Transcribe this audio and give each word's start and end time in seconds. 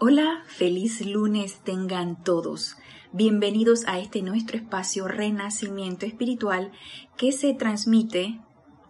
Hola, 0.00 0.44
feliz 0.46 1.04
lunes 1.04 1.58
tengan 1.64 2.22
todos. 2.22 2.76
Bienvenidos 3.10 3.84
a 3.88 3.98
este 3.98 4.22
nuestro 4.22 4.56
espacio 4.56 5.08
Renacimiento 5.08 6.06
Espiritual 6.06 6.70
que 7.16 7.32
se 7.32 7.52
transmite 7.52 8.40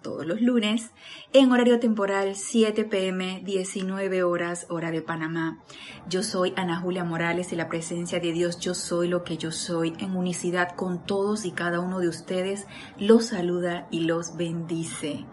todos 0.03 0.27
los 0.27 0.43
lunes 0.43 0.91
en 1.33 1.51
horario 1.51 1.81
temporal 1.81 2.37
7 2.37 2.85
pm 2.85 3.41
19 3.43 4.23
horas 4.23 4.67
hora 4.69 4.91
de 4.91 5.01
Panamá. 5.01 5.65
Yo 6.11 6.23
soy 6.23 6.53
Ana 6.57 6.79
Julia 6.79 7.05
Morales 7.05 7.55
y 7.55 7.57
la 7.57 7.71
presencia 7.71 8.21
de 8.21 8.33
Dios 8.33 8.61
yo 8.61 8.75
soy 8.75 9.09
lo 9.09 9.25
que 9.25 9.39
yo 9.39 9.51
soy 9.51 9.95
en 10.01 10.15
unicidad 10.15 10.77
con 10.77 11.07
todos 11.07 11.47
y 11.47 11.53
cada 11.53 11.81
uno 11.81 12.01
de 12.01 12.09
ustedes 12.09 12.67
los 12.99 13.29
saluda 13.29 13.89
y 13.91 14.01
los 14.01 14.37
bendice. 14.37 15.25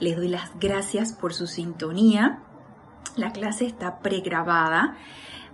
Les 0.00 0.16
doy 0.16 0.26
las 0.26 0.58
gracias 0.58 1.12
por 1.12 1.34
su 1.34 1.46
sintonía 1.46 2.42
la 3.16 3.32
clase 3.32 3.66
está 3.66 4.00
pregrabada. 4.00 4.96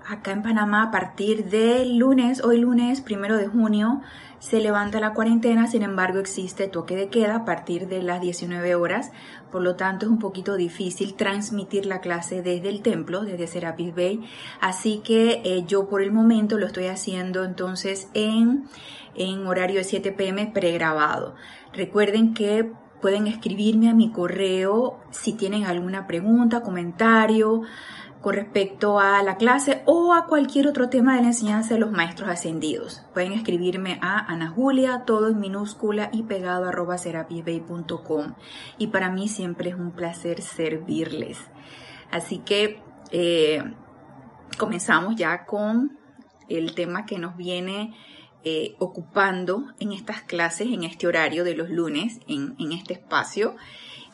Acá 0.08 0.30
en 0.30 0.42
Panamá, 0.42 0.84
a 0.84 0.90
partir 0.92 1.46
del 1.46 1.98
lunes, 1.98 2.42
hoy 2.44 2.58
lunes, 2.58 3.00
primero 3.00 3.36
de 3.36 3.48
junio, 3.48 4.02
se 4.38 4.60
levanta 4.60 5.00
la 5.00 5.14
cuarentena, 5.14 5.66
sin 5.66 5.82
embargo 5.82 6.20
existe 6.20 6.68
toque 6.68 6.94
de 6.94 7.08
queda 7.08 7.36
a 7.36 7.44
partir 7.44 7.88
de 7.88 8.02
las 8.02 8.20
19 8.20 8.76
horas, 8.76 9.10
por 9.50 9.62
lo 9.62 9.74
tanto 9.74 10.06
es 10.06 10.12
un 10.12 10.20
poquito 10.20 10.54
difícil 10.54 11.14
transmitir 11.14 11.86
la 11.86 12.00
clase 12.00 12.42
desde 12.42 12.68
el 12.68 12.82
templo, 12.82 13.22
desde 13.22 13.48
Serapis 13.48 13.94
Bay, 13.96 14.24
así 14.60 15.00
que 15.02 15.40
eh, 15.44 15.64
yo 15.66 15.88
por 15.88 16.02
el 16.02 16.12
momento 16.12 16.58
lo 16.58 16.66
estoy 16.66 16.86
haciendo 16.86 17.42
entonces 17.44 18.08
en, 18.14 18.68
en 19.16 19.44
horario 19.48 19.78
de 19.78 19.84
7 19.84 20.12
pm 20.12 20.46
pregrabado. 20.46 21.34
Recuerden 21.72 22.32
que 22.32 22.70
Pueden 23.00 23.26
escribirme 23.26 23.90
a 23.90 23.94
mi 23.94 24.10
correo 24.10 24.98
si 25.10 25.34
tienen 25.34 25.64
alguna 25.64 26.06
pregunta, 26.06 26.62
comentario 26.62 27.62
con 28.26 28.34
respecto 28.34 28.98
a 28.98 29.22
la 29.22 29.36
clase 29.36 29.82
o 29.86 30.12
a 30.12 30.26
cualquier 30.26 30.66
otro 30.66 30.88
tema 30.88 31.14
de 31.14 31.22
la 31.22 31.28
enseñanza 31.28 31.74
de 31.74 31.80
los 31.80 31.92
maestros 31.92 32.28
ascendidos. 32.28 33.04
Pueden 33.14 33.32
escribirme 33.32 34.00
a 34.02 34.18
Ana 34.18 34.48
Julia, 34.48 35.04
todo 35.06 35.28
en 35.28 35.38
minúscula 35.38 36.10
y 36.12 36.24
pegado 36.24 36.64
arroba 36.64 36.98
serapisbay.com. 36.98 38.34
Y 38.78 38.88
para 38.88 39.10
mí 39.10 39.28
siempre 39.28 39.70
es 39.70 39.76
un 39.76 39.92
placer 39.92 40.42
servirles. 40.42 41.38
Así 42.10 42.38
que 42.38 42.82
eh, 43.12 43.62
comenzamos 44.58 45.14
ya 45.14 45.44
con 45.44 45.96
el 46.48 46.74
tema 46.74 47.06
que 47.06 47.18
nos 47.18 47.36
viene 47.36 47.94
eh, 48.48 48.76
ocupando 48.78 49.64
en 49.80 49.90
estas 49.90 50.22
clases, 50.22 50.68
en 50.68 50.84
este 50.84 51.08
horario 51.08 51.42
de 51.42 51.56
los 51.56 51.68
lunes, 51.68 52.20
en, 52.28 52.54
en 52.60 52.70
este 52.70 52.92
espacio. 52.92 53.56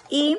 Y 0.08 0.38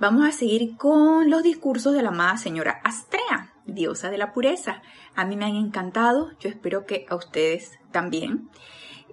vamos 0.00 0.26
a 0.26 0.32
seguir 0.32 0.78
con 0.78 1.28
los 1.28 1.42
discursos 1.42 1.92
de 1.92 2.00
la 2.00 2.08
amada 2.08 2.38
señora 2.38 2.80
Astrea, 2.82 3.52
diosa 3.66 4.08
de 4.08 4.16
la 4.16 4.32
pureza. 4.32 4.80
A 5.14 5.26
mí 5.26 5.36
me 5.36 5.44
han 5.44 5.54
encantado, 5.54 6.30
yo 6.40 6.48
espero 6.48 6.86
que 6.86 7.04
a 7.10 7.16
ustedes 7.16 7.78
también. 7.92 8.48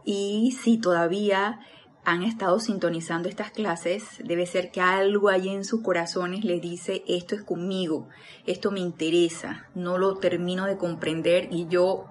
Y 0.05 0.57
si 0.61 0.77
todavía 0.77 1.59
han 2.05 2.23
estado 2.23 2.61
sintonizando 2.61 3.27
estas 3.27 3.51
clases, 3.51 4.05
debe 4.23 4.45
ser 4.45 4.71
que 4.71 4.79
algo 4.79 5.27
ahí 5.27 5.49
en 5.49 5.65
sus 5.65 5.81
corazones 5.81 6.45
les 6.45 6.61
dice, 6.61 7.03
esto 7.09 7.35
es 7.35 7.43
conmigo, 7.43 8.07
esto 8.45 8.71
me 8.71 8.79
interesa, 8.79 9.67
no 9.75 9.97
lo 9.97 10.15
termino 10.15 10.65
de 10.65 10.77
comprender 10.77 11.49
y 11.51 11.67
yo 11.67 12.05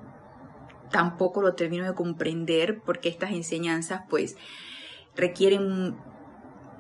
tampoco 0.90 1.42
lo 1.42 1.54
termino 1.54 1.84
de 1.84 1.94
comprender 1.94 2.80
porque 2.84 3.08
estas 3.08 3.32
enseñanzas 3.32 4.02
pues 4.08 4.36
requieren 5.16 5.96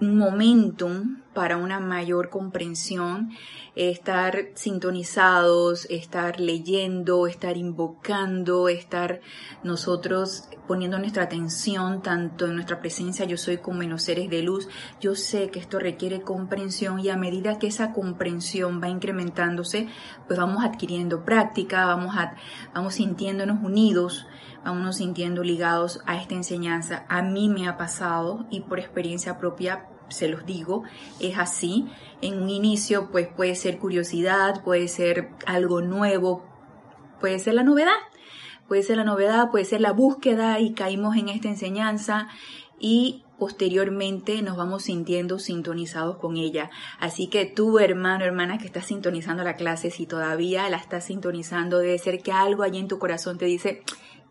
momentum 0.00 1.20
para 1.34 1.56
una 1.56 1.78
mayor 1.78 2.28
comprensión, 2.28 3.30
estar 3.76 4.48
sintonizados, 4.54 5.86
estar 5.88 6.40
leyendo, 6.40 7.26
estar 7.26 7.56
invocando, 7.56 8.68
estar 8.68 9.20
nosotros 9.62 10.48
poniendo 10.66 10.98
nuestra 10.98 11.24
atención 11.24 12.02
tanto 12.02 12.46
en 12.46 12.54
nuestra 12.54 12.80
presencia 12.80 13.24
yo 13.26 13.36
soy 13.36 13.58
como 13.58 13.82
en 13.82 13.90
los 13.90 14.02
seres 14.02 14.28
de 14.28 14.42
luz. 14.42 14.68
Yo 15.00 15.14
sé 15.14 15.50
que 15.50 15.60
esto 15.60 15.78
requiere 15.78 16.22
comprensión 16.22 16.98
y 17.00 17.10
a 17.10 17.16
medida 17.16 17.58
que 17.58 17.68
esa 17.68 17.92
comprensión 17.92 18.80
va 18.82 18.88
incrementándose, 18.88 19.88
pues 20.26 20.38
vamos 20.38 20.64
adquiriendo 20.64 21.24
práctica, 21.24 21.86
vamos, 21.86 22.16
a, 22.16 22.34
vamos 22.74 22.94
sintiéndonos 22.94 23.62
unidos 23.62 24.26
vamos 24.64 24.96
sintiendo 24.96 25.42
ligados 25.42 26.00
a 26.06 26.16
esta 26.16 26.34
enseñanza. 26.34 27.04
A 27.08 27.22
mí 27.22 27.48
me 27.48 27.68
ha 27.68 27.76
pasado 27.76 28.46
y 28.50 28.60
por 28.60 28.78
experiencia 28.78 29.38
propia 29.38 29.86
se 30.08 30.28
los 30.28 30.44
digo, 30.44 30.82
es 31.20 31.38
así. 31.38 31.86
En 32.20 32.42
un 32.42 32.50
inicio 32.50 33.10
pues 33.10 33.28
puede 33.28 33.54
ser 33.54 33.78
curiosidad, 33.78 34.62
puede 34.62 34.88
ser 34.88 35.30
algo 35.46 35.80
nuevo, 35.80 36.44
puede 37.20 37.38
ser 37.38 37.54
la 37.54 37.62
novedad, 37.62 37.98
puede 38.68 38.82
ser 38.82 38.96
la 38.96 39.04
novedad, 39.04 39.50
puede 39.50 39.64
ser 39.64 39.80
la 39.80 39.92
búsqueda 39.92 40.60
y 40.60 40.74
caímos 40.74 41.16
en 41.16 41.28
esta 41.28 41.48
enseñanza 41.48 42.28
y 42.78 43.24
posteriormente 43.38 44.42
nos 44.42 44.56
vamos 44.56 44.84
sintiendo 44.84 45.38
sintonizados 45.38 46.18
con 46.18 46.36
ella. 46.36 46.70
Así 46.98 47.28
que 47.28 47.46
tú, 47.46 47.78
hermano, 47.78 48.24
hermana, 48.24 48.58
que 48.58 48.66
estás 48.66 48.86
sintonizando 48.86 49.42
la 49.42 49.56
clase, 49.56 49.90
si 49.90 50.06
todavía 50.06 50.68
la 50.68 50.76
estás 50.76 51.04
sintonizando, 51.04 51.78
debe 51.78 51.98
ser 51.98 52.22
que 52.22 52.32
algo 52.32 52.62
allí 52.62 52.78
en 52.78 52.88
tu 52.88 52.98
corazón 52.98 53.38
te 53.38 53.46
dice, 53.46 53.82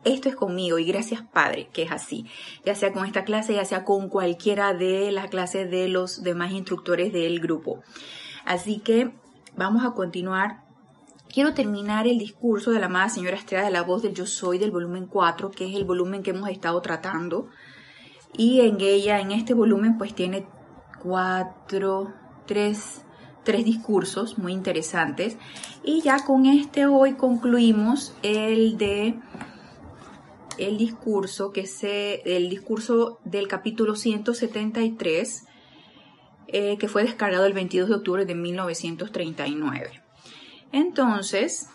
esto 0.04 0.30
es 0.30 0.36
conmigo 0.36 0.80
y 0.80 0.86
gracias 0.86 1.22
Padre 1.22 1.70
que 1.74 1.84
es 1.84 1.92
así, 1.92 2.26
ya 2.66 2.76
sea 2.76 2.94
con 2.94 3.06
esta 3.06 3.24
clase, 3.24 3.54
ya 3.54 3.66
sea 3.66 3.84
con 3.84 4.10
cualquiera 4.10 4.74
de 4.74 5.12
las 5.12 5.30
clases 5.30 5.70
de 5.70 5.88
los 5.88 6.24
demás 6.24 6.52
instructores 6.52 7.12
del 7.12 7.40
grupo. 7.40 7.82
Así 8.46 8.80
que 8.80 9.12
vamos 9.56 9.86
a 9.86 9.92
continuar. 9.92 10.64
Quiero 11.32 11.54
terminar 11.54 12.08
el 12.08 12.18
discurso 12.18 12.72
de 12.72 12.80
la 12.80 12.88
amada 12.88 13.10
señora 13.10 13.36
Estrella 13.36 13.64
de 13.64 13.72
la 13.72 13.84
voz 13.84 14.02
del 14.02 14.16
Yo 14.16 14.26
Soy 14.26 14.58
del 14.58 14.72
volumen 14.72 15.06
4, 15.06 15.52
que 15.52 15.70
es 15.70 15.76
el 15.76 15.84
volumen 15.84 16.24
que 16.24 16.32
hemos 16.32 16.50
estado 16.50 16.82
tratando. 16.82 17.50
Y 18.36 18.62
en 18.62 18.82
ella, 18.82 19.20
en 19.20 19.32
este 19.32 19.54
volumen, 19.54 19.98
pues 20.00 20.16
tiene 20.16 20.48
cuatro, 21.04 22.14
tres, 22.48 23.04
tres 23.44 23.66
discursos 23.66 24.40
muy 24.40 24.54
interesantes. 24.54 25.38
Y 25.84 26.02
ya 26.02 26.26
con 26.26 26.46
este 26.46 26.88
hoy 26.88 27.14
concluimos 27.14 28.16
el 28.24 28.78
de 28.78 29.20
el 30.60 30.78
discurso, 30.78 31.52
que 31.52 31.66
se, 31.66 32.22
el 32.26 32.50
discurso 32.50 33.20
del 33.24 33.48
capítulo 33.48 33.96
173, 33.96 35.46
eh, 36.48 36.78
que 36.78 36.88
fue 36.88 37.04
descargado 37.04 37.46
el 37.46 37.54
22 37.54 37.90
de 37.90 37.96
octubre 37.96 38.26
de 38.26 38.36
1939. 38.36 40.02
Entonces, 40.72 41.70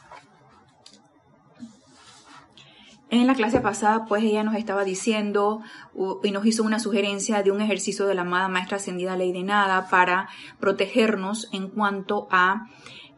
en 3.10 3.26
la 3.26 3.34
clase 3.34 3.60
pasada, 3.60 4.06
pues 4.06 4.24
ella 4.24 4.42
nos 4.42 4.56
estaba 4.56 4.84
diciendo 4.84 5.62
y 6.24 6.32
nos 6.32 6.44
hizo 6.46 6.64
una 6.64 6.80
sugerencia 6.80 7.42
de 7.42 7.52
un 7.52 7.60
ejercicio 7.60 8.06
de 8.06 8.14
la 8.14 8.22
amada 8.22 8.48
maestra 8.48 8.78
ascendida 8.78 9.16
Ley 9.16 9.32
de 9.32 9.44
Nada 9.44 9.88
para 9.88 10.28
protegernos 10.58 11.48
en 11.52 11.68
cuanto 11.68 12.26
a 12.30 12.66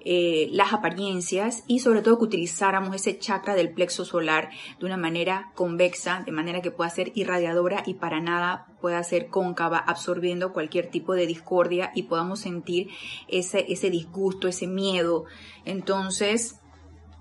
eh, 0.09 0.49
las 0.53 0.73
apariencias 0.73 1.65
y 1.67 1.81
sobre 1.81 2.01
todo 2.01 2.19
que 2.19 2.27
utilizáramos 2.27 2.95
ese 2.95 3.19
chakra 3.19 3.57
del 3.57 3.73
plexo 3.73 4.05
solar 4.05 4.51
de 4.79 4.87
una 4.87 4.97
manera 4.97 5.51
convexa, 5.57 6.23
de 6.25 6.31
manera 6.31 6.63
que 6.63 6.71
pueda 6.71 6.89
ser 6.91 7.11
irradiadora 7.17 7.83
y 7.85 7.95
para 7.95 8.21
nada 8.21 8.69
pueda 8.81 9.03
ser 9.03 9.27
cóncava, 9.27 9.79
absorbiendo 9.79 10.53
cualquier 10.53 10.91
tipo 10.91 11.15
de 11.15 11.27
discordia 11.27 11.91
y 11.93 12.05
podamos 12.05 12.39
sentir 12.39 12.87
ese, 13.27 13.67
ese 13.69 13.91
disgusto, 13.91 14.47
ese 14.47 14.69
miedo. 14.69 15.25
Entonces, 15.65 16.61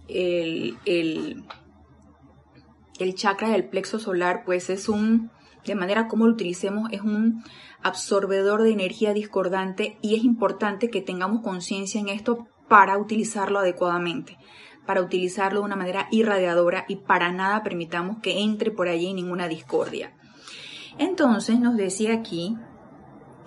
el, 0.08 0.78
el, 0.86 1.44
el 3.00 3.16
chakra 3.16 3.50
del 3.50 3.68
plexo 3.68 3.98
solar 3.98 4.44
pues 4.46 4.70
es 4.70 4.90
un, 4.90 5.32
de 5.66 5.74
manera 5.74 6.08
como 6.08 6.28
lo 6.28 6.34
utilicemos, 6.34 6.92
es 6.92 7.02
un 7.02 7.44
absorbedor 7.82 8.62
de 8.62 8.74
energía 8.74 9.16
discordante 9.16 9.98
y 10.04 10.14
es 10.14 10.24
importante 10.24 10.92
que 10.92 11.02
tengamos 11.02 11.42
conciencia 11.42 12.00
en 12.00 12.10
esto 12.10 12.46
para 12.68 12.98
utilizarlo 12.98 13.60
adecuadamente, 13.60 14.38
para 14.86 15.02
utilizarlo 15.02 15.60
de 15.60 15.66
una 15.66 15.76
manera 15.76 16.08
irradiadora 16.12 16.86
y 16.88 16.98
para 16.98 17.32
nada 17.32 17.64
permitamos 17.64 18.18
que 18.22 18.42
entre 18.42 18.72
por 18.72 18.88
allí 18.88 19.14
ninguna 19.14 19.48
discordia. 19.48 20.14
Entonces 20.98 21.60
nos 21.60 21.76
decía 21.76 22.14
aquí, 22.14 22.56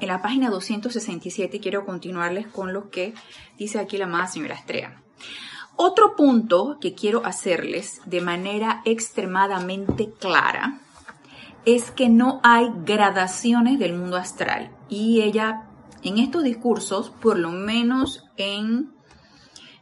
en 0.00 0.08
la 0.08 0.22
página 0.22 0.50
267, 0.50 1.60
quiero 1.60 1.84
continuarles 1.84 2.46
con 2.46 2.72
lo 2.72 2.90
que 2.90 3.14
dice 3.58 3.78
aquí 3.78 3.96
la 3.96 4.04
amada 4.04 4.28
señora 4.28 4.54
Estrella. 4.54 5.02
Otro 5.76 6.16
punto 6.16 6.78
que 6.80 6.94
quiero 6.94 7.24
hacerles 7.24 8.00
de 8.04 8.20
manera 8.20 8.82
extremadamente 8.84 10.10
clara 10.10 10.80
es 11.64 11.90
que 11.90 12.08
no 12.08 12.40
hay 12.42 12.70
gradaciones 12.84 13.78
del 13.78 13.94
mundo 13.94 14.16
astral. 14.16 14.70
Y 14.88 15.22
ella, 15.22 15.68
en 16.02 16.18
estos 16.18 16.42
discursos, 16.42 17.10
por 17.10 17.38
lo 17.38 17.50
menos 17.50 18.24
en 18.36 18.92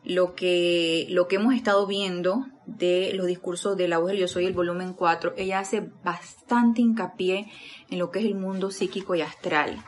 lo 0.07 0.37
que, 0.37 1.07
lo 1.11 1.27
que 1.27 1.37
hemos 1.37 1.53
estado 1.55 1.85
viendo 1.87 2.47
de 2.65 3.13
los 3.15 3.27
discursos 3.27 3.77
de 3.77 3.89
la 3.89 3.99
voz 3.99 4.11
del 4.11 4.19
yo 4.19 4.29
soy, 4.29 4.47
el 4.47 4.53
volumen 4.53 4.93
4, 4.93 5.35
ella 5.37 5.59
hace 5.59 5.89
bastante 6.05 6.81
hincapié 6.81 7.51
en 7.91 7.99
lo 7.99 8.13
que 8.13 8.21
es 8.21 8.25
el 8.25 8.37
mundo 8.37 8.71
psíquico 8.71 9.17
y 9.17 9.21
astral. 9.21 9.85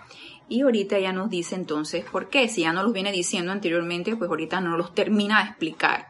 Y 0.48 0.62
ahorita 0.62 0.96
ella 0.96 1.12
nos 1.12 1.30
dice 1.30 1.54
entonces 1.54 2.04
por 2.04 2.30
qué, 2.30 2.48
si 2.48 2.62
ya 2.62 2.72
no 2.72 2.82
los 2.82 2.92
viene 2.92 3.12
diciendo 3.12 3.52
anteriormente, 3.52 4.16
pues 4.16 4.28
ahorita 4.28 4.60
no 4.60 4.76
los 4.76 4.92
termina 4.92 5.42
de 5.42 5.50
explicar. 5.50 6.08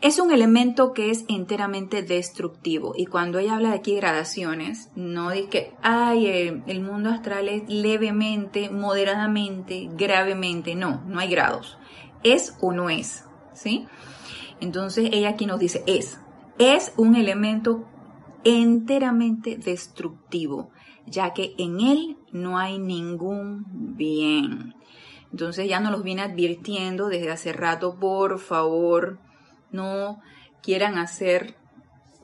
Es 0.00 0.20
un 0.20 0.32
elemento 0.32 0.92
que 0.92 1.10
es 1.10 1.24
enteramente 1.28 2.02
destructivo 2.02 2.94
y 2.96 3.06
cuando 3.06 3.38
ella 3.40 3.56
habla 3.56 3.70
de 3.70 3.76
aquí 3.76 3.96
gradaciones, 3.96 4.90
no 4.94 5.30
dice 5.30 5.48
que, 5.48 5.72
ay, 5.82 6.26
el, 6.26 6.62
el 6.68 6.80
mundo 6.82 7.10
astral 7.10 7.48
es 7.48 7.62
levemente, 7.68 8.70
moderadamente, 8.70 9.88
gravemente, 9.92 10.76
no, 10.76 11.02
no 11.06 11.18
hay 11.18 11.30
grados. 11.30 11.78
Es 12.24 12.56
o 12.60 12.72
no 12.72 12.90
es, 12.90 13.24
¿sí? 13.52 13.86
Entonces 14.60 15.10
ella 15.12 15.30
aquí 15.30 15.46
nos 15.46 15.60
dice 15.60 15.84
es, 15.86 16.18
es 16.58 16.92
un 16.96 17.14
elemento 17.16 17.84
enteramente 18.44 19.56
destructivo, 19.56 20.70
ya 21.06 21.32
que 21.32 21.54
en 21.58 21.80
él 21.80 22.16
no 22.32 22.58
hay 22.58 22.78
ningún 22.78 23.64
bien. 23.96 24.74
Entonces 25.30 25.68
ya 25.68 25.80
nos 25.80 25.92
los 25.92 26.02
viene 26.02 26.22
advirtiendo 26.22 27.08
desde 27.08 27.30
hace 27.30 27.52
rato, 27.52 27.98
por 27.98 28.38
favor, 28.38 29.18
no 29.70 30.20
quieran 30.62 30.96
hacer 30.96 31.56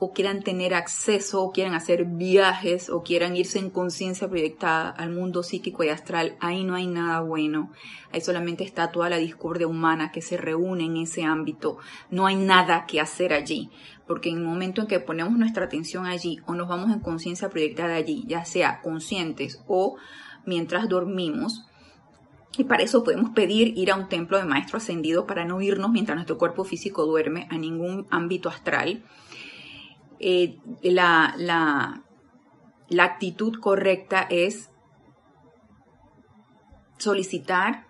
o 0.03 0.13
quieran 0.13 0.41
tener 0.41 0.73
acceso 0.73 1.43
o 1.43 1.51
quieran 1.51 1.75
hacer 1.75 2.05
viajes 2.05 2.89
o 2.89 3.03
quieran 3.03 3.35
irse 3.35 3.59
en 3.59 3.69
conciencia 3.69 4.27
proyectada 4.27 4.89
al 4.89 5.11
mundo 5.11 5.43
psíquico 5.43 5.83
y 5.83 5.89
astral, 5.89 6.37
ahí 6.39 6.63
no 6.63 6.73
hay 6.73 6.87
nada 6.87 7.21
bueno. 7.21 7.71
Ahí 8.11 8.19
solamente 8.19 8.63
está 8.63 8.91
toda 8.91 9.11
la 9.11 9.17
discordia 9.17 9.67
humana 9.67 10.11
que 10.11 10.23
se 10.23 10.37
reúne 10.37 10.85
en 10.85 10.97
ese 10.97 11.23
ámbito. 11.23 11.77
No 12.09 12.25
hay 12.25 12.35
nada 12.35 12.87
que 12.87 12.99
hacer 12.99 13.31
allí, 13.31 13.69
porque 14.07 14.29
en 14.29 14.39
el 14.39 14.43
momento 14.43 14.81
en 14.81 14.87
que 14.87 14.99
ponemos 14.99 15.37
nuestra 15.37 15.65
atención 15.65 16.07
allí 16.07 16.39
o 16.47 16.55
nos 16.55 16.67
vamos 16.67 16.91
en 16.91 17.01
conciencia 17.01 17.49
proyectada 17.49 17.93
allí, 17.93 18.23
ya 18.25 18.43
sea 18.43 18.81
conscientes 18.81 19.61
o 19.67 19.97
mientras 20.47 20.89
dormimos, 20.89 21.67
y 22.57 22.63
para 22.63 22.81
eso 22.81 23.03
podemos 23.03 23.29
pedir 23.35 23.77
ir 23.77 23.91
a 23.91 23.95
un 23.97 24.09
templo 24.09 24.39
de 24.39 24.45
maestro 24.45 24.77
ascendido 24.77 25.27
para 25.27 25.45
no 25.45 25.61
irnos 25.61 25.91
mientras 25.91 26.15
nuestro 26.15 26.39
cuerpo 26.39 26.63
físico 26.63 27.05
duerme 27.05 27.47
a 27.51 27.59
ningún 27.59 28.07
ámbito 28.09 28.49
astral. 28.49 29.03
Eh, 30.23 30.59
la, 30.83 31.33
la, 31.37 32.03
la 32.89 33.03
actitud 33.03 33.59
correcta 33.59 34.27
es 34.29 34.69
solicitar 36.97 37.87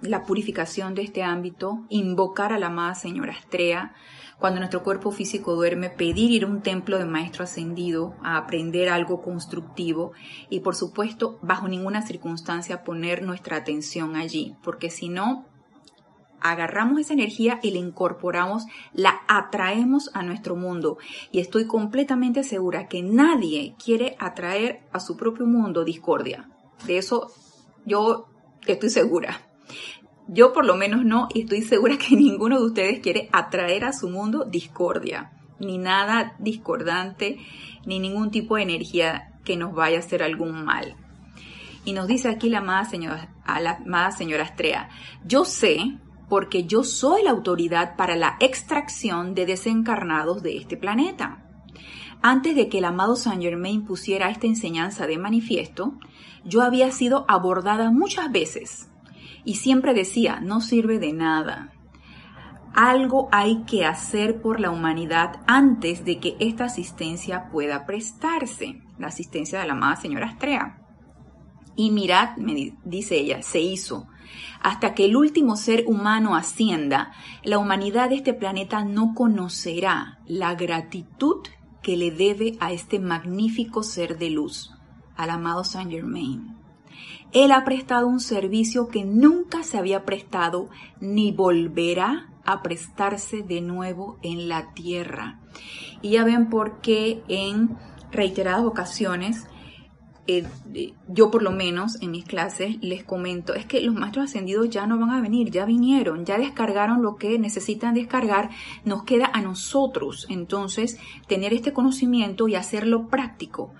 la 0.00 0.24
purificación 0.24 0.94
de 0.94 1.02
este 1.02 1.22
ámbito, 1.22 1.84
invocar 1.90 2.54
a 2.54 2.58
la 2.58 2.68
amada 2.68 2.94
señora 2.94 3.34
Astrea, 3.34 3.94
cuando 4.38 4.58
nuestro 4.58 4.82
cuerpo 4.82 5.10
físico 5.10 5.54
duerme, 5.54 5.90
pedir 5.90 6.30
ir 6.30 6.44
a 6.44 6.46
un 6.46 6.62
templo 6.62 6.96
de 6.96 7.04
maestro 7.04 7.44
ascendido 7.44 8.14
a 8.22 8.38
aprender 8.38 8.88
algo 8.88 9.20
constructivo 9.20 10.12
y 10.48 10.60
por 10.60 10.74
supuesto 10.74 11.38
bajo 11.42 11.68
ninguna 11.68 12.00
circunstancia 12.00 12.82
poner 12.82 13.22
nuestra 13.22 13.58
atención 13.58 14.16
allí, 14.16 14.56
porque 14.62 14.88
si 14.88 15.10
no, 15.10 15.49
agarramos 16.40 17.00
esa 17.00 17.14
energía 17.14 17.60
y 17.62 17.70
la 17.70 17.78
incorporamos, 17.78 18.64
la 18.92 19.20
atraemos 19.28 20.10
a 20.14 20.22
nuestro 20.22 20.56
mundo. 20.56 20.98
Y 21.32 21.40
estoy 21.40 21.66
completamente 21.66 22.42
segura 22.42 22.88
que 22.88 23.02
nadie 23.02 23.74
quiere 23.82 24.16
atraer 24.18 24.80
a 24.92 25.00
su 25.00 25.16
propio 25.16 25.46
mundo 25.46 25.84
discordia. 25.84 26.48
De 26.86 26.98
eso 26.98 27.32
yo 27.84 28.26
estoy 28.66 28.90
segura. 28.90 29.42
Yo 30.28 30.52
por 30.52 30.64
lo 30.64 30.76
menos 30.76 31.04
no, 31.04 31.28
y 31.34 31.42
estoy 31.42 31.62
segura 31.62 31.98
que 31.98 32.16
ninguno 32.16 32.58
de 32.60 32.66
ustedes 32.66 33.00
quiere 33.00 33.28
atraer 33.32 33.84
a 33.84 33.92
su 33.92 34.08
mundo 34.08 34.44
discordia, 34.44 35.32
ni 35.58 35.78
nada 35.78 36.36
discordante, 36.38 37.38
ni 37.84 37.98
ningún 37.98 38.30
tipo 38.30 38.56
de 38.56 38.62
energía 38.62 39.32
que 39.44 39.56
nos 39.56 39.74
vaya 39.74 39.96
a 39.96 40.00
hacer 40.00 40.22
algún 40.22 40.64
mal. 40.64 40.96
Y 41.84 41.92
nos 41.94 42.06
dice 42.06 42.28
aquí 42.28 42.48
la 42.50 42.58
amada 42.58 42.84
señora, 42.84 43.34
la 43.84 44.10
señora 44.12 44.44
Astrea, 44.44 44.90
yo 45.24 45.44
sé, 45.44 45.78
porque 46.30 46.64
yo 46.64 46.84
soy 46.84 47.24
la 47.24 47.30
autoridad 47.30 47.96
para 47.96 48.16
la 48.16 48.36
extracción 48.38 49.34
de 49.34 49.44
desencarnados 49.46 50.42
de 50.42 50.56
este 50.56 50.76
planeta. 50.76 51.44
Antes 52.22 52.54
de 52.54 52.68
que 52.68 52.78
el 52.78 52.84
amado 52.84 53.16
Saint 53.16 53.42
Germain 53.42 53.84
pusiera 53.84 54.30
esta 54.30 54.46
enseñanza 54.46 55.06
de 55.08 55.18
manifiesto, 55.18 55.98
yo 56.44 56.62
había 56.62 56.92
sido 56.92 57.24
abordada 57.28 57.90
muchas 57.90 58.30
veces 58.30 58.88
y 59.44 59.56
siempre 59.56 59.92
decía, 59.92 60.38
no 60.40 60.60
sirve 60.60 61.00
de 61.00 61.12
nada. 61.12 61.72
Algo 62.74 63.28
hay 63.32 63.64
que 63.64 63.84
hacer 63.84 64.40
por 64.40 64.60
la 64.60 64.70
humanidad 64.70 65.40
antes 65.48 66.04
de 66.04 66.20
que 66.20 66.36
esta 66.38 66.66
asistencia 66.66 67.48
pueda 67.50 67.86
prestarse, 67.86 68.82
la 68.98 69.08
asistencia 69.08 69.58
de 69.58 69.66
la 69.66 69.72
amada 69.72 69.96
señora 69.96 70.28
Astrea. 70.28 70.78
Y 71.74 71.90
mirad, 71.90 72.36
me 72.36 72.74
dice 72.84 73.16
ella, 73.16 73.42
se 73.42 73.60
hizo. 73.60 74.06
Hasta 74.62 74.94
que 74.94 75.06
el 75.06 75.16
último 75.16 75.56
ser 75.56 75.84
humano 75.86 76.36
ascienda, 76.36 77.12
la 77.42 77.58
humanidad 77.58 78.10
de 78.10 78.16
este 78.16 78.34
planeta 78.34 78.84
no 78.84 79.14
conocerá 79.14 80.18
la 80.26 80.54
gratitud 80.54 81.46
que 81.82 81.96
le 81.96 82.10
debe 82.10 82.56
a 82.60 82.72
este 82.72 82.98
magnífico 82.98 83.82
ser 83.82 84.18
de 84.18 84.30
luz, 84.30 84.72
al 85.16 85.30
amado 85.30 85.64
Saint 85.64 85.90
Germain. 85.90 86.56
Él 87.32 87.52
ha 87.52 87.64
prestado 87.64 88.06
un 88.08 88.20
servicio 88.20 88.88
que 88.88 89.04
nunca 89.04 89.62
se 89.62 89.78
había 89.78 90.04
prestado 90.04 90.68
ni 91.00 91.32
volverá 91.32 92.28
a 92.44 92.62
prestarse 92.62 93.42
de 93.42 93.60
nuevo 93.60 94.18
en 94.22 94.48
la 94.48 94.74
tierra. 94.74 95.38
Y 96.02 96.10
ya 96.10 96.24
ven 96.24 96.48
por 96.48 96.80
qué 96.80 97.22
en 97.28 97.76
reiteradas 98.10 98.64
ocasiones 98.64 99.46
eh, 100.26 100.46
yo 101.08 101.30
por 101.30 101.42
lo 101.42 101.50
menos 101.50 102.00
en 102.02 102.10
mis 102.10 102.24
clases 102.24 102.76
les 102.82 103.04
comento, 103.04 103.54
es 103.54 103.66
que 103.66 103.80
los 103.80 103.94
maestros 103.94 104.26
ascendidos 104.26 104.70
ya 104.70 104.86
no 104.86 104.98
van 104.98 105.10
a 105.10 105.20
venir, 105.20 105.50
ya 105.50 105.64
vinieron, 105.64 106.24
ya 106.24 106.38
descargaron 106.38 107.02
lo 107.02 107.16
que 107.16 107.38
necesitan 107.38 107.94
descargar, 107.94 108.50
nos 108.84 109.04
queda 109.04 109.30
a 109.32 109.40
nosotros 109.40 110.26
entonces 110.28 110.98
tener 111.26 111.52
este 111.52 111.72
conocimiento 111.72 112.48
y 112.48 112.54
hacerlo 112.54 113.08
práctico 113.08 113.72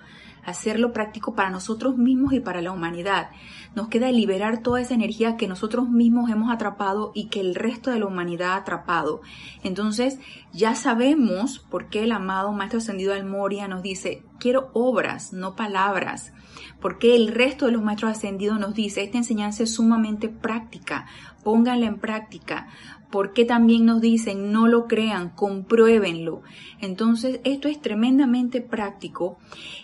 hacerlo 0.43 0.91
práctico 0.91 1.35
para 1.35 1.49
nosotros 1.49 1.97
mismos 1.97 2.33
y 2.33 2.39
para 2.39 2.61
la 2.61 2.71
humanidad. 2.71 3.29
Nos 3.75 3.87
queda 3.87 4.11
liberar 4.11 4.61
toda 4.61 4.81
esa 4.81 4.93
energía 4.93 5.37
que 5.37 5.47
nosotros 5.47 5.89
mismos 5.89 6.29
hemos 6.29 6.51
atrapado 6.51 7.11
y 7.15 7.27
que 7.27 7.39
el 7.39 7.55
resto 7.55 7.89
de 7.89 7.99
la 7.99 8.05
humanidad 8.05 8.51
ha 8.51 8.55
atrapado. 8.57 9.21
Entonces, 9.63 10.19
ya 10.51 10.75
sabemos 10.75 11.59
por 11.59 11.87
qué 11.89 12.03
el 12.03 12.11
amado 12.11 12.51
Maestro 12.51 12.79
Ascendido 12.79 13.13
al 13.13 13.25
Moria 13.25 13.67
nos 13.67 13.81
dice, 13.81 14.23
quiero 14.39 14.71
obras, 14.73 15.31
no 15.31 15.55
palabras. 15.55 16.33
Porque 16.81 17.15
el 17.15 17.29
resto 17.29 17.67
de 17.67 17.71
los 17.71 17.83
maestros 17.83 18.11
ascendidos 18.11 18.59
nos 18.59 18.73
dice, 18.73 19.03
esta 19.03 19.17
enseñanza 19.17 19.63
es 19.63 19.73
sumamente 19.75 20.29
práctica, 20.29 21.05
pónganla 21.43 21.85
en 21.85 21.99
práctica. 21.99 22.67
¿Por 23.11 23.33
qué 23.33 23.45
también 23.45 23.85
nos 23.85 24.01
dicen 24.01 24.51
no 24.51 24.67
lo 24.67 24.87
crean, 24.87 25.29
compruébenlo? 25.29 26.41
Entonces, 26.79 27.39
esto 27.43 27.67
es 27.67 27.79
tremendamente 27.81 28.61
práctico 28.61 29.37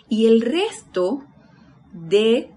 y 0.08 0.26
el 0.26 0.40
resto 0.40 1.22
de 1.92 2.50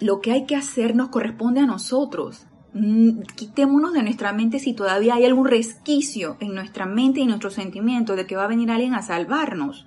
lo 0.00 0.20
que 0.20 0.32
hay 0.32 0.46
que 0.46 0.56
hacer 0.56 0.94
nos 0.94 1.08
corresponde 1.08 1.60
a 1.60 1.66
nosotros. 1.66 2.46
Mm, 2.74 3.22
quitémonos 3.34 3.92
de 3.92 4.02
nuestra 4.02 4.32
mente 4.32 4.58
si 4.58 4.72
todavía 4.72 5.14
hay 5.14 5.24
algún 5.24 5.46
resquicio 5.46 6.36
en 6.40 6.54
nuestra 6.54 6.86
mente 6.86 7.20
y 7.20 7.26
nuestro 7.26 7.50
sentimiento 7.50 8.14
de 8.14 8.26
que 8.26 8.36
va 8.36 8.44
a 8.44 8.48
venir 8.48 8.70
alguien 8.70 8.94
a 8.94 9.02
salvarnos. 9.02 9.86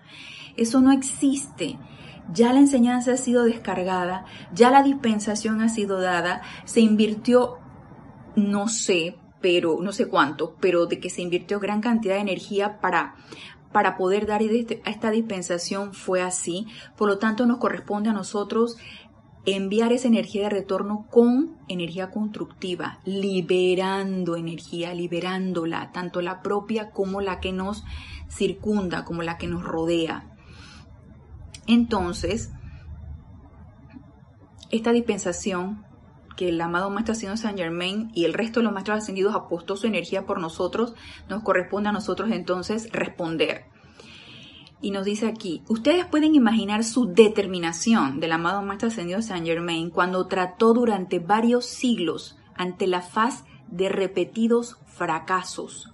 Eso 0.57 0.81
no 0.81 0.91
existe. 0.91 1.77
Ya 2.33 2.53
la 2.53 2.59
enseñanza 2.59 3.13
ha 3.13 3.17
sido 3.17 3.43
descargada, 3.43 4.25
ya 4.53 4.69
la 4.69 4.83
dispensación 4.83 5.61
ha 5.61 5.69
sido 5.69 5.99
dada, 5.99 6.41
se 6.65 6.79
invirtió, 6.79 7.57
no 8.35 8.67
sé, 8.67 9.17
pero 9.41 9.79
no 9.81 9.91
sé 9.91 10.07
cuánto, 10.07 10.55
pero 10.59 10.85
de 10.85 10.99
que 10.99 11.09
se 11.09 11.21
invirtió 11.21 11.59
gran 11.59 11.81
cantidad 11.81 12.15
de 12.15 12.21
energía 12.21 12.79
para 12.79 13.15
para 13.71 13.97
poder 13.97 14.25
dar 14.25 14.41
este, 14.41 14.81
a 14.85 14.89
esta 14.89 15.11
dispensación 15.11 15.93
fue 15.93 16.21
así. 16.21 16.67
Por 16.97 17.07
lo 17.07 17.17
tanto, 17.17 17.45
nos 17.45 17.57
corresponde 17.57 18.09
a 18.09 18.13
nosotros 18.13 18.77
enviar 19.45 19.91
esa 19.91 20.07
energía 20.07 20.43
de 20.43 20.49
retorno 20.49 21.07
con 21.09 21.57
energía 21.67 22.11
constructiva, 22.11 22.99
liberando 23.05 24.35
energía, 24.35 24.93
liberándola, 24.93 25.91
tanto 25.91 26.21
la 26.21 26.41
propia 26.41 26.91
como 26.91 27.21
la 27.21 27.39
que 27.39 27.51
nos 27.51 27.83
circunda, 28.29 29.03
como 29.03 29.23
la 29.23 29.37
que 29.37 29.47
nos 29.47 29.63
rodea. 29.63 30.31
Entonces, 31.67 32.51
esta 34.69 34.91
dispensación 34.91 35.85
que 36.37 36.49
el 36.49 36.61
amado 36.61 36.89
Maestro 36.89 37.13
Ascendido 37.13 37.37
San 37.37 37.57
Germain 37.57 38.11
y 38.13 38.25
el 38.25 38.33
resto 38.33 38.59
de 38.59 38.63
los 38.65 38.73
Maestros 38.73 38.99
Ascendidos 38.99 39.35
apostó 39.35 39.75
su 39.75 39.87
energía 39.87 40.25
por 40.25 40.39
nosotros, 40.39 40.93
nos 41.29 41.43
corresponde 41.43 41.89
a 41.89 41.93
nosotros 41.93 42.31
entonces 42.31 42.91
responder. 42.91 43.70
Y 44.81 44.91
nos 44.91 45.05
dice 45.05 45.27
aquí, 45.27 45.61
ustedes 45.67 46.05
pueden 46.05 46.33
imaginar 46.35 46.83
su 46.83 47.05
determinación 47.05 48.19
del 48.19 48.31
amado 48.31 48.63
Maestro 48.63 48.89
Ascendido 48.89 49.21
San 49.21 49.45
Germain 49.45 49.89
cuando 49.91 50.27
trató 50.27 50.73
durante 50.73 51.19
varios 51.19 51.65
siglos 51.65 52.37
ante 52.55 52.87
la 52.87 53.01
faz 53.01 53.45
de 53.67 53.89
repetidos 53.89 54.77
fracasos 54.87 55.91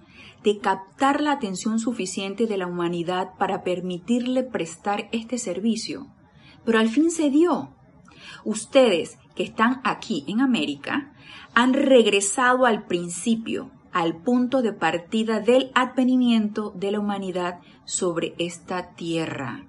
de 0.47 0.59
captar 0.59 1.19
la 1.19 1.33
atención 1.33 1.77
suficiente 1.77 2.47
de 2.47 2.57
la 2.57 2.67
humanidad 2.67 3.31
para 3.37 3.63
permitirle 3.63 4.43
prestar 4.43 5.09
este 5.11 5.37
servicio. 5.37 6.07
Pero 6.63 6.79
al 6.79 6.87
fin 6.87 7.11
se 7.11 7.29
dio. 7.29 7.73
Ustedes, 8.45 9.17
que 9.35 9.43
están 9.43 9.81
aquí 9.83 10.23
en 10.27 10.39
América 10.39 11.13
han 11.53 11.73
regresado 11.73 12.65
al 12.65 12.85
principio, 12.85 13.71
al 13.91 14.15
punto 14.15 14.61
de 14.61 14.71
partida 14.73 15.39
del 15.41 15.71
advenimiento 15.75 16.71
de 16.75 16.91
la 16.91 16.99
humanidad 16.99 17.59
sobre 17.87 18.35
esta 18.37 18.93
tierra. 18.95 19.63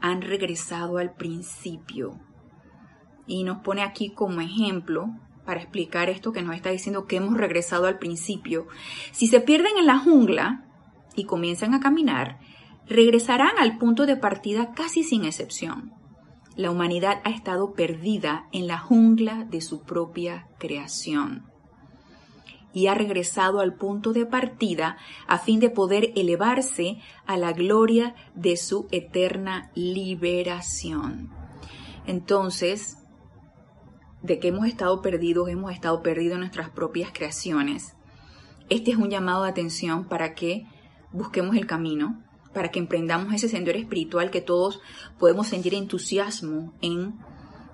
Han 0.00 0.20
regresado 0.20 0.98
al 0.98 1.14
principio. 1.14 2.18
Y 3.26 3.44
nos 3.44 3.58
pone 3.58 3.82
aquí 3.82 4.10
como 4.10 4.40
ejemplo 4.40 5.08
para 5.46 5.60
explicar 5.60 6.10
esto 6.10 6.32
que 6.32 6.42
nos 6.42 6.56
está 6.56 6.70
diciendo 6.70 7.06
que 7.06 7.16
hemos 7.16 7.38
regresado 7.38 7.86
al 7.86 7.98
principio. 7.98 8.66
Si 9.12 9.28
se 9.28 9.40
pierden 9.40 9.78
en 9.78 9.86
la 9.86 9.98
jungla 9.98 10.66
y 11.14 11.24
comienzan 11.24 11.72
a 11.72 11.80
caminar, 11.80 12.40
regresarán 12.86 13.56
al 13.58 13.78
punto 13.78 14.06
de 14.06 14.16
partida 14.16 14.72
casi 14.74 15.04
sin 15.04 15.24
excepción. 15.24 15.92
La 16.56 16.72
humanidad 16.72 17.20
ha 17.24 17.30
estado 17.30 17.74
perdida 17.74 18.48
en 18.50 18.66
la 18.66 18.78
jungla 18.78 19.44
de 19.44 19.60
su 19.60 19.82
propia 19.82 20.48
creación 20.58 21.50
y 22.72 22.86
ha 22.86 22.94
regresado 22.94 23.60
al 23.60 23.74
punto 23.74 24.12
de 24.12 24.26
partida 24.26 24.96
a 25.26 25.38
fin 25.38 25.60
de 25.60 25.70
poder 25.70 26.12
elevarse 26.16 26.98
a 27.26 27.36
la 27.36 27.52
gloria 27.52 28.14
de 28.34 28.56
su 28.56 28.86
eterna 28.90 29.70
liberación. 29.74 31.30
Entonces, 32.06 32.98
de 34.22 34.38
que 34.38 34.48
hemos 34.48 34.66
estado 34.66 35.02
perdidos, 35.02 35.48
hemos 35.48 35.72
estado 35.72 36.02
perdidos 36.02 36.34
en 36.34 36.40
nuestras 36.40 36.70
propias 36.70 37.10
creaciones. 37.12 37.96
Este 38.68 38.92
es 38.92 38.96
un 38.96 39.10
llamado 39.10 39.44
de 39.44 39.50
atención 39.50 40.04
para 40.04 40.34
que 40.34 40.66
busquemos 41.12 41.56
el 41.56 41.66
camino, 41.66 42.22
para 42.52 42.70
que 42.70 42.78
emprendamos 42.78 43.32
ese 43.32 43.48
sendero 43.48 43.78
espiritual 43.78 44.30
que 44.30 44.40
todos 44.40 44.80
podemos 45.18 45.46
sentir 45.46 45.74
entusiasmo 45.74 46.72
en, 46.80 47.18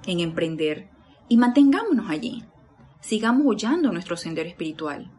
en 0.06 0.20
emprender 0.20 0.88
y 1.28 1.36
mantengámonos 1.36 2.08
allí. 2.08 2.44
Sigamos 3.06 3.46
hollando 3.46 3.92
nuestro 3.92 4.16
sendero 4.16 4.48
espiritual. 4.48 5.12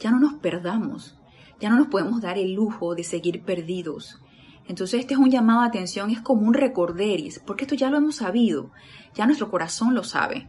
Ya 0.00 0.10
no 0.10 0.18
nos 0.18 0.32
perdamos. 0.32 1.18
Ya 1.60 1.68
no 1.68 1.76
nos 1.76 1.88
podemos 1.88 2.22
dar 2.22 2.38
el 2.38 2.54
lujo 2.54 2.94
de 2.94 3.04
seguir 3.04 3.42
perdidos. 3.42 4.18
Entonces 4.66 5.00
este 5.00 5.12
es 5.12 5.20
un 5.20 5.30
llamado 5.30 5.60
de 5.60 5.66
atención, 5.66 6.08
es 6.08 6.22
como 6.22 6.46
un 6.48 6.54
recorderis, 6.54 7.40
porque 7.40 7.64
esto 7.64 7.74
ya 7.74 7.90
lo 7.90 7.98
hemos 7.98 8.16
sabido, 8.16 8.70
ya 9.14 9.26
nuestro 9.26 9.50
corazón 9.50 9.94
lo 9.94 10.04
sabe. 10.04 10.48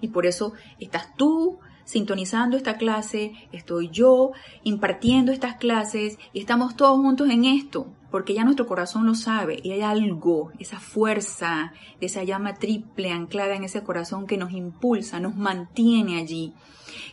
Y 0.00 0.06
por 0.06 0.24
eso 0.24 0.52
estás 0.78 1.16
tú 1.16 1.58
sintonizando 1.86 2.56
esta 2.56 2.76
clase, 2.76 3.32
estoy 3.52 3.88
yo 3.88 4.32
impartiendo 4.64 5.32
estas 5.32 5.56
clases 5.56 6.18
y 6.34 6.40
estamos 6.40 6.76
todos 6.76 7.00
juntos 7.00 7.30
en 7.30 7.44
esto, 7.44 7.86
porque 8.10 8.34
ya 8.34 8.44
nuestro 8.44 8.66
corazón 8.66 9.06
lo 9.06 9.14
sabe 9.14 9.60
y 9.62 9.70
hay 9.70 9.80
algo, 9.82 10.52
esa 10.58 10.78
fuerza 10.78 11.72
esa 12.00 12.24
llama 12.24 12.54
triple 12.54 13.10
anclada 13.10 13.54
en 13.54 13.64
ese 13.64 13.82
corazón 13.82 14.26
que 14.26 14.36
nos 14.36 14.52
impulsa, 14.52 15.20
nos 15.20 15.36
mantiene 15.36 16.18
allí. 16.18 16.52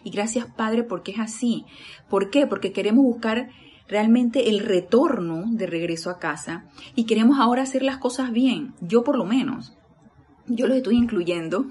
Y 0.04 0.10
gracias 0.10 0.48
Padre 0.48 0.84
porque 0.84 1.12
es 1.12 1.20
así. 1.20 1.66
¿Por 2.10 2.30
qué? 2.30 2.48
Porque 2.48 2.74
queremos 2.74 3.06
buscar 3.06 3.50
realmente 3.88 4.50
el 4.50 4.60
retorno 4.60 5.44
de 5.48 5.68
regreso 5.68 6.10
a 6.10 6.18
casa 6.18 6.66
y 6.96 7.06
queremos 7.06 7.40
ahora 7.40 7.62
hacer 7.62 7.84
las 7.84 7.98
cosas 7.98 8.32
bien, 8.32 8.74
yo 8.82 9.04
por 9.04 9.18
lo 9.18 9.26
menos. 9.26 9.78
Yo 10.48 10.68
lo 10.68 10.74
estoy 10.74 10.98
incluyendo 10.98 11.68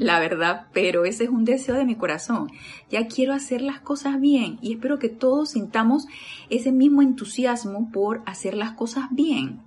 la 0.00 0.18
verdad, 0.18 0.66
pero 0.72 1.04
ese 1.04 1.24
es 1.24 1.30
un 1.30 1.44
deseo 1.44 1.74
de 1.74 1.84
mi 1.84 1.94
corazón. 1.94 2.50
Ya 2.88 3.06
quiero 3.06 3.34
hacer 3.34 3.60
las 3.60 3.80
cosas 3.80 4.18
bien 4.18 4.58
y 4.62 4.72
espero 4.72 4.98
que 4.98 5.10
todos 5.10 5.50
sintamos 5.50 6.06
ese 6.48 6.72
mismo 6.72 7.02
entusiasmo 7.02 7.90
por 7.92 8.22
hacer 8.24 8.54
las 8.54 8.72
cosas 8.72 9.08
bien. 9.10 9.60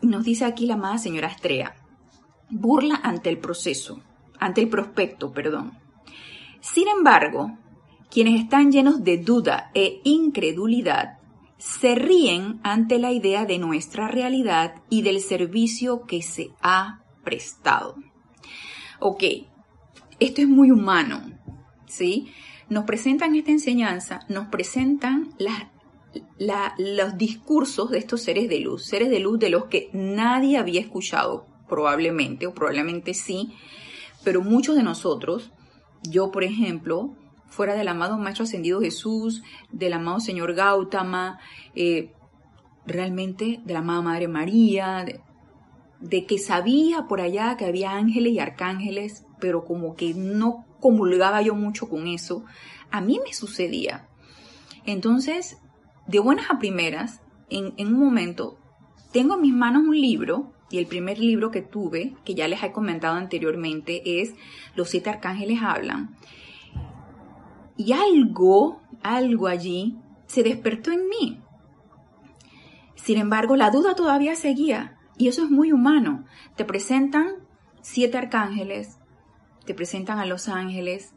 Nos 0.00 0.24
dice 0.24 0.44
aquí 0.44 0.66
la 0.66 0.74
amada 0.74 0.98
señora 0.98 1.26
Estrella, 1.26 1.74
burla 2.50 3.00
ante 3.02 3.30
el 3.30 3.38
proceso, 3.38 4.00
ante 4.38 4.60
el 4.60 4.68
prospecto, 4.68 5.32
perdón. 5.32 5.72
Sin 6.60 6.86
embargo, 6.86 7.58
quienes 8.12 8.40
están 8.40 8.70
llenos 8.70 9.02
de 9.02 9.18
duda 9.18 9.72
e 9.74 10.00
incredulidad 10.04 11.18
se 11.58 11.96
ríen 11.96 12.60
ante 12.62 13.00
la 13.00 13.10
idea 13.10 13.44
de 13.44 13.58
nuestra 13.58 14.06
realidad 14.06 14.76
y 14.88 15.02
del 15.02 15.20
servicio 15.20 16.02
que 16.02 16.22
se 16.22 16.50
ha 16.62 17.03
prestado. 17.24 17.96
Ok, 19.00 19.24
esto 20.20 20.40
es 20.40 20.48
muy 20.48 20.70
humano, 20.70 21.22
¿sí? 21.86 22.32
Nos 22.68 22.84
presentan 22.84 23.34
esta 23.34 23.50
enseñanza, 23.50 24.20
nos 24.28 24.48
presentan 24.48 25.34
los 26.78 27.18
discursos 27.18 27.90
de 27.90 27.98
estos 27.98 28.22
seres 28.22 28.48
de 28.48 28.60
luz, 28.60 28.84
seres 28.86 29.10
de 29.10 29.20
luz 29.20 29.38
de 29.38 29.50
los 29.50 29.66
que 29.66 29.90
nadie 29.92 30.56
había 30.56 30.80
escuchado, 30.80 31.46
probablemente, 31.68 32.46
o 32.46 32.54
probablemente 32.54 33.14
sí, 33.14 33.52
pero 34.22 34.40
muchos 34.40 34.76
de 34.76 34.82
nosotros, 34.82 35.50
yo 36.02 36.30
por 36.30 36.44
ejemplo, 36.44 37.14
fuera 37.48 37.74
del 37.74 37.88
amado 37.88 38.18
Maestro 38.18 38.44
Ascendido 38.44 38.80
Jesús, 38.80 39.42
del 39.70 39.92
amado 39.92 40.20
Señor 40.20 40.54
Gautama, 40.54 41.38
eh, 41.74 42.12
realmente 42.86 43.60
de 43.64 43.72
la 43.72 43.80
amada 43.80 44.02
Madre 44.02 44.28
María, 44.28 45.04
de 45.04 45.20
que 46.10 46.38
sabía 46.38 47.06
por 47.08 47.20
allá 47.20 47.56
que 47.56 47.64
había 47.64 47.92
ángeles 47.92 48.32
y 48.32 48.38
arcángeles, 48.38 49.24
pero 49.40 49.64
como 49.64 49.94
que 49.94 50.14
no 50.14 50.64
comulgaba 50.80 51.42
yo 51.42 51.54
mucho 51.54 51.88
con 51.88 52.06
eso, 52.06 52.44
a 52.90 53.00
mí 53.00 53.20
me 53.24 53.32
sucedía. 53.32 54.06
Entonces, 54.86 55.58
de 56.06 56.18
buenas 56.18 56.50
a 56.50 56.58
primeras, 56.58 57.20
en, 57.48 57.74
un 57.78 57.98
momento, 57.98 58.58
tengo 59.12 59.34
en 59.34 59.42
mis 59.42 59.54
manos 59.54 59.84
un 59.84 59.98
libro, 59.98 60.52
y 60.70 60.78
el 60.78 60.86
primer 60.86 61.18
libro 61.18 61.50
que 61.50 61.62
tuve, 61.62 62.16
que 62.24 62.34
ya 62.34 62.48
les 62.48 62.62
he 62.62 62.72
comentado 62.72 63.16
anteriormente, 63.16 64.20
es 64.20 64.34
Los 64.74 64.90
siete 64.90 65.10
arcángeles 65.10 65.60
hablan. 65.62 66.16
Y 67.76 67.92
algo, 67.92 68.80
algo 69.02 69.46
allí, 69.46 69.96
se 70.26 70.42
despertó 70.42 70.90
en 70.90 71.08
mí. 71.08 71.40
Sin 72.94 73.18
embargo, 73.18 73.56
la 73.56 73.70
duda 73.70 73.94
todavía 73.94 74.34
seguía. 74.34 74.98
Y 75.16 75.28
eso 75.28 75.44
es 75.44 75.50
muy 75.50 75.72
humano. 75.72 76.24
Te 76.56 76.64
presentan 76.64 77.28
siete 77.82 78.18
arcángeles, 78.18 78.98
te 79.64 79.74
presentan 79.74 80.18
a 80.18 80.26
los 80.26 80.48
ángeles, 80.48 81.14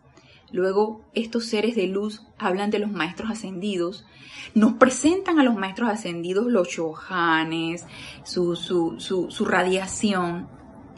luego 0.51 1.01
estos 1.13 1.45
seres 1.45 1.75
de 1.75 1.87
luz 1.87 2.23
hablan 2.37 2.69
de 2.69 2.79
los 2.79 2.91
maestros 2.91 3.31
ascendidos, 3.31 4.05
nos 4.53 4.73
presentan 4.73 5.39
a 5.39 5.43
los 5.43 5.55
maestros 5.55 5.89
ascendidos 5.89 6.47
los 6.47 6.69
chohanes, 6.69 7.85
su, 8.23 8.55
su, 8.55 8.95
su, 8.99 9.31
su 9.31 9.45
radiación, 9.45 10.47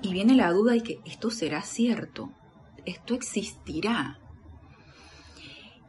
y 0.01 0.13
viene 0.13 0.35
la 0.35 0.51
duda 0.51 0.73
de 0.73 0.83
que 0.83 0.99
esto 1.05 1.29
será 1.29 1.61
cierto, 1.61 2.31
esto 2.85 3.13
existirá. 3.13 4.19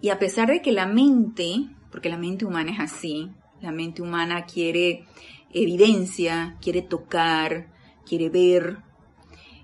Y 0.00 0.08
a 0.08 0.18
pesar 0.18 0.48
de 0.48 0.62
que 0.62 0.72
la 0.72 0.86
mente, 0.86 1.66
porque 1.90 2.08
la 2.08 2.16
mente 2.16 2.44
humana 2.44 2.72
es 2.72 2.80
así, 2.80 3.30
la 3.60 3.72
mente 3.72 4.02
humana 4.02 4.46
quiere 4.46 5.06
evidencia, 5.52 6.56
quiere 6.60 6.82
tocar, 6.82 7.72
quiere 8.06 8.28
ver, 8.28 8.78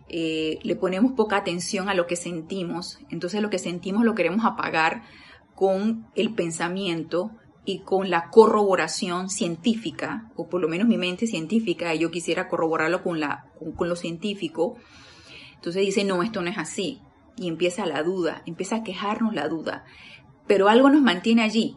eh, 0.09 0.59
le 0.63 0.77
ponemos 0.77 1.13
poca 1.13 1.37
atención 1.37 1.89
a 1.89 1.95
lo 1.95 2.07
que 2.07 2.17
sentimos, 2.17 2.99
entonces 3.11 3.43
lo 3.43 3.51
que 3.51 3.59
sentimos 3.59 4.05
lo 4.05 4.15
queremos 4.15 4.45
apagar 4.45 5.03
con 5.55 6.07
el 6.15 6.35
pensamiento 6.35 7.33
y 7.65 7.81
con 7.81 8.11
la 8.11 8.31
corroboración 8.31 9.29
científica, 9.29 10.31
o 10.37 10.49
por 10.49 10.61
lo 10.61 10.69
menos 10.69 10.87
mi 10.87 10.99
mente 10.99 11.27
científica, 11.27 11.95
y 11.95 11.99
yo 11.99 12.11
quisiera 12.13 12.47
corroborarlo 12.49 13.03
con, 13.03 13.19
la, 13.19 13.47
con, 13.77 13.89
lo 13.89 13.97
científico. 13.97 14.77
Entonces 15.57 15.85
dice, 15.85 16.05
no, 16.05 16.23
esto 16.23 16.43
no 16.43 16.51
es 16.51 16.59
así. 16.59 17.01
Y 17.37 17.49
empieza 17.49 17.85
la 17.85 18.05
duda, 18.05 18.43
empieza 18.47 18.77
a 18.77 18.83
quejarnos 18.85 19.35
la 19.35 19.49
duda. 19.49 19.85
Pero 20.47 20.69
algo 20.69 20.91
nos 20.91 21.03
mantiene 21.03 21.43
allí. 21.43 21.77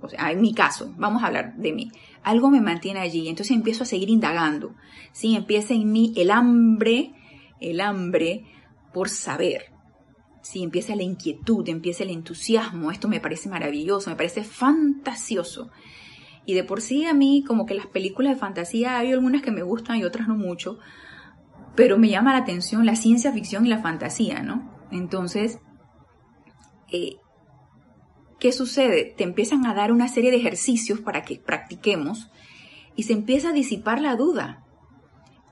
O 0.00 0.08
sea, 0.08 0.30
en 0.30 0.40
mi 0.40 0.54
caso, 0.54 0.94
vamos 0.96 1.22
a 1.22 1.26
hablar 1.26 1.54
de 1.56 1.72
mí 1.72 1.90
algo 2.26 2.50
me 2.50 2.60
mantiene 2.60 2.98
allí. 2.98 3.28
Entonces 3.28 3.56
empiezo 3.56 3.84
a 3.84 3.86
seguir 3.86 4.10
indagando. 4.10 4.74
¿sí? 5.12 5.36
Empieza 5.36 5.74
en 5.74 5.92
mí 5.92 6.12
el 6.16 6.32
hambre, 6.32 7.12
el 7.60 7.80
hambre 7.80 8.44
por 8.92 9.08
saber. 9.08 9.72
¿sí? 10.42 10.64
Empieza 10.64 10.96
la 10.96 11.04
inquietud, 11.04 11.68
empieza 11.68 12.02
el 12.02 12.10
entusiasmo. 12.10 12.90
Esto 12.90 13.06
me 13.06 13.20
parece 13.20 13.48
maravilloso, 13.48 14.10
me 14.10 14.16
parece 14.16 14.42
fantasioso. 14.42 15.70
Y 16.44 16.54
de 16.54 16.64
por 16.64 16.80
sí 16.80 17.04
a 17.04 17.14
mí, 17.14 17.44
como 17.46 17.64
que 17.64 17.74
las 17.74 17.86
películas 17.86 18.34
de 18.34 18.40
fantasía, 18.40 18.98
hay 18.98 19.12
algunas 19.12 19.42
que 19.42 19.52
me 19.52 19.62
gustan 19.62 19.98
y 19.98 20.04
otras 20.04 20.26
no 20.26 20.34
mucho, 20.34 20.80
pero 21.76 21.96
me 21.96 22.08
llama 22.08 22.32
la 22.32 22.38
atención 22.38 22.86
la 22.86 22.96
ciencia 22.96 23.32
ficción 23.32 23.66
y 23.66 23.68
la 23.68 23.82
fantasía, 23.82 24.42
¿no? 24.42 24.68
Entonces, 24.90 25.60
eh, 26.90 27.18
¿qué 28.46 28.52
sucede? 28.52 29.12
Te 29.16 29.24
empiezan 29.24 29.66
a 29.66 29.74
dar 29.74 29.90
una 29.90 30.06
serie 30.06 30.30
de 30.30 30.36
ejercicios 30.36 31.00
para 31.00 31.24
que 31.24 31.34
practiquemos 31.34 32.30
y 32.94 33.02
se 33.02 33.12
empieza 33.12 33.48
a 33.48 33.52
disipar 33.52 34.00
la 34.00 34.14
duda. 34.14 34.62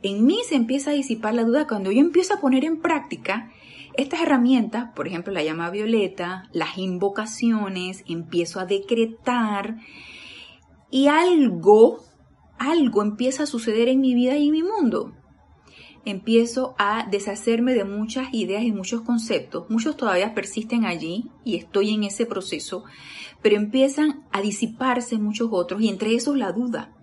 En 0.05 0.25
mí 0.25 0.39
se 0.49 0.55
empieza 0.55 0.93
a 0.93 0.95
disipar 0.95 1.35
la 1.35 1.43
duda 1.43 1.67
cuando 1.67 1.91
yo 1.91 1.99
empiezo 1.99 2.35
a 2.35 2.41
poner 2.41 2.65
en 2.65 2.81
práctica 2.81 3.51
estas 3.95 4.21
herramientas, 4.21 4.93
por 4.95 5.09
ejemplo 5.09 5.33
la 5.33 5.43
llama 5.43 5.71
violeta, 5.71 6.49
las 6.53 6.79
invocaciones, 6.79 8.05
empiezo 8.07 8.61
a 8.61 8.65
decretar 8.65 9.79
y 10.89 11.09
algo, 11.09 11.99
algo 12.61 13.03
empieza 13.03 13.43
a 13.43 13.47
suceder 13.47 13.89
en 13.89 14.03
mi 14.03 14.15
vida 14.15 14.37
y 14.37 14.47
en 14.47 14.53
mi 14.53 14.63
mundo. 14.63 15.17
Empiezo 16.04 16.75
a 16.78 17.06
deshacerme 17.11 17.75
de 17.75 17.84
muchas 17.84 18.32
ideas 18.32 18.62
y 18.62 18.73
muchos 18.73 19.02
conceptos. 19.02 19.68
Muchos 19.70 19.96
todavía 19.96 20.34
persisten 20.34 20.84
allí 20.84 21.30
y 21.44 21.56
estoy 21.56 21.94
en 21.94 22.04
ese 22.04 22.26
proceso, 22.26 22.84
pero 23.42 23.56
empiezan 23.56 24.25
a 24.32 24.40
disiparse 24.40 25.18
muchos 25.18 25.49
otros 25.52 25.80
y 25.80 25.88
entre 25.88 26.14
esos 26.14 26.37
la 26.37 26.52
duda. 26.52 26.94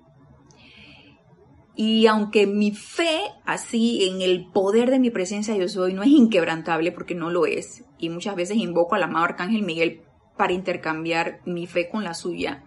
Y 1.76 2.06
aunque 2.08 2.48
mi 2.48 2.72
fe 2.72 3.20
así 3.46 4.08
en 4.08 4.22
el 4.22 4.46
poder 4.52 4.92
de 4.92 5.00
mi 5.00 5.10
presencia 5.10 5.56
yo 5.56 5.68
soy 5.68 5.94
no 5.94 6.04
es 6.04 6.10
inquebrantable 6.10 6.92
porque 6.92 7.16
no 7.16 7.30
lo 7.30 7.46
es, 7.46 7.86
y 7.98 8.10
muchas 8.10 8.36
veces 8.36 8.58
invoco 8.58 8.96
al 8.96 9.04
amado 9.04 9.26
Arcángel 9.26 9.64
Miguel 9.64 10.02
para 10.38 10.54
intercambiar 10.54 11.40
mi 11.46 11.68
fe 11.68 11.90
con 11.90 12.04
la 12.04 12.14
suya, 12.14 12.66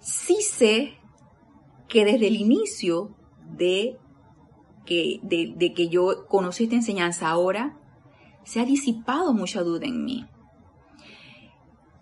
sí 0.00 0.36
sé 0.42 0.98
que 1.88 2.04
desde 2.04 2.28
el 2.28 2.36
inicio 2.36 3.16
de 3.56 3.96
que, 4.88 5.20
de, 5.22 5.74
que 5.74 5.88
yo 5.90 6.26
conocí 6.26 6.64
esta 6.64 6.76
enseñanza 6.76 7.28
ahora, 7.28 7.76
se 8.44 8.60
ha 8.60 8.64
disipado 8.64 9.34
mucha 9.34 9.62
duda 9.62 9.84
en 9.84 10.04
mí. 10.04 10.26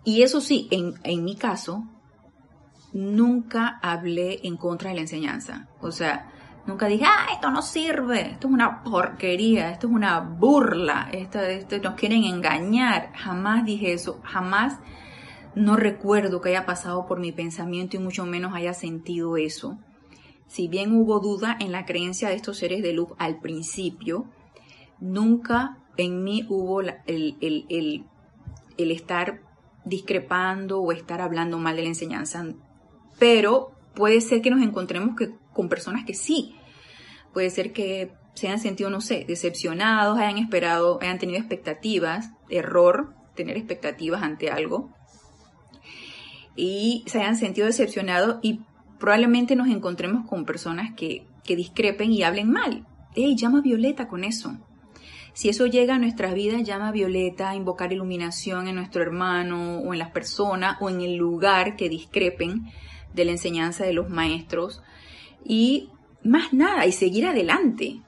Y 0.05 0.21
eso 0.21 0.39
sí, 0.39 0.69
en, 0.71 0.93
en 1.03 1.25
mi 1.25 1.35
caso, 1.35 1.83
nunca 2.93 3.77
hablé 3.81 4.39
en 4.47 4.55
contra 4.55 4.91
de 4.91 4.95
la 4.95 5.01
enseñanza. 5.01 5.67
O 5.81 5.91
sea, 5.91 6.31
nunca 6.65 6.87
dije, 6.87 7.03
ah, 7.05 7.27
esto 7.33 7.51
no 7.51 7.61
sirve, 7.61 8.31
esto 8.31 8.47
es 8.47 8.53
una 8.53 8.83
porquería, 8.83 9.69
esto 9.71 9.87
es 9.87 9.93
una 9.93 10.21
burla, 10.21 11.09
esto, 11.11 11.41
esto 11.41 11.77
nos 11.79 11.95
quieren 11.95 12.23
engañar. 12.23 13.11
Jamás 13.15 13.65
dije 13.65 13.91
eso, 13.91 14.21
jamás 14.23 14.79
no 15.55 15.75
recuerdo 15.75 16.39
que 16.39 16.49
haya 16.49 16.65
pasado 16.65 17.05
por 17.05 17.19
mi 17.19 17.33
pensamiento 17.33 17.97
y 17.97 17.99
mucho 17.99 18.25
menos 18.25 18.55
haya 18.55 18.73
sentido 18.73 19.35
eso. 19.35 19.77
Si 20.47 20.67
bien 20.67 20.95
hubo 20.95 21.19
duda 21.19 21.57
en 21.59 21.71
la 21.71 21.85
creencia 21.85 22.29
de 22.29 22.35
estos 22.35 22.57
seres 22.57 22.81
de 22.81 22.93
luz 22.93 23.09
al 23.17 23.39
principio, 23.39 24.25
nunca 24.99 25.77
en 25.97 26.23
mí 26.23 26.45
hubo 26.49 26.81
el, 26.81 26.95
el, 27.05 28.05
estar 28.77 29.41
discrepando 29.83 30.81
o 30.81 30.91
estar 30.91 31.21
hablando 31.21 31.57
mal 31.57 31.75
de 31.75 31.83
la 31.83 31.89
enseñanza. 31.89 32.45
Pero 33.19 33.71
puede 33.93 34.21
ser 34.21 34.41
que 34.41 34.49
nos 34.49 34.61
encontremos 34.61 35.15
que, 35.15 35.31
con 35.53 35.69
personas 35.69 36.05
que 36.05 36.13
sí. 36.13 36.55
Puede 37.33 37.49
ser 37.49 37.73
que 37.73 38.11
se 38.35 38.47
hayan 38.47 38.59
sentido, 38.59 38.89
no 38.89 39.01
sé, 39.01 39.25
decepcionados, 39.27 40.19
hayan 40.19 40.37
esperado, 40.37 40.99
hayan 41.01 41.17
tenido 41.17 41.39
expectativas, 41.39 42.31
error, 42.49 43.13
tener 43.35 43.57
expectativas 43.57 44.21
ante 44.21 44.49
algo, 44.49 44.91
y 46.57 47.03
se 47.05 47.19
hayan 47.19 47.37
sentido 47.37 47.67
decepcionados 47.67 48.37
y 48.41 48.61
probablemente 48.99 49.55
nos 49.55 49.67
encontremos 49.67 50.27
con 50.27 50.45
personas 50.45 50.93
que, 50.95 51.25
discrepen 51.45 52.11
y 52.11 52.23
hablen 52.23 52.51
mal. 52.51 52.85
¡Ey, 53.15 53.35
llama 53.37 53.59
a 53.59 53.61
Violeta 53.61 54.07
con 54.09 54.25
eso! 54.25 54.57
Si 55.33 55.49
eso 55.49 55.65
llega 55.65 55.95
a 55.95 55.99
nuestras 55.99 56.33
vidas, 56.33 56.63
llama 56.63 56.89
a 56.89 56.91
Violeta 56.91 57.51
a 57.51 57.55
invocar 57.55 57.93
iluminación 57.93 58.67
en 58.67 58.75
nuestro 58.75 59.01
hermano 59.01 59.79
o 59.79 59.93
en 59.93 59.99
las 59.99 60.11
personas 60.11 60.77
o 60.81 60.89
en 60.89 61.01
el 61.01 61.15
lugar 61.15 61.75
que 61.75 61.89
discrepen 61.89 62.65
de 63.13 63.23
la 63.23 63.31
enseñanza 63.31 63.85
de 63.85 63.93
los 63.93 64.09
maestros. 64.09 64.81
Y 65.45 65.89
más 66.23 66.53
nada, 66.53 66.85
y 66.85 66.91
seguir 66.91 67.27
adelante. 67.27 68.01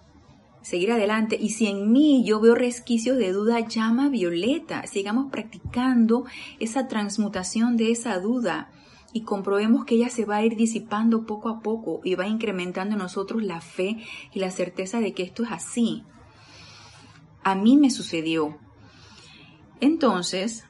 Seguir 0.62 0.91
adelante. 0.91 1.38
Y 1.39 1.50
si 1.50 1.67
en 1.67 1.91
mí 1.91 2.24
yo 2.25 2.41
veo 2.41 2.55
resquicios 2.55 3.17
de 3.17 3.31
duda, 3.31 3.60
llama 3.62 4.08
a 4.08 4.10
Violeta. 4.10 4.86
Sigamos 4.88 5.31
practicando 5.31 6.25
esa 6.60 6.88
transmutación 6.88 7.77
de 7.77 7.91
esa 7.91 8.19
duda 8.19 8.72
y 9.13 9.21
comprobemos 9.21 9.85
que 9.85 9.95
ella 9.95 10.09
se 10.09 10.25
va 10.25 10.37
a 10.37 10.45
ir 10.45 10.55
disipando 10.55 11.25
poco 11.25 11.49
a 11.49 11.61
poco 11.61 12.01
y 12.03 12.15
va 12.15 12.27
incrementando 12.27 12.93
en 12.93 12.99
nosotros 12.99 13.43
la 13.43 13.61
fe 13.61 13.97
y 14.33 14.39
la 14.39 14.51
certeza 14.51 14.99
de 14.99 15.13
que 15.13 15.23
esto 15.23 15.43
es 15.43 15.51
así. 15.51 16.03
A 17.43 17.55
mí 17.55 17.77
me 17.77 17.89
sucedió. 17.89 18.57
Entonces, 19.79 20.65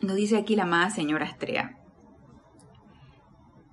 nos 0.00 0.16
dice 0.16 0.36
aquí 0.36 0.56
la 0.56 0.64
amada 0.64 0.90
señora 0.90 1.26
Astrea. 1.26 1.78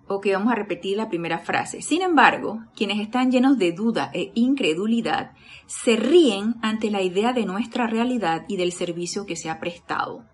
Ok, 0.08 0.28
vamos 0.34 0.52
a 0.52 0.56
repetir 0.56 0.98
la 0.98 1.08
primera 1.08 1.38
frase. 1.38 1.84
Sin 1.84 2.02
embargo, 2.02 2.64
quienes 2.76 3.00
están 3.00 3.32
llenos 3.32 3.60
de 3.60 3.72
duda 3.74 4.10
e 4.14 4.32
incredulidad 4.34 5.34
se 5.68 5.96
ríen 5.96 6.56
ante 6.64 6.90
la 6.90 7.04
idea 7.04 7.32
de 7.32 7.46
nuestra 7.46 7.86
realidad 7.86 8.44
y 8.48 8.58
del 8.58 8.72
servicio 8.72 9.28
que 9.28 9.36
se 9.36 9.52
ha 9.52 9.60
prestado. 9.60 10.26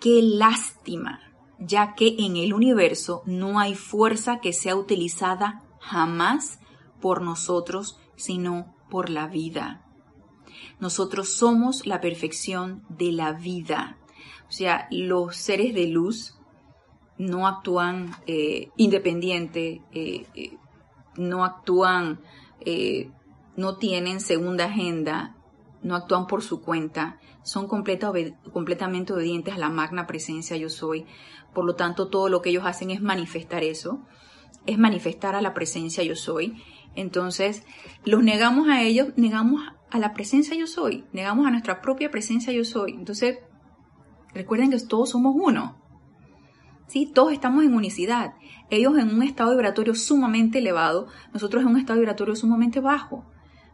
Qué 0.00 0.22
lástima 0.22 1.31
ya 1.64 1.94
que 1.94 2.16
en 2.18 2.36
el 2.36 2.52
universo 2.52 3.22
no 3.24 3.58
hay 3.58 3.74
fuerza 3.74 4.40
que 4.40 4.52
sea 4.52 4.76
utilizada 4.76 5.62
jamás 5.80 6.58
por 7.00 7.22
nosotros, 7.22 7.98
sino 8.16 8.74
por 8.90 9.10
la 9.10 9.26
vida. 9.26 9.84
Nosotros 10.80 11.28
somos 11.28 11.86
la 11.86 12.00
perfección 12.00 12.82
de 12.88 13.12
la 13.12 13.32
vida. 13.32 13.98
O 14.48 14.52
sea, 14.52 14.88
los 14.90 15.36
seres 15.36 15.74
de 15.74 15.86
luz 15.86 16.34
no 17.18 17.46
actúan 17.46 18.14
eh, 18.26 18.70
independiente, 18.76 19.82
eh, 19.92 20.26
eh, 20.34 20.56
no 21.16 21.44
actúan, 21.44 22.20
no 23.56 23.76
tienen 23.76 24.20
segunda 24.20 24.66
agenda, 24.66 25.36
no 25.82 25.96
actúan 25.96 26.26
por 26.26 26.42
su 26.42 26.62
cuenta, 26.62 27.18
son 27.42 27.66
completamente 27.66 29.12
obedientes 29.12 29.54
a 29.54 29.58
la 29.58 29.68
magna 29.68 30.06
presencia 30.06 30.56
yo 30.56 30.70
soy. 30.70 31.06
Por 31.52 31.64
lo 31.64 31.74
tanto, 31.74 32.08
todo 32.08 32.28
lo 32.28 32.40
que 32.40 32.50
ellos 32.50 32.64
hacen 32.64 32.90
es 32.90 33.02
manifestar 33.02 33.62
eso, 33.64 34.06
es 34.66 34.78
manifestar 34.78 35.34
a 35.34 35.42
la 35.42 35.54
presencia 35.54 36.04
yo 36.04 36.16
soy. 36.16 36.62
Entonces, 36.94 37.64
los 38.04 38.22
negamos 38.22 38.68
a 38.68 38.82
ellos, 38.82 39.08
negamos 39.16 39.62
a 39.90 39.98
la 39.98 40.12
presencia 40.14 40.56
yo 40.56 40.66
soy, 40.66 41.04
negamos 41.12 41.46
a 41.46 41.50
nuestra 41.50 41.80
propia 41.80 42.10
presencia 42.10 42.52
yo 42.52 42.64
soy. 42.64 42.92
Entonces, 42.92 43.38
recuerden 44.32 44.70
que 44.70 44.78
todos 44.80 45.10
somos 45.10 45.34
uno. 45.36 45.78
¿Sí? 46.86 47.10
Todos 47.12 47.32
estamos 47.32 47.64
en 47.64 47.74
unicidad. 47.74 48.34
Ellos 48.70 48.98
en 48.98 49.14
un 49.14 49.22
estado 49.22 49.52
vibratorio 49.52 49.94
sumamente 49.94 50.58
elevado, 50.58 51.08
nosotros 51.32 51.62
en 51.62 51.70
un 51.70 51.78
estado 51.78 51.98
vibratorio 51.98 52.36
sumamente 52.36 52.80
bajo 52.80 53.24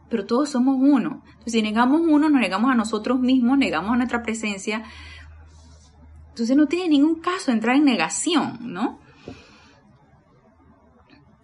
pero 0.09 0.25
todos 0.25 0.49
somos 0.49 0.77
uno. 0.79 1.21
Entonces, 1.25 1.53
si 1.53 1.61
negamos 1.61 2.01
uno, 2.01 2.29
nos 2.29 2.41
negamos 2.41 2.71
a 2.71 2.75
nosotros 2.75 3.19
mismos, 3.19 3.57
negamos 3.57 3.91
a 3.91 3.97
nuestra 3.97 4.23
presencia. 4.23 4.83
Entonces 6.29 6.55
no 6.55 6.67
tiene 6.67 6.89
ningún 6.89 7.15
caso 7.15 7.51
entrar 7.51 7.75
en 7.75 7.85
negación, 7.85 8.59
¿no? 8.61 8.99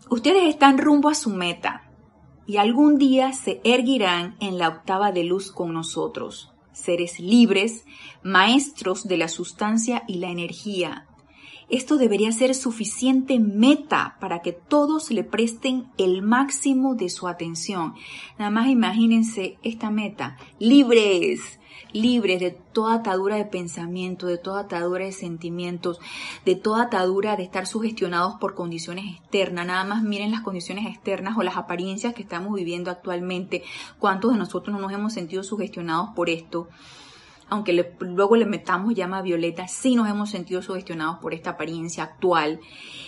Ustedes 0.09 0.47
están 0.47 0.77
rumbo 0.77 1.09
a 1.09 1.15
su 1.15 1.31
meta 1.31 1.89
y 2.45 2.57
algún 2.57 2.97
día 2.97 3.33
se 3.33 3.59
erguirán 3.63 4.35
en 4.39 4.57
la 4.57 4.69
octava 4.69 5.11
de 5.11 5.23
luz 5.23 5.51
con 5.51 5.73
nosotros, 5.73 6.53
seres 6.73 7.19
libres, 7.19 7.85
maestros 8.21 9.07
de 9.07 9.17
la 9.17 9.27
sustancia 9.27 10.03
y 10.07 10.19
la 10.19 10.29
energía, 10.29 11.07
esto 11.69 11.97
debería 11.97 12.31
ser 12.31 12.53
suficiente 12.53 13.39
meta 13.39 14.17
para 14.19 14.41
que 14.41 14.51
todos 14.51 15.11
le 15.11 15.23
presten 15.23 15.87
el 15.97 16.21
máximo 16.21 16.95
de 16.95 17.09
su 17.09 17.27
atención. 17.27 17.95
Nada 18.37 18.51
más 18.51 18.67
imagínense 18.67 19.57
esta 19.63 19.89
meta, 19.89 20.37
libres, 20.59 21.59
libres 21.91 22.39
de 22.39 22.51
toda 22.51 22.95
atadura 22.95 23.37
de 23.37 23.45
pensamiento, 23.45 24.27
de 24.27 24.37
toda 24.37 24.61
atadura 24.61 25.05
de 25.05 25.11
sentimientos, 25.11 25.99
de 26.45 26.55
toda 26.55 26.83
atadura 26.83 27.35
de 27.35 27.43
estar 27.43 27.65
sugestionados 27.65 28.35
por 28.35 28.53
condiciones 28.53 29.05
externas. 29.15 29.65
Nada 29.65 29.85
más 29.85 30.03
miren 30.03 30.31
las 30.31 30.41
condiciones 30.41 30.85
externas 30.85 31.37
o 31.37 31.43
las 31.43 31.57
apariencias 31.57 32.13
que 32.13 32.21
estamos 32.21 32.53
viviendo 32.53 32.91
actualmente. 32.91 33.63
¿Cuántos 33.97 34.33
de 34.33 34.37
nosotros 34.37 34.73
no 34.75 34.81
nos 34.81 34.91
hemos 34.91 35.13
sentido 35.13 35.43
sugestionados 35.43 36.09
por 36.15 36.29
esto? 36.29 36.67
Aunque 37.49 37.93
luego 37.99 38.35
le 38.35 38.45
metamos 38.45 38.93
llama 38.95 39.21
violeta, 39.21 39.67
sí 39.67 39.95
nos 39.95 40.09
hemos 40.09 40.29
sentido 40.29 40.61
sugestionados 40.61 41.19
por 41.19 41.33
esta 41.33 41.51
apariencia 41.51 42.03
actual. 42.03 42.59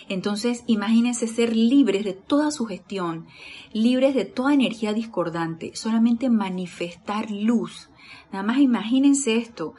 Entonces, 0.10 0.63
imagínense 0.67 1.28
ser 1.28 1.56
libres 1.56 2.06
de 2.06 2.13
toda 2.13 2.52
sugestión, 2.52 3.28
libres 3.73 4.15
de 4.15 4.26
toda 4.26 4.54
energía 4.54 4.93
discordante, 4.93 5.76
solamente 5.76 6.30
manifestar 6.30 7.32
luz. 7.32 7.89
Nada 8.32 8.43
más 8.43 8.60
imagínense 8.60 9.38
esto, 9.38 9.73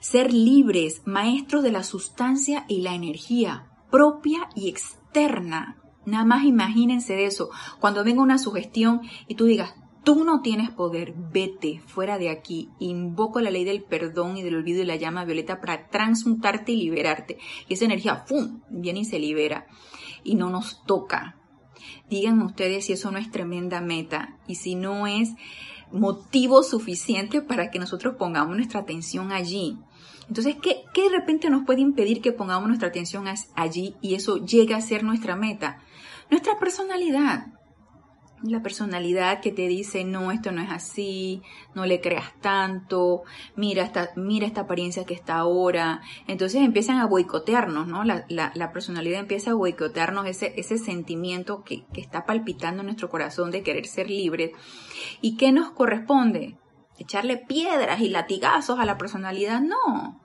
ser 0.00 0.32
libres, 0.32 1.02
maestros 1.06 1.62
de 1.62 1.72
la 1.72 1.82
sustancia 1.82 2.64
y 2.68 2.82
la 2.82 2.94
energía 2.94 3.66
propia 3.90 4.48
y 4.54 4.68
externa. 4.68 5.76
Nada 6.06 6.24
más 6.24 6.44
imagínense 6.44 7.24
eso. 7.24 7.50
Cuando 7.80 8.04
venga 8.04 8.22
una 8.22 8.38
sugestión 8.38 9.02
y 9.26 9.36
tú 9.36 9.44
digas, 9.44 9.74
Tú 10.04 10.22
no 10.22 10.42
tienes 10.42 10.70
poder, 10.70 11.14
vete 11.16 11.80
fuera 11.86 12.18
de 12.18 12.28
aquí. 12.28 12.68
Invoco 12.78 13.40
la 13.40 13.50
ley 13.50 13.64
del 13.64 13.82
perdón 13.82 14.36
y 14.36 14.42
del 14.42 14.56
olvido 14.56 14.82
y 14.82 14.84
la 14.84 14.96
llama 14.96 15.24
violeta 15.24 15.62
para 15.62 15.88
transmutarte 15.88 16.72
y 16.72 16.76
liberarte. 16.76 17.38
Y 17.68 17.74
esa 17.74 17.86
energía, 17.86 18.26
¡pum!, 18.26 18.60
viene 18.68 19.00
y 19.00 19.04
se 19.06 19.18
libera. 19.18 19.66
Y 20.22 20.34
no 20.34 20.50
nos 20.50 20.84
toca. 20.84 21.36
Díganme 22.10 22.44
ustedes 22.44 22.84
si 22.84 22.92
eso 22.92 23.10
no 23.10 23.18
es 23.18 23.30
tremenda 23.30 23.80
meta 23.80 24.36
y 24.46 24.56
si 24.56 24.74
no 24.74 25.06
es 25.06 25.30
motivo 25.90 26.62
suficiente 26.62 27.40
para 27.40 27.70
que 27.70 27.78
nosotros 27.78 28.16
pongamos 28.18 28.56
nuestra 28.56 28.80
atención 28.80 29.32
allí. 29.32 29.78
Entonces, 30.28 30.56
¿qué, 30.60 30.82
¿qué, 30.92 31.04
de 31.04 31.16
repente 31.16 31.48
nos 31.48 31.64
puede 31.64 31.80
impedir 31.80 32.20
que 32.20 32.32
pongamos 32.32 32.68
nuestra 32.68 32.88
atención 32.88 33.24
allí 33.54 33.94
y 34.02 34.14
eso 34.14 34.44
llegue 34.44 34.74
a 34.74 34.80
ser 34.82 35.02
nuestra 35.02 35.34
meta? 35.34 35.78
Nuestra 36.30 36.58
personalidad 36.58 37.53
la 38.50 38.62
personalidad 38.62 39.40
que 39.40 39.52
te 39.52 39.66
dice, 39.68 40.04
no, 40.04 40.30
esto 40.30 40.52
no 40.52 40.60
es 40.60 40.70
así, 40.70 41.42
no 41.74 41.86
le 41.86 42.00
creas 42.00 42.38
tanto, 42.40 43.22
mira 43.56 43.82
esta, 43.82 44.10
mira 44.16 44.46
esta 44.46 44.62
apariencia 44.62 45.04
que 45.04 45.14
está 45.14 45.36
ahora. 45.36 46.02
Entonces 46.26 46.62
empiezan 46.62 46.98
a 46.98 47.06
boicotearnos, 47.06 47.86
¿no? 47.86 48.04
La, 48.04 48.72
personalidad 48.72 49.20
empieza 49.20 49.52
a 49.52 49.54
boicotearnos 49.54 50.26
ese, 50.26 50.52
ese 50.56 50.78
sentimiento 50.78 51.64
que, 51.64 51.84
que 51.92 52.00
está 52.00 52.26
palpitando 52.26 52.80
en 52.80 52.86
nuestro 52.86 53.08
corazón 53.08 53.50
de 53.50 53.62
querer 53.62 53.86
ser 53.86 54.10
libres. 54.10 54.50
¿Y 55.20 55.36
qué 55.36 55.52
nos 55.52 55.70
corresponde? 55.70 56.58
¿Echarle 56.98 57.38
piedras 57.38 58.00
y 58.00 58.08
latigazos 58.08 58.78
a 58.78 58.84
la 58.84 58.98
personalidad? 58.98 59.60
No. 59.60 60.20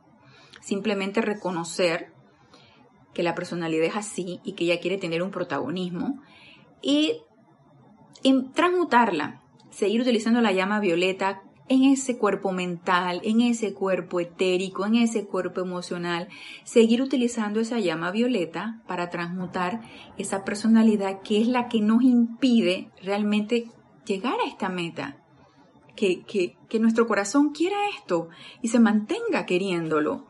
Simplemente 0.61 1.21
reconocer 1.21 2.11
que 3.13 3.23
la 3.23 3.33
personalidad 3.35 3.85
es 3.85 3.95
así 3.95 4.39
y 4.43 4.53
que 4.53 4.65
ella 4.65 4.79
quiere 4.79 4.97
tener 4.97 5.23
un 5.23 5.31
protagonismo 5.31 6.21
y 6.81 7.21
transmutarla, 8.53 9.41
seguir 9.69 10.01
utilizando 10.01 10.41
la 10.41 10.51
llama 10.51 10.79
violeta 10.79 11.41
en 11.69 11.83
ese 11.83 12.17
cuerpo 12.17 12.51
mental, 12.51 13.21
en 13.23 13.41
ese 13.41 13.73
cuerpo 13.73 14.19
etérico, 14.19 14.85
en 14.85 14.95
ese 14.95 15.25
cuerpo 15.25 15.61
emocional, 15.61 16.27
seguir 16.63 17.01
utilizando 17.01 17.59
esa 17.59 17.79
llama 17.79 18.11
violeta 18.11 18.81
para 18.87 19.09
transmutar 19.11 19.81
esa 20.17 20.43
personalidad 20.43 21.21
que 21.21 21.39
es 21.39 21.47
la 21.47 21.69
que 21.69 21.79
nos 21.79 22.01
impide 22.01 22.89
realmente 23.03 23.67
llegar 24.05 24.39
a 24.43 24.47
esta 24.47 24.67
meta. 24.67 25.17
Que, 25.95 26.21
que, 26.21 26.55
que 26.69 26.79
nuestro 26.79 27.07
corazón 27.07 27.49
quiera 27.49 27.75
esto 27.93 28.29
y 28.61 28.69
se 28.69 28.79
mantenga 28.79 29.45
queriéndolo. 29.45 30.25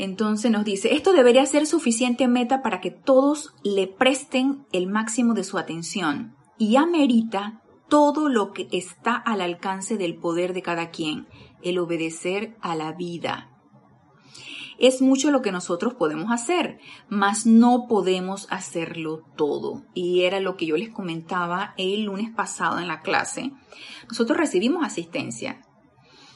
Entonces 0.00 0.50
nos 0.50 0.64
dice, 0.64 0.94
esto 0.94 1.12
debería 1.12 1.44
ser 1.44 1.66
suficiente 1.66 2.26
meta 2.26 2.62
para 2.62 2.80
que 2.80 2.90
todos 2.90 3.52
le 3.62 3.86
presten 3.86 4.64
el 4.72 4.86
máximo 4.86 5.34
de 5.34 5.44
su 5.44 5.58
atención 5.58 6.34
y 6.56 6.76
amerita 6.76 7.60
todo 7.86 8.30
lo 8.30 8.54
que 8.54 8.66
está 8.72 9.14
al 9.14 9.42
alcance 9.42 9.98
del 9.98 10.16
poder 10.16 10.54
de 10.54 10.62
cada 10.62 10.88
quien, 10.88 11.26
el 11.62 11.78
obedecer 11.78 12.56
a 12.62 12.76
la 12.76 12.92
vida. 12.92 13.50
Es 14.78 15.02
mucho 15.02 15.30
lo 15.30 15.42
que 15.42 15.52
nosotros 15.52 15.92
podemos 15.92 16.32
hacer, 16.32 16.78
mas 17.10 17.44
no 17.44 17.86
podemos 17.86 18.46
hacerlo 18.50 19.26
todo. 19.36 19.82
Y 19.92 20.22
era 20.22 20.40
lo 20.40 20.56
que 20.56 20.64
yo 20.64 20.78
les 20.78 20.88
comentaba 20.88 21.74
el 21.76 22.04
lunes 22.04 22.30
pasado 22.30 22.78
en 22.78 22.88
la 22.88 23.02
clase. 23.02 23.52
Nosotros 24.08 24.38
recibimos 24.38 24.82
asistencia. 24.82 25.60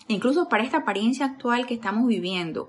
Incluso 0.06 0.50
para 0.50 0.64
esta 0.64 0.80
apariencia 0.80 1.24
actual 1.24 1.64
que 1.64 1.72
estamos 1.72 2.06
viviendo, 2.06 2.68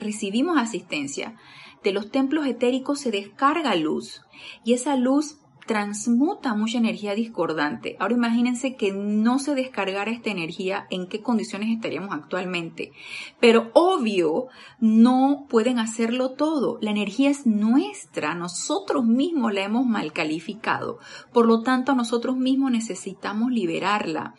recibimos 0.00 0.58
asistencia. 0.58 1.36
De 1.84 1.92
los 1.92 2.10
templos 2.10 2.46
etéricos 2.46 3.00
se 3.00 3.10
descarga 3.10 3.74
luz 3.74 4.22
y 4.64 4.74
esa 4.74 4.96
luz 4.96 5.40
transmuta 5.70 6.54
mucha 6.54 6.78
energía 6.78 7.14
discordante. 7.14 7.96
Ahora 8.00 8.14
imagínense 8.14 8.74
que 8.74 8.90
no 8.92 9.38
se 9.38 9.54
descargara 9.54 10.10
esta 10.10 10.28
energía, 10.28 10.88
en 10.90 11.06
qué 11.06 11.20
condiciones 11.20 11.68
estaríamos 11.70 12.12
actualmente. 12.12 12.90
Pero 13.38 13.70
obvio, 13.74 14.48
no 14.80 15.46
pueden 15.48 15.78
hacerlo 15.78 16.32
todo. 16.32 16.78
La 16.80 16.90
energía 16.90 17.30
es 17.30 17.46
nuestra, 17.46 18.34
nosotros 18.34 19.04
mismos 19.04 19.54
la 19.54 19.62
hemos 19.62 19.86
mal 19.86 20.12
calificado. 20.12 20.98
Por 21.32 21.46
lo 21.46 21.62
tanto, 21.62 21.94
nosotros 21.94 22.36
mismos 22.36 22.72
necesitamos 22.72 23.52
liberarla. 23.52 24.34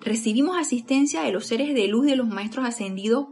Recibimos 0.00 0.56
asistencia 0.56 1.20
de 1.20 1.32
los 1.32 1.44
seres 1.44 1.74
de 1.74 1.86
luz 1.86 2.06
de 2.06 2.16
los 2.16 2.28
maestros 2.28 2.64
ascendidos 2.64 3.26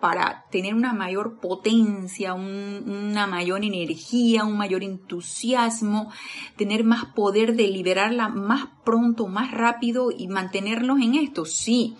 para 0.00 0.44
tener 0.50 0.74
una 0.74 0.92
mayor 0.92 1.38
potencia, 1.40 2.34
una 2.34 3.26
mayor 3.26 3.64
energía, 3.64 4.44
un 4.44 4.56
mayor 4.56 4.82
entusiasmo, 4.82 6.10
tener 6.56 6.84
más 6.84 7.06
poder 7.06 7.56
de 7.56 7.68
liberarla 7.68 8.28
más 8.28 8.68
pronto, 8.84 9.26
más 9.26 9.50
rápido 9.50 10.10
y 10.16 10.28
mantenerlos 10.28 11.00
en 11.00 11.14
esto, 11.14 11.44
sí. 11.44 11.96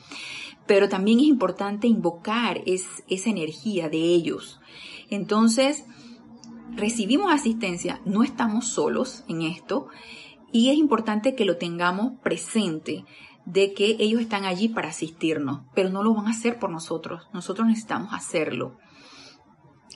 Pero 0.66 0.88
también 0.88 1.20
es 1.20 1.26
importante 1.26 1.86
invocar 1.86 2.60
esa 2.66 3.30
energía 3.30 3.88
de 3.88 3.98
ellos. 3.98 4.60
Entonces, 5.08 5.84
recibimos 6.74 7.32
asistencia, 7.32 8.00
no 8.04 8.22
estamos 8.22 8.68
solos 8.68 9.24
en 9.28 9.42
esto 9.42 9.88
y 10.52 10.70
es 10.70 10.76
importante 10.76 11.34
que 11.34 11.44
lo 11.44 11.56
tengamos 11.56 12.20
presente 12.22 13.04
de 13.46 13.72
que 13.72 13.96
ellos 14.00 14.20
están 14.20 14.44
allí 14.44 14.68
para 14.68 14.88
asistirnos, 14.88 15.62
pero 15.74 15.88
no 15.88 16.02
lo 16.02 16.12
van 16.12 16.26
a 16.26 16.30
hacer 16.30 16.58
por 16.58 16.70
nosotros, 16.70 17.22
nosotros 17.32 17.66
necesitamos 17.66 18.12
hacerlo. 18.12 18.76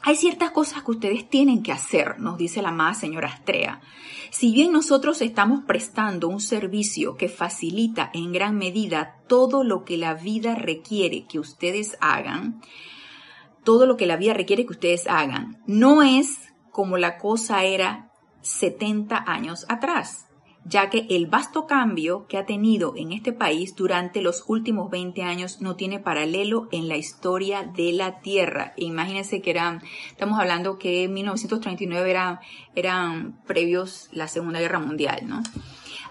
Hay 0.02 0.16
ciertas 0.16 0.52
cosas 0.52 0.82
que 0.82 0.92
ustedes 0.92 1.28
tienen 1.28 1.62
que 1.62 1.72
hacer, 1.72 2.20
nos 2.20 2.38
dice 2.38 2.62
la 2.62 2.70
amada 2.70 2.94
señora 2.94 3.28
Astrea. 3.28 3.82
Si 4.30 4.52
bien 4.52 4.72
nosotros 4.72 5.20
estamos 5.20 5.64
prestando 5.64 6.28
un 6.28 6.40
servicio 6.40 7.16
que 7.16 7.28
facilita 7.28 8.10
en 8.14 8.32
gran 8.32 8.56
medida 8.56 9.16
todo 9.26 9.62
lo 9.62 9.84
que 9.84 9.98
la 9.98 10.14
vida 10.14 10.54
requiere 10.54 11.26
que 11.26 11.38
ustedes 11.38 11.98
hagan, 12.00 12.62
todo 13.62 13.84
lo 13.84 13.98
que 13.98 14.06
la 14.06 14.16
vida 14.16 14.32
requiere 14.32 14.64
que 14.64 14.72
ustedes 14.72 15.06
hagan, 15.06 15.60
no 15.66 16.02
es 16.02 16.38
como 16.70 16.96
la 16.96 17.18
cosa 17.18 17.64
era 17.64 18.10
70 18.40 19.22
años 19.26 19.66
atrás 19.68 20.29
ya 20.64 20.90
que 20.90 21.06
el 21.10 21.26
vasto 21.26 21.66
cambio 21.66 22.26
que 22.26 22.36
ha 22.36 22.46
tenido 22.46 22.94
en 22.96 23.12
este 23.12 23.32
país 23.32 23.74
durante 23.74 24.20
los 24.20 24.44
últimos 24.46 24.90
20 24.90 25.22
años 25.22 25.60
no 25.60 25.76
tiene 25.76 25.98
paralelo 25.98 26.68
en 26.70 26.88
la 26.88 26.96
historia 26.96 27.62
de 27.62 27.92
la 27.92 28.20
Tierra. 28.20 28.74
Imagínense 28.76 29.40
que 29.40 29.50
eran, 29.50 29.82
estamos 30.10 30.38
hablando 30.38 30.78
que 30.78 31.04
en 31.04 31.14
1939 31.14 32.10
eran, 32.10 32.40
eran 32.74 33.40
previos 33.46 34.08
la 34.12 34.28
Segunda 34.28 34.60
Guerra 34.60 34.78
Mundial, 34.78 35.20
¿no? 35.26 35.42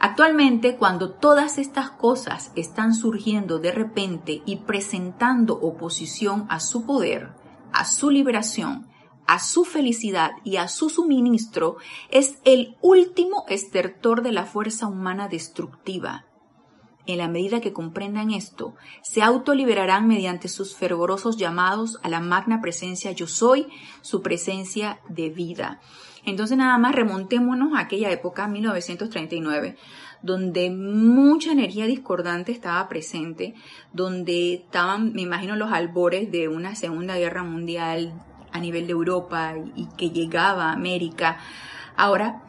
Actualmente, 0.01 0.77
cuando 0.77 1.11
todas 1.11 1.57
estas 1.57 1.91
cosas 1.91 2.51
están 2.55 2.93
surgiendo 2.93 3.59
de 3.59 3.71
repente 3.71 4.41
y 4.45 4.57
presentando 4.57 5.55
oposición 5.55 6.45
a 6.49 6.61
su 6.61 6.85
poder, 6.85 7.31
a 7.73 7.83
su 7.83 8.09
liberación, 8.09 8.88
a 9.29 9.37
su 9.37 9.63
felicidad 9.63 10.31
y 10.43 10.55
a 10.55 10.67
su 10.67 10.89
suministro 10.89 11.77
es 12.09 12.39
el 12.45 12.75
último 12.81 13.45
estertor 13.47 14.23
de 14.23 14.31
la 14.31 14.47
fuerza 14.47 14.87
humana 14.87 15.27
destructiva. 15.27 16.25
En 17.05 17.19
la 17.19 17.27
medida 17.27 17.61
que 17.61 17.71
comprendan 17.71 18.31
esto, 18.31 18.73
se 19.03 19.21
autoliberarán 19.21 20.07
mediante 20.07 20.47
sus 20.47 20.75
fervorosos 20.75 21.37
llamados 21.37 21.99
a 22.01 22.09
la 22.09 22.21
magna 22.21 22.59
presencia 22.59 23.11
yo 23.11 23.27
soy, 23.27 23.67
su 24.01 24.23
presencia 24.23 24.99
de 25.09 25.29
vida. 25.29 25.79
Entonces 26.25 26.57
nada 26.57 26.79
más 26.79 26.95
remontémonos 26.95 27.77
a 27.77 27.81
aquella 27.81 28.09
época, 28.09 28.47
1939, 28.47 29.77
donde 30.23 30.71
mucha 30.71 31.51
energía 31.51 31.85
discordante 31.85 32.51
estaba 32.51 32.89
presente, 32.89 33.53
donde 33.93 34.55
estaban, 34.55 35.13
me 35.13 35.21
imagino, 35.21 35.55
los 35.55 35.71
albores 35.71 36.31
de 36.31 36.47
una 36.47 36.73
Segunda 36.73 37.15
Guerra 37.15 37.43
Mundial, 37.43 38.25
a 38.51 38.59
nivel 38.59 38.87
de 38.87 38.93
Europa 38.93 39.53
y 39.75 39.87
que 39.97 40.09
llegaba 40.09 40.69
a 40.69 40.73
América. 40.73 41.37
Ahora, 41.95 42.43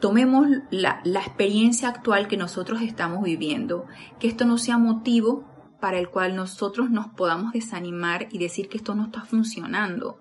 tomemos 0.00 0.46
la, 0.70 1.00
la, 1.04 1.20
experiencia 1.20 1.88
actual 1.88 2.28
que 2.28 2.36
nosotros 2.36 2.82
estamos 2.82 3.22
viviendo, 3.22 3.86
que 4.18 4.28
esto 4.28 4.44
no 4.44 4.58
sea 4.58 4.78
motivo 4.78 5.44
para 5.80 5.98
el 5.98 6.08
cual 6.08 6.36
nosotros 6.36 6.90
nos 6.90 7.08
podamos 7.08 7.52
desanimar 7.52 8.28
y 8.30 8.38
decir 8.38 8.68
que 8.68 8.78
esto 8.78 8.94
no 8.94 9.04
está 9.04 9.22
funcionando. 9.22 10.20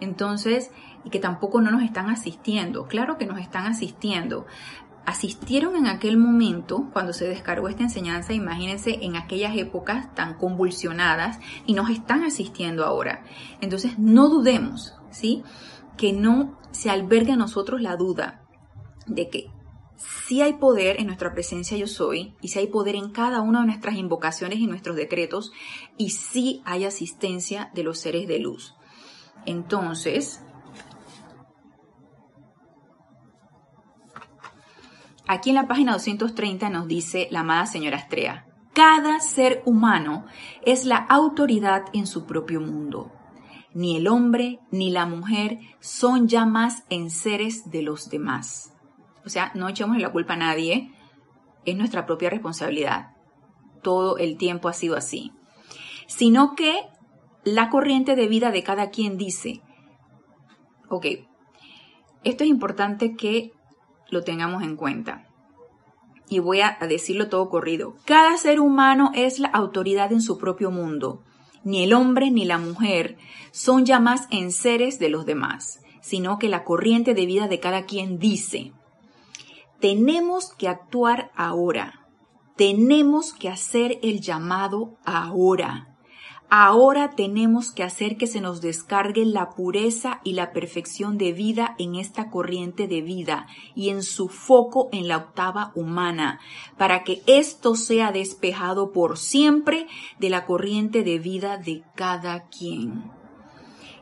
Entonces, 0.00 0.70
y 1.04 1.10
que 1.10 1.18
tampoco 1.18 1.60
no 1.60 1.70
nos 1.70 1.82
están 1.82 2.10
asistiendo. 2.10 2.86
Claro 2.86 3.18
que 3.18 3.26
nos 3.26 3.40
están 3.40 3.66
asistiendo, 3.66 4.46
asistieron 5.06 5.76
en 5.76 5.86
aquel 5.86 6.16
momento, 6.16 6.88
cuando 6.92 7.12
se 7.12 7.28
descargó 7.28 7.68
esta 7.68 7.82
enseñanza, 7.82 8.32
imagínense 8.32 8.98
en 9.02 9.16
aquellas 9.16 9.56
épocas 9.56 10.14
tan 10.14 10.34
convulsionadas 10.34 11.38
y 11.66 11.74
nos 11.74 11.90
están 11.90 12.22
asistiendo 12.22 12.84
ahora. 12.84 13.24
Entonces, 13.60 13.98
no 13.98 14.28
dudemos, 14.28 14.94
¿sí? 15.10 15.42
Que 15.96 16.12
no 16.12 16.58
se 16.70 16.90
albergue 16.90 17.32
a 17.32 17.36
nosotros 17.36 17.80
la 17.80 17.96
duda 17.96 18.42
de 19.06 19.28
que 19.28 19.50
si 19.96 20.42
hay 20.42 20.54
poder 20.54 20.98
en 21.00 21.06
nuestra 21.06 21.32
presencia 21.32 21.76
yo 21.76 21.86
soy 21.86 22.34
y 22.40 22.48
si 22.48 22.58
hay 22.58 22.66
poder 22.66 22.96
en 22.96 23.10
cada 23.10 23.40
una 23.40 23.60
de 23.60 23.66
nuestras 23.66 23.96
invocaciones 23.96 24.58
y 24.58 24.66
nuestros 24.66 24.96
decretos 24.96 25.52
y 25.96 26.10
si 26.10 26.62
hay 26.64 26.84
asistencia 26.84 27.70
de 27.74 27.84
los 27.84 27.98
seres 27.98 28.26
de 28.26 28.38
luz. 28.38 28.74
Entonces, 29.46 30.42
Aquí 35.26 35.50
en 35.50 35.56
la 35.56 35.68
página 35.68 35.92
230 35.92 36.68
nos 36.70 36.88
dice 36.88 37.28
la 37.30 37.40
amada 37.40 37.66
señora 37.66 37.96
Astrea, 37.96 38.46
cada 38.74 39.20
ser 39.20 39.62
humano 39.66 40.24
es 40.64 40.84
la 40.84 40.96
autoridad 40.96 41.84
en 41.92 42.06
su 42.06 42.26
propio 42.26 42.60
mundo. 42.60 43.12
Ni 43.74 43.96
el 43.96 44.08
hombre 44.08 44.60
ni 44.70 44.90
la 44.90 45.06
mujer 45.06 45.58
son 45.80 46.28
ya 46.28 46.44
más 46.44 46.84
en 46.90 47.10
seres 47.10 47.70
de 47.70 47.82
los 47.82 48.10
demás. 48.10 48.74
O 49.24 49.28
sea, 49.28 49.52
no 49.54 49.68
echemos 49.68 49.98
la 49.98 50.10
culpa 50.10 50.34
a 50.34 50.38
nadie, 50.38 50.90
es 51.64 51.76
nuestra 51.76 52.06
propia 52.06 52.30
responsabilidad. 52.30 53.10
Todo 53.82 54.18
el 54.18 54.36
tiempo 54.36 54.68
ha 54.68 54.72
sido 54.72 54.96
así. 54.96 55.32
Sino 56.06 56.54
que 56.54 56.74
la 57.44 57.70
corriente 57.70 58.16
de 58.16 58.26
vida 58.26 58.50
de 58.50 58.62
cada 58.62 58.90
quien 58.90 59.16
dice, 59.16 59.62
ok, 60.88 61.06
esto 62.24 62.44
es 62.44 62.50
importante 62.50 63.16
que 63.16 63.52
lo 64.12 64.22
tengamos 64.22 64.62
en 64.62 64.76
cuenta. 64.76 65.26
Y 66.28 66.38
voy 66.38 66.60
a 66.60 66.78
decirlo 66.88 67.28
todo 67.28 67.48
corrido. 67.48 67.96
Cada 68.04 68.36
ser 68.36 68.60
humano 68.60 69.10
es 69.14 69.38
la 69.38 69.48
autoridad 69.48 70.12
en 70.12 70.20
su 70.20 70.38
propio 70.38 70.70
mundo. 70.70 71.22
Ni 71.64 71.82
el 71.82 71.94
hombre 71.94 72.30
ni 72.30 72.44
la 72.44 72.58
mujer 72.58 73.16
son 73.50 73.84
ya 73.84 74.00
más 74.00 74.28
en 74.30 74.52
seres 74.52 74.98
de 74.98 75.08
los 75.08 75.26
demás, 75.26 75.80
sino 76.00 76.38
que 76.38 76.48
la 76.48 76.64
corriente 76.64 77.14
de 77.14 77.26
vida 77.26 77.48
de 77.48 77.60
cada 77.60 77.84
quien 77.84 78.18
dice, 78.18 78.72
tenemos 79.80 80.52
que 80.54 80.68
actuar 80.68 81.30
ahora, 81.34 82.06
tenemos 82.56 83.32
que 83.32 83.48
hacer 83.48 83.98
el 84.02 84.20
llamado 84.20 84.98
ahora. 85.04 85.91
Ahora 86.54 87.12
tenemos 87.12 87.72
que 87.72 87.82
hacer 87.82 88.18
que 88.18 88.26
se 88.26 88.42
nos 88.42 88.60
descargue 88.60 89.24
la 89.24 89.54
pureza 89.54 90.20
y 90.22 90.34
la 90.34 90.52
perfección 90.52 91.16
de 91.16 91.32
vida 91.32 91.74
en 91.78 91.94
esta 91.94 92.28
corriente 92.28 92.88
de 92.88 93.00
vida 93.00 93.46
y 93.74 93.88
en 93.88 94.02
su 94.02 94.28
foco 94.28 94.90
en 94.92 95.08
la 95.08 95.16
octava 95.16 95.72
humana, 95.74 96.40
para 96.76 97.04
que 97.04 97.22
esto 97.26 97.74
sea 97.74 98.12
despejado 98.12 98.92
por 98.92 99.16
siempre 99.16 99.86
de 100.20 100.28
la 100.28 100.44
corriente 100.44 101.04
de 101.04 101.18
vida 101.18 101.56
de 101.56 101.84
cada 101.96 102.50
quien. 102.50 103.10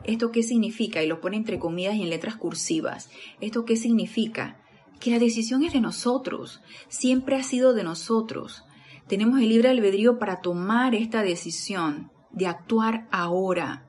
¿Esto 0.03 0.33
qué 0.33 0.43
significa? 0.43 1.01
Y 1.01 1.07
lo 1.07 1.21
pone 1.21 1.37
entre 1.37 1.57
comillas 1.57 1.95
y 1.95 2.01
en 2.01 2.09
letras 2.09 2.35
cursivas. 2.35 3.09
¿Esto 3.39 3.63
qué 3.63 3.77
significa? 3.77 4.59
Que 4.99 5.11
la 5.11 5.19
decisión 5.19 5.63
es 5.63 5.71
de 5.71 5.79
nosotros, 5.79 6.61
siempre 6.89 7.37
ha 7.37 7.43
sido 7.43 7.73
de 7.73 7.85
nosotros. 7.85 8.65
Tenemos 9.07 9.39
el 9.39 9.47
libre 9.47 9.69
albedrío 9.69 10.19
para 10.19 10.41
tomar 10.41 10.95
esta 10.95 11.23
decisión 11.23 12.11
de 12.33 12.47
actuar 12.47 13.07
ahora. 13.11 13.85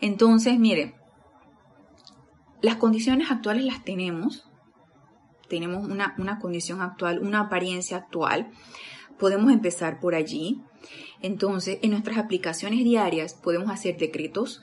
Entonces, 0.00 0.58
mire, 0.58 0.94
las 2.60 2.76
condiciones 2.76 3.30
actuales 3.30 3.64
las 3.64 3.84
tenemos, 3.84 4.48
tenemos 5.48 5.86
una, 5.86 6.14
una, 6.18 6.38
condición 6.38 6.80
actual, 6.80 7.20
una 7.20 7.40
apariencia 7.40 7.96
actual, 7.96 8.50
podemos 9.18 9.52
empezar 9.52 10.00
por 10.00 10.14
allí. 10.14 10.62
Entonces, 11.20 11.78
en 11.82 11.90
nuestras 11.90 12.18
aplicaciones 12.18 12.84
diarias 12.84 13.34
podemos 13.34 13.70
hacer 13.70 13.96
decretos 13.96 14.62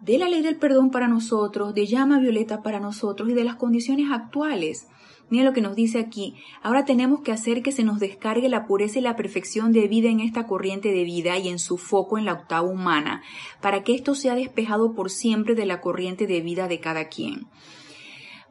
de 0.00 0.18
la 0.18 0.28
ley 0.28 0.42
del 0.42 0.56
perdón 0.56 0.90
para 0.90 1.08
nosotros, 1.08 1.74
de 1.74 1.86
llama 1.86 2.18
violeta 2.18 2.62
para 2.62 2.80
nosotros 2.80 3.28
y 3.28 3.34
de 3.34 3.44
las 3.44 3.56
condiciones 3.56 4.10
actuales. 4.10 4.88
Mira 5.30 5.44
lo 5.44 5.52
que 5.52 5.60
nos 5.60 5.76
dice 5.76 5.98
aquí. 6.00 6.34
Ahora 6.60 6.84
tenemos 6.84 7.20
que 7.20 7.32
hacer 7.32 7.62
que 7.62 7.72
se 7.72 7.84
nos 7.84 8.00
descargue 8.00 8.48
la 8.48 8.66
pureza 8.66 8.98
y 8.98 9.02
la 9.02 9.16
perfección 9.16 9.72
de 9.72 9.86
vida 9.86 10.10
en 10.10 10.20
esta 10.20 10.46
corriente 10.46 10.92
de 10.92 11.04
vida 11.04 11.38
y 11.38 11.48
en 11.48 11.60
su 11.60 11.78
foco 11.78 12.18
en 12.18 12.24
la 12.24 12.32
octava 12.32 12.68
humana, 12.68 13.22
para 13.62 13.84
que 13.84 13.94
esto 13.94 14.14
sea 14.16 14.34
despejado 14.34 14.94
por 14.94 15.08
siempre 15.08 15.54
de 15.54 15.66
la 15.66 15.80
corriente 15.80 16.26
de 16.26 16.40
vida 16.40 16.66
de 16.66 16.80
cada 16.80 17.08
quien. 17.08 17.46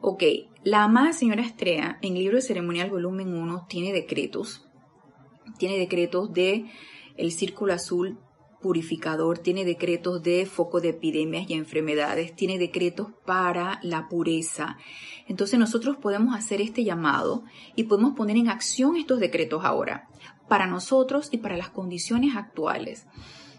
Ok, 0.00 0.24
la 0.64 0.84
amada 0.84 1.12
señora 1.12 1.42
Estrella 1.42 1.98
en 2.00 2.14
libro 2.14 2.36
de 2.36 2.42
ceremonial 2.42 2.88
volumen 2.88 3.34
1 3.34 3.66
tiene 3.68 3.92
decretos. 3.92 4.66
Tiene 5.58 5.76
decretos 5.76 6.32
de 6.32 6.64
el 7.18 7.32
círculo 7.32 7.74
azul 7.74 8.18
purificador, 8.60 9.38
tiene 9.38 9.64
decretos 9.64 10.22
de 10.22 10.46
foco 10.46 10.80
de 10.80 10.90
epidemias 10.90 11.48
y 11.48 11.54
enfermedades, 11.54 12.34
tiene 12.34 12.58
decretos 12.58 13.08
para 13.24 13.80
la 13.82 14.08
pureza. 14.08 14.76
Entonces 15.26 15.58
nosotros 15.58 15.96
podemos 15.96 16.36
hacer 16.36 16.60
este 16.60 16.84
llamado 16.84 17.44
y 17.76 17.84
podemos 17.84 18.14
poner 18.14 18.36
en 18.36 18.48
acción 18.48 18.96
estos 18.96 19.20
decretos 19.20 19.64
ahora, 19.64 20.08
para 20.48 20.66
nosotros 20.66 21.28
y 21.30 21.38
para 21.38 21.56
las 21.56 21.70
condiciones 21.70 22.36
actuales. 22.36 23.06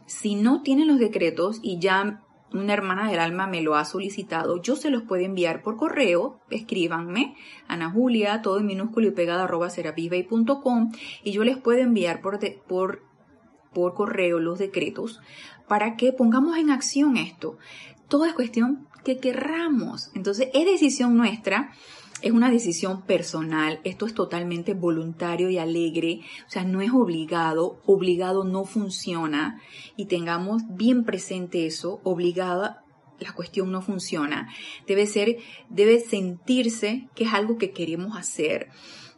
Si 0.05 0.35
no 0.35 0.61
tienen 0.61 0.87
los 0.87 0.99
decretos 0.99 1.59
y 1.61 1.79
ya 1.79 2.23
una 2.53 2.73
hermana 2.73 3.09
del 3.09 3.19
alma 3.19 3.47
me 3.47 3.61
lo 3.61 3.75
ha 3.75 3.85
solicitado, 3.85 4.61
yo 4.61 4.75
se 4.75 4.89
los 4.89 5.03
puedo 5.03 5.23
enviar 5.23 5.61
por 5.61 5.77
correo, 5.77 6.41
escríbanme, 6.49 7.35
Ana 7.67 7.89
Julia, 7.89 8.41
todo 8.41 8.59
en 8.59 8.65
minúsculo 8.65 9.07
y 9.07 9.11
pegado 9.11 9.43
arroba 9.43 9.69
serapisbay.com 9.69 10.91
y 11.23 11.31
yo 11.31 11.43
les 11.43 11.57
puedo 11.57 11.79
enviar 11.79 12.21
por, 12.21 12.39
por 12.67 13.10
por 13.73 13.93
correo 13.93 14.39
los 14.39 14.59
decretos 14.59 15.21
para 15.67 15.95
que 15.95 16.11
pongamos 16.13 16.57
en 16.57 16.69
acción 16.69 17.17
esto. 17.17 17.57
Todo 18.07 18.25
es 18.25 18.33
cuestión 18.33 18.87
que 19.03 19.17
querramos. 19.17 20.11
Entonces, 20.13 20.49
es 20.53 20.65
decisión 20.65 21.15
nuestra, 21.15 21.71
es 22.21 22.31
una 22.31 22.51
decisión 22.51 23.01
personal, 23.01 23.79
esto 23.83 24.05
es 24.05 24.13
totalmente 24.13 24.73
voluntario 24.73 25.49
y 25.49 25.57
alegre, 25.57 26.21
o 26.47 26.51
sea, 26.51 26.63
no 26.63 26.81
es 26.81 26.91
obligado, 26.91 27.81
obligado 27.85 28.43
no 28.43 28.65
funciona 28.65 29.59
y 29.95 30.05
tengamos 30.05 30.63
bien 30.69 31.03
presente 31.03 31.65
eso, 31.65 31.99
obligada 32.03 32.83
la 33.19 33.33
cuestión 33.33 33.71
no 33.71 33.81
funciona. 33.81 34.49
Debe 34.87 35.05
ser, 35.05 35.37
debe 35.69 35.99
sentirse 35.99 37.07
que 37.15 37.25
es 37.25 37.33
algo 37.33 37.57
que 37.57 37.71
queremos 37.71 38.17
hacer. 38.17 38.69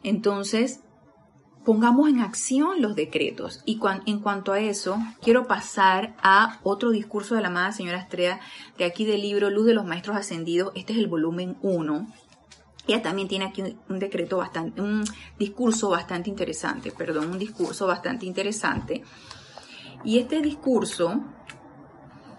Entonces, 0.02 0.80
pongamos 1.64 2.08
en 2.08 2.20
acción 2.20 2.80
los 2.80 2.94
decretos. 2.94 3.62
Y 3.64 3.80
en 4.06 4.20
cuanto 4.20 4.52
a 4.52 4.60
eso, 4.60 4.98
quiero 5.22 5.46
pasar 5.46 6.14
a 6.22 6.60
otro 6.62 6.90
discurso 6.90 7.34
de 7.34 7.42
la 7.42 7.48
amada 7.48 7.72
señora 7.72 7.98
Estrella, 7.98 8.40
de 8.78 8.84
aquí 8.84 9.04
del 9.04 9.22
libro 9.22 9.50
Luz 9.50 9.66
de 9.66 9.74
los 9.74 9.84
Maestros 9.84 10.16
Ascendidos. 10.16 10.72
Este 10.74 10.92
es 10.92 10.98
el 10.98 11.08
volumen 11.08 11.56
1. 11.62 12.06
Ella 12.86 13.02
también 13.02 13.28
tiene 13.28 13.46
aquí 13.46 13.62
un, 13.88 13.98
decreto 13.98 14.36
bastante, 14.36 14.80
un 14.82 15.04
discurso 15.38 15.88
bastante 15.88 16.28
interesante, 16.28 16.92
perdón, 16.92 17.30
un 17.30 17.38
discurso 17.38 17.86
bastante 17.86 18.26
interesante. 18.26 19.02
Y 20.04 20.18
este 20.18 20.42
discurso 20.42 21.22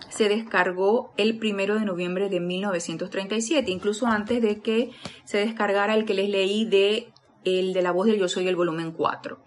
se 0.10 0.30
descargó 0.30 1.14
el 1.18 1.40
primero 1.40 1.80
de 1.80 1.84
noviembre 1.84 2.30
de 2.30 2.40
1937, 2.40 3.72
incluso 3.72 4.06
antes 4.06 4.42
de 4.42 4.62
que 4.62 4.92
se 5.24 5.40
descargara 5.40 5.96
el 5.96 6.06
que 6.06 6.14
les 6.14 6.30
leí 6.30 6.66
de 6.66 7.12
el 7.46 7.74
de 7.74 7.82
la 7.82 7.92
voz 7.92 8.08
del 8.08 8.18
yo 8.18 8.28
soy 8.28 8.48
el 8.48 8.56
volumen 8.56 8.92
4. 8.92 9.40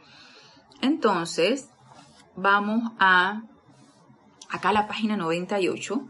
Entonces, 0.80 1.68
vamos 2.36 2.92
a 2.98 3.42
acá 4.48 4.70
a 4.70 4.72
la 4.72 4.86
página 4.86 5.16
98. 5.16 6.00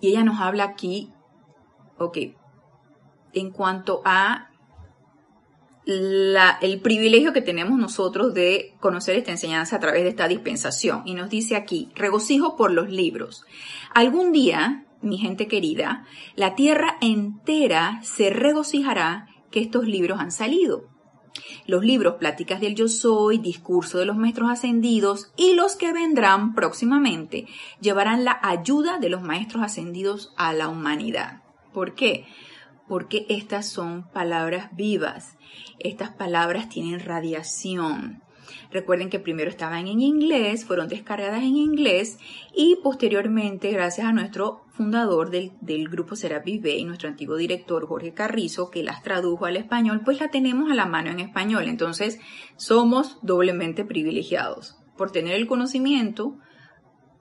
Y 0.00 0.08
ella 0.08 0.24
nos 0.24 0.40
habla 0.40 0.64
aquí, 0.64 1.12
ok, 1.98 2.18
en 3.32 3.50
cuanto 3.50 4.02
a 4.04 4.50
el 5.86 6.80
privilegio 6.82 7.32
que 7.32 7.42
tenemos 7.42 7.78
nosotros 7.78 8.34
de 8.34 8.74
conocer 8.80 9.14
esta 9.16 9.30
enseñanza 9.30 9.76
a 9.76 9.80
través 9.80 10.02
de 10.02 10.08
esta 10.08 10.26
dispensación. 10.26 11.02
Y 11.06 11.14
nos 11.14 11.30
dice 11.30 11.54
aquí, 11.54 11.92
regocijo 11.94 12.56
por 12.56 12.72
los 12.72 12.90
libros. 12.90 13.44
Algún 13.94 14.32
día 14.32 14.85
mi 15.06 15.18
gente 15.18 15.48
querida, 15.48 16.04
la 16.34 16.54
tierra 16.54 16.96
entera 17.00 18.00
se 18.02 18.30
regocijará 18.30 19.28
que 19.50 19.60
estos 19.60 19.86
libros 19.86 20.20
han 20.20 20.32
salido. 20.32 20.88
Los 21.66 21.84
libros 21.84 22.14
Pláticas 22.14 22.60
del 22.60 22.74
Yo 22.74 22.88
Soy, 22.88 23.38
Discurso 23.38 23.98
de 23.98 24.06
los 24.06 24.16
Maestros 24.16 24.50
Ascendidos 24.50 25.32
y 25.36 25.54
los 25.54 25.76
que 25.76 25.92
vendrán 25.92 26.54
próximamente 26.54 27.46
llevarán 27.80 28.24
la 28.24 28.38
ayuda 28.42 28.98
de 28.98 29.08
los 29.08 29.22
Maestros 29.22 29.62
Ascendidos 29.62 30.32
a 30.36 30.52
la 30.52 30.68
humanidad. 30.68 31.42
¿Por 31.72 31.94
qué? 31.94 32.26
Porque 32.88 33.26
estas 33.28 33.68
son 33.68 34.08
palabras 34.12 34.74
vivas. 34.74 35.36
Estas 35.78 36.10
palabras 36.10 36.68
tienen 36.68 37.00
radiación. 37.00 38.22
Recuerden 38.70 39.10
que 39.10 39.18
primero 39.18 39.50
estaban 39.50 39.86
en 39.86 40.00
inglés, 40.00 40.64
fueron 40.64 40.88
descargadas 40.88 41.42
en 41.42 41.56
inglés 41.56 42.18
y 42.54 42.76
posteriormente, 42.82 43.70
gracias 43.70 44.06
a 44.06 44.12
nuestro 44.12 44.64
fundador 44.68 45.30
del, 45.30 45.88
grupo 45.88 46.16
Serapis 46.16 46.62
Bay, 46.62 46.84
nuestro 46.84 47.08
antiguo 47.08 47.36
director 47.36 47.86
Jorge 47.86 48.12
Carrizo, 48.12 48.70
que 48.70 48.82
las 48.82 49.02
tradujo 49.02 49.46
al 49.46 49.56
español, 49.56 50.02
pues 50.04 50.20
la 50.20 50.28
tenemos 50.28 50.70
a 50.70 50.74
la 50.74 50.86
mano 50.86 51.10
en 51.10 51.20
español. 51.20 51.68
Entonces, 51.68 52.18
somos 52.56 53.18
doblemente 53.22 53.84
privilegiados 53.84 54.76
por 54.96 55.10
tener 55.10 55.34
el 55.34 55.46
conocimiento 55.46 56.36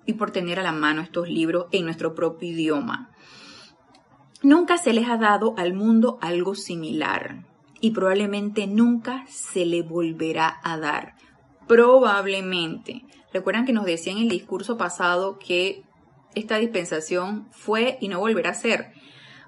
y 0.05 0.13
por 0.13 0.31
tener 0.31 0.59
a 0.59 0.63
la 0.63 0.71
mano 0.71 1.01
estos 1.01 1.29
libros 1.29 1.67
en 1.71 1.85
nuestro 1.85 2.13
propio 2.13 2.49
idioma. 2.49 3.11
Nunca 4.43 4.77
se 4.77 4.93
les 4.93 5.07
ha 5.07 5.17
dado 5.17 5.55
al 5.57 5.73
mundo 5.73 6.19
algo 6.21 6.55
similar 6.55 7.45
y 7.81 7.91
probablemente 7.91 8.67
nunca 8.67 9.25
se 9.29 9.65
le 9.65 9.81
volverá 9.81 10.59
a 10.63 10.77
dar. 10.77 11.15
Probablemente. 11.67 13.03
Recuerdan 13.33 13.65
que 13.65 13.73
nos 13.73 13.85
decía 13.85 14.13
en 14.13 14.19
el 14.19 14.29
discurso 14.29 14.77
pasado 14.77 15.37
que 15.39 15.83
esta 16.35 16.57
dispensación 16.57 17.47
fue 17.51 17.97
y 18.01 18.07
no 18.07 18.19
volverá 18.19 18.51
a 18.51 18.55
ser. 18.55 18.93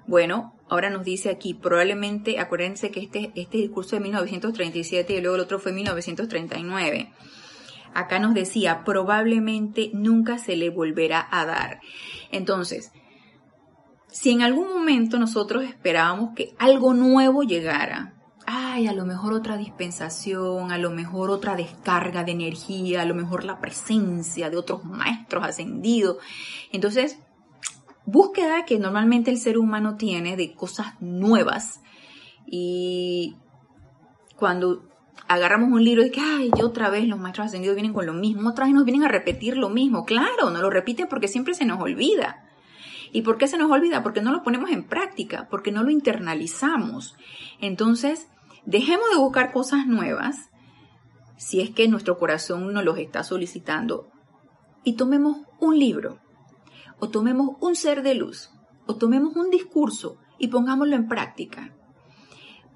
Bueno, 0.06 0.54
ahora 0.68 0.90
nos 0.90 1.04
dice 1.04 1.30
aquí, 1.30 1.54
probablemente, 1.54 2.38
acuérdense 2.38 2.90
que 2.90 3.00
este, 3.00 3.30
este 3.34 3.58
discurso 3.58 3.96
de 3.96 4.00
1937 4.00 5.14
y 5.14 5.20
luego 5.20 5.36
el 5.36 5.42
otro 5.42 5.58
fue 5.58 5.72
1939. 5.72 7.12
Acá 7.94 8.18
nos 8.18 8.34
decía, 8.34 8.84
probablemente 8.84 9.90
nunca 9.92 10.38
se 10.38 10.56
le 10.56 10.70
volverá 10.70 11.26
a 11.30 11.44
dar. 11.44 11.80
Entonces, 12.30 12.92
si 14.08 14.30
en 14.30 14.42
algún 14.42 14.68
momento 14.68 15.18
nosotros 15.18 15.64
esperábamos 15.64 16.34
que 16.34 16.54
algo 16.58 16.94
nuevo 16.94 17.42
llegara, 17.42 18.14
ay, 18.50 18.86
a 18.86 18.94
lo 18.94 19.04
mejor 19.04 19.34
otra 19.34 19.58
dispensación, 19.58 20.72
a 20.72 20.78
lo 20.78 20.90
mejor 20.90 21.30
otra 21.30 21.54
descarga 21.54 22.24
de 22.24 22.32
energía, 22.32 23.02
a 23.02 23.04
lo 23.04 23.14
mejor 23.14 23.44
la 23.44 23.60
presencia 23.60 24.48
de 24.48 24.56
otros 24.56 24.84
maestros 24.84 25.44
ascendidos. 25.44 26.16
Entonces, 26.72 27.18
búsqueda 28.06 28.64
que 28.64 28.78
normalmente 28.78 29.30
el 29.30 29.36
ser 29.36 29.58
humano 29.58 29.96
tiene 29.96 30.34
de 30.36 30.54
cosas 30.54 30.94
nuevas. 30.98 31.82
Y 32.46 33.36
cuando 34.36 34.82
agarramos 35.28 35.70
un 35.70 35.84
libro 35.84 36.02
y 36.02 36.10
que, 36.10 36.22
ay, 36.22 36.50
y 36.56 36.62
otra 36.62 36.88
vez 36.88 37.06
los 37.06 37.18
maestros 37.18 37.48
ascendidos 37.48 37.74
vienen 37.74 37.92
con 37.92 38.06
lo 38.06 38.14
mismo, 38.14 38.48
otra 38.48 38.64
vez 38.64 38.72
nos 38.72 38.86
vienen 38.86 39.04
a 39.04 39.08
repetir 39.08 39.58
lo 39.58 39.68
mismo. 39.68 40.06
Claro, 40.06 40.48
no 40.48 40.62
lo 40.62 40.70
repiten 40.70 41.06
porque 41.10 41.28
siempre 41.28 41.52
se 41.52 41.66
nos 41.66 41.82
olvida. 41.82 42.48
¿Y 43.12 43.22
por 43.22 43.36
qué 43.36 43.46
se 43.46 43.58
nos 43.58 43.70
olvida? 43.70 44.02
Porque 44.02 44.22
no 44.22 44.32
lo 44.32 44.42
ponemos 44.42 44.70
en 44.70 44.84
práctica, 44.84 45.48
porque 45.50 45.70
no 45.70 45.82
lo 45.82 45.90
internalizamos. 45.90 47.14
Entonces, 47.60 48.28
dejemos 48.68 49.08
de 49.10 49.16
buscar 49.16 49.50
cosas 49.50 49.86
nuevas, 49.86 50.50
si 51.38 51.62
es 51.62 51.70
que 51.70 51.88
nuestro 51.88 52.18
corazón 52.18 52.74
nos 52.74 52.84
los 52.84 52.98
está 52.98 53.24
solicitando, 53.24 54.10
y 54.84 54.96
tomemos 54.96 55.38
un 55.58 55.78
libro, 55.78 56.18
o 57.00 57.08
tomemos 57.08 57.56
un 57.60 57.74
ser 57.76 58.02
de 58.02 58.14
luz, 58.14 58.50
o 58.86 58.96
tomemos 58.96 59.34
un 59.36 59.48
discurso 59.48 60.18
y 60.38 60.48
pongámoslo 60.48 60.96
en 60.96 61.08
práctica. 61.08 61.74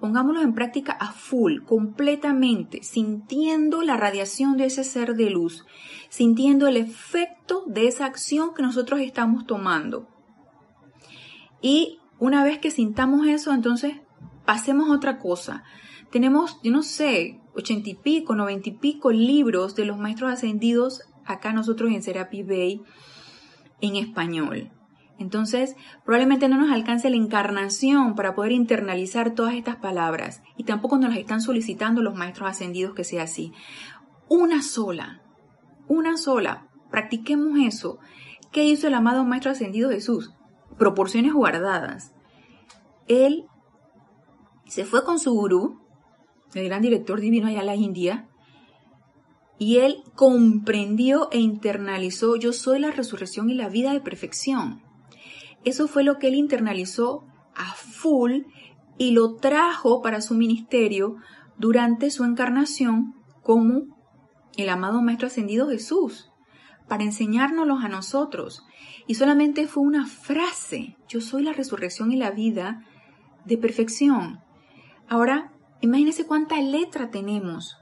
Pongámoslo 0.00 0.40
en 0.40 0.55
práctica 0.55 0.92
a 0.92 1.12
full, 1.12 1.61
completamente, 1.61 2.83
sintiendo 2.83 3.83
la 3.83 3.98
radiación 3.98 4.57
de 4.57 4.64
ese 4.64 4.85
ser 4.85 5.14
de 5.14 5.28
luz, 5.28 5.66
sintiendo 6.09 6.68
el 6.68 6.78
efecto 6.78 7.64
de 7.66 7.87
esa 7.87 8.07
acción 8.07 8.55
que 8.55 8.62
nosotros 8.62 9.00
estamos 9.00 9.46
tomando. 9.46 10.09
Y 11.61 11.98
una 12.18 12.44
vez 12.44 12.59
que 12.59 12.70
sintamos 12.70 13.26
eso, 13.26 13.52
entonces 13.52 14.02
pasemos 14.44 14.88
a 14.90 14.94
otra 14.94 15.18
cosa. 15.18 15.64
Tenemos, 16.11 16.61
yo 16.62 16.72
no 16.72 16.83
sé, 16.83 17.40
ochenta 17.55 17.88
y 17.90 17.94
pico, 17.94 18.35
noventa 18.35 18.68
y 18.68 18.72
pico 18.72 19.11
libros 19.11 19.74
de 19.74 19.85
los 19.85 19.98
maestros 19.98 20.33
ascendidos 20.33 21.02
acá 21.24 21.52
nosotros 21.52 21.90
en 21.90 22.02
Serapi 22.02 22.42
Bay 22.42 22.83
en 23.81 23.96
español. 23.96 24.70
Entonces, 25.18 25.76
probablemente 26.05 26.48
no 26.48 26.59
nos 26.59 26.72
alcance 26.72 27.09
la 27.09 27.16
encarnación 27.16 28.14
para 28.14 28.35
poder 28.35 28.52
internalizar 28.52 29.35
todas 29.35 29.55
estas 29.55 29.76
palabras 29.76 30.42
y 30.57 30.64
tampoco 30.64 30.98
nos 30.98 31.11
las 31.11 31.18
están 31.18 31.40
solicitando 31.40 32.02
los 32.02 32.14
maestros 32.14 32.50
ascendidos 32.50 32.94
que 32.94 33.05
sea 33.05 33.24
así. 33.24 33.52
Una 34.28 34.62
sola, 34.62 35.22
una 35.88 36.16
sola. 36.16 36.68
Practiquemos 36.90 37.59
eso. 37.61 37.98
¿Qué 38.50 38.64
hizo 38.64 38.87
el 38.88 38.94
amado 38.94 39.24
maestro 39.24 39.52
ascendido 39.52 39.90
Jesús? 39.90 40.33
proporciones 40.78 41.33
guardadas. 41.33 42.12
Él 43.09 43.46
se 44.73 44.87
fue 44.87 45.05
con 45.05 45.19
su 45.19 45.35
gurú, 45.35 45.83
el 46.55 46.65
gran 46.65 46.81
director 46.81 47.21
divino 47.21 47.47
allá 47.47 47.61
en 47.61 47.67
la 47.67 47.77
India, 47.77 48.27
y 49.59 49.81
él 49.81 50.03
comprendió 50.15 51.29
e 51.31 51.41
internalizó, 51.41 52.37
yo 52.37 52.55
soy 52.55 52.79
la 52.79 52.91
resurrección 52.91 53.51
y 53.51 53.55
la 53.55 53.69
vida 53.69 53.93
de 53.93 54.01
perfección. 54.01 54.81
Eso 55.67 55.89
fue 55.89 56.05
lo 56.05 56.19
que 56.19 56.29
él 56.29 56.37
internalizó 56.37 57.27
a 57.55 57.75
full 57.75 58.45
y 58.97 59.11
lo 59.11 59.35
trajo 59.35 60.01
para 60.01 60.23
su 60.23 60.33
ministerio 60.33 61.17
durante 61.59 62.11
su 62.11 62.25
encarnación 62.25 63.15
como 63.43 63.83
el 64.57 64.71
amado 64.71 65.03
Maestro 65.03 65.27
Ascendido 65.27 65.69
Jesús, 65.69 66.31
para 66.89 67.05
enseñárnoslos 67.05 67.85
a 67.85 67.91
nosotros. 67.91 68.65
Y 69.07 69.17
solamente 69.17 69.67
fue 69.67 69.83
una 69.83 70.07
frase, 70.07 70.97
yo 71.11 71.21
soy 71.21 71.43
la 71.43 71.53
resurrección 71.53 72.11
y 72.11 72.17
la 72.17 72.31
vida 72.31 72.87
de 73.45 73.59
perfección. 73.59 74.41
Ahora, 75.09 75.53
imagínense 75.81 76.27
cuánta 76.27 76.61
letra 76.61 77.11
tenemos. 77.11 77.79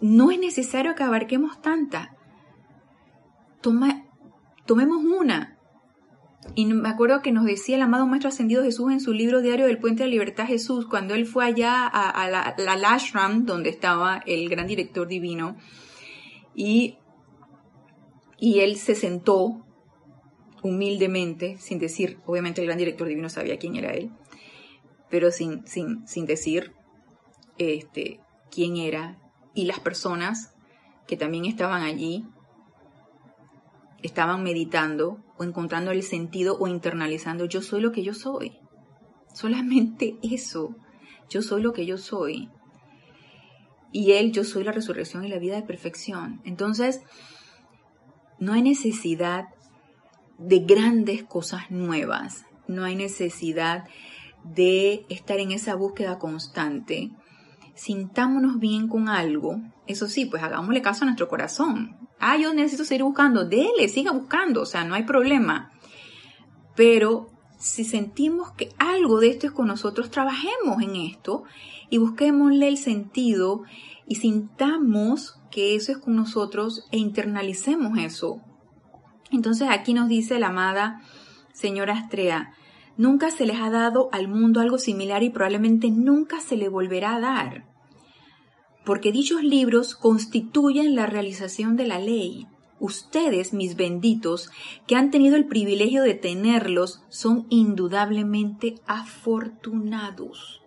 No 0.00 0.30
es 0.30 0.38
necesario 0.38 0.94
que 0.94 1.02
abarquemos 1.02 1.60
tanta. 1.60 2.16
Toma, 3.60 4.04
tomemos 4.66 5.04
una. 5.04 5.58
Y 6.56 6.66
me 6.66 6.88
acuerdo 6.88 7.22
que 7.22 7.30
nos 7.30 7.44
decía 7.44 7.76
el 7.76 7.82
amado 7.82 8.06
Maestro 8.06 8.28
Ascendido 8.28 8.64
Jesús 8.64 8.90
en 8.90 9.00
su 9.00 9.12
libro 9.12 9.40
diario 9.40 9.66
del 9.66 9.78
Puente 9.78 10.02
de 10.02 10.08
la 10.08 10.12
Libertad 10.12 10.46
Jesús, 10.46 10.86
cuando 10.86 11.14
él 11.14 11.24
fue 11.24 11.44
allá 11.44 11.86
a, 11.86 12.28
la, 12.28 12.54
la 12.58 12.98
donde 13.42 13.70
estaba 13.70 14.22
el 14.26 14.48
gran 14.48 14.66
director 14.66 15.06
divino, 15.06 15.56
y 16.54 16.98
y 18.42 18.58
él 18.58 18.74
se 18.74 18.96
sentó 18.96 19.64
humildemente, 20.64 21.58
sin 21.58 21.78
decir, 21.78 22.18
obviamente 22.26 22.60
el 22.60 22.66
gran 22.66 22.76
director 22.76 23.06
divino 23.06 23.28
sabía 23.28 23.56
quién 23.56 23.76
era 23.76 23.92
él, 23.92 24.10
pero 25.12 25.30
sin, 25.30 25.66
sin, 25.66 26.08
sin 26.08 26.24
decir 26.24 26.72
este, 27.58 28.20
quién 28.50 28.78
era. 28.78 29.18
Y 29.52 29.66
las 29.66 29.78
personas 29.78 30.54
que 31.06 31.18
también 31.18 31.44
estaban 31.44 31.82
allí 31.82 32.24
estaban 34.02 34.42
meditando 34.42 35.22
o 35.36 35.44
encontrando 35.44 35.90
el 35.90 36.02
sentido 36.02 36.56
o 36.58 36.66
internalizando, 36.66 37.44
yo 37.44 37.60
soy 37.60 37.82
lo 37.82 37.92
que 37.92 38.02
yo 38.02 38.14
soy. 38.14 38.58
Solamente 39.34 40.16
eso, 40.22 40.76
yo 41.28 41.42
soy 41.42 41.60
lo 41.60 41.74
que 41.74 41.84
yo 41.84 41.98
soy. 41.98 42.48
Y 43.92 44.12
Él, 44.12 44.32
yo 44.32 44.44
soy 44.44 44.64
la 44.64 44.72
resurrección 44.72 45.26
y 45.26 45.28
la 45.28 45.38
vida 45.38 45.56
de 45.56 45.62
perfección. 45.62 46.40
Entonces, 46.44 47.02
no 48.38 48.54
hay 48.54 48.62
necesidad 48.62 49.44
de 50.38 50.60
grandes 50.60 51.22
cosas 51.22 51.70
nuevas, 51.70 52.46
no 52.66 52.84
hay 52.84 52.96
necesidad 52.96 53.84
de 54.44 55.06
estar 55.08 55.38
en 55.38 55.52
esa 55.52 55.74
búsqueda 55.74 56.18
constante. 56.18 57.10
Sintámonos 57.74 58.58
bien 58.58 58.88
con 58.88 59.08
algo, 59.08 59.60
eso 59.86 60.08
sí, 60.08 60.26
pues 60.26 60.42
hagámosle 60.42 60.82
caso 60.82 61.02
a 61.02 61.06
nuestro 61.06 61.28
corazón. 61.28 61.96
Ah, 62.18 62.36
yo 62.36 62.52
necesito 62.54 62.84
seguir 62.84 63.02
buscando, 63.02 63.44
dele, 63.44 63.88
siga 63.88 64.12
buscando, 64.12 64.62
o 64.62 64.66
sea, 64.66 64.84
no 64.84 64.94
hay 64.94 65.04
problema. 65.04 65.72
Pero 66.76 67.28
si 67.58 67.84
sentimos 67.84 68.52
que 68.52 68.70
algo 68.78 69.20
de 69.20 69.28
esto 69.28 69.46
es 69.46 69.52
con 69.52 69.66
nosotros, 69.66 70.10
trabajemos 70.10 70.82
en 70.82 70.96
esto 70.96 71.44
y 71.90 71.98
busquémosle 71.98 72.68
el 72.68 72.76
sentido 72.76 73.62
y 74.06 74.16
sintamos 74.16 75.40
que 75.50 75.74
eso 75.74 75.92
es 75.92 75.98
con 75.98 76.16
nosotros 76.16 76.86
e 76.90 76.98
internalicemos 76.98 77.98
eso. 77.98 78.40
Entonces 79.30 79.68
aquí 79.70 79.94
nos 79.94 80.08
dice 80.08 80.38
la 80.38 80.48
amada 80.48 81.00
señora 81.52 81.94
Astrea, 81.94 82.54
nunca 82.96 83.30
se 83.30 83.46
les 83.46 83.60
ha 83.60 83.70
dado 83.70 84.08
al 84.12 84.28
mundo 84.28 84.60
algo 84.60 84.78
similar 84.78 85.22
y 85.22 85.30
probablemente 85.30 85.90
nunca 85.90 86.40
se 86.40 86.56
le 86.56 86.68
volverá 86.68 87.16
a 87.16 87.20
dar, 87.20 87.66
porque 88.84 89.12
dichos 89.12 89.42
libros 89.42 89.94
constituyen 89.94 90.94
la 90.94 91.06
realización 91.06 91.76
de 91.76 91.86
la 91.86 91.98
ley. 91.98 92.46
Ustedes, 92.80 93.52
mis 93.52 93.76
benditos, 93.76 94.50
que 94.88 94.96
han 94.96 95.10
tenido 95.10 95.36
el 95.36 95.46
privilegio 95.46 96.02
de 96.02 96.14
tenerlos, 96.14 97.04
son 97.08 97.46
indudablemente 97.48 98.74
afortunados. 98.86 100.62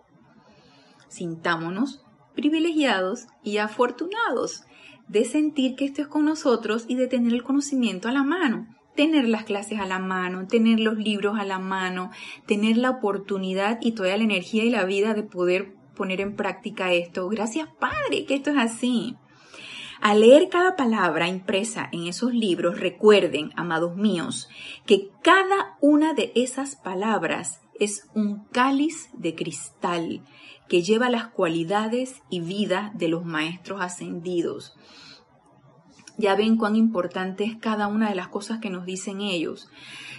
Sintámonos 1.08 2.02
privilegiados 2.34 3.26
y 3.42 3.56
afortunados 3.56 4.62
de 5.08 5.24
sentir 5.24 5.74
que 5.74 5.86
esto 5.86 6.02
es 6.02 6.08
con 6.08 6.24
nosotros 6.24 6.84
y 6.86 6.96
de 6.96 7.06
tener 7.06 7.32
el 7.32 7.42
conocimiento 7.42 8.08
a 8.08 8.12
la 8.12 8.22
mano, 8.22 8.75
tener 8.96 9.28
las 9.28 9.44
clases 9.44 9.78
a 9.78 9.86
la 9.86 10.00
mano, 10.00 10.48
tener 10.48 10.80
los 10.80 10.96
libros 10.96 11.38
a 11.38 11.44
la 11.44 11.58
mano, 11.58 12.10
tener 12.46 12.76
la 12.76 12.90
oportunidad 12.90 13.78
y 13.80 13.92
toda 13.92 14.16
la 14.16 14.24
energía 14.24 14.64
y 14.64 14.70
la 14.70 14.84
vida 14.84 15.14
de 15.14 15.22
poder 15.22 15.74
poner 15.94 16.20
en 16.20 16.34
práctica 16.34 16.92
esto. 16.92 17.28
Gracias 17.28 17.68
Padre 17.78 18.24
que 18.26 18.34
esto 18.34 18.50
es 18.50 18.58
así. 18.58 19.16
Al 20.00 20.20
leer 20.20 20.48
cada 20.50 20.76
palabra 20.76 21.28
impresa 21.28 21.88
en 21.90 22.06
esos 22.06 22.34
libros, 22.34 22.80
recuerden, 22.80 23.52
amados 23.56 23.96
míos, 23.96 24.48
que 24.84 25.10
cada 25.22 25.76
una 25.80 26.12
de 26.12 26.32
esas 26.34 26.76
palabras 26.76 27.62
es 27.80 28.08
un 28.14 28.44
cáliz 28.52 29.08
de 29.14 29.34
cristal 29.34 30.22
que 30.68 30.82
lleva 30.82 31.08
las 31.08 31.28
cualidades 31.28 32.22
y 32.28 32.40
vida 32.40 32.92
de 32.94 33.08
los 33.08 33.24
maestros 33.24 33.80
ascendidos. 33.80 34.76
Ya 36.18 36.34
ven 36.34 36.56
cuán 36.56 36.76
importante 36.76 37.44
es 37.44 37.56
cada 37.56 37.88
una 37.88 38.08
de 38.08 38.14
las 38.14 38.28
cosas 38.28 38.58
que 38.58 38.70
nos 38.70 38.86
dicen 38.86 39.20
ellos. 39.20 39.68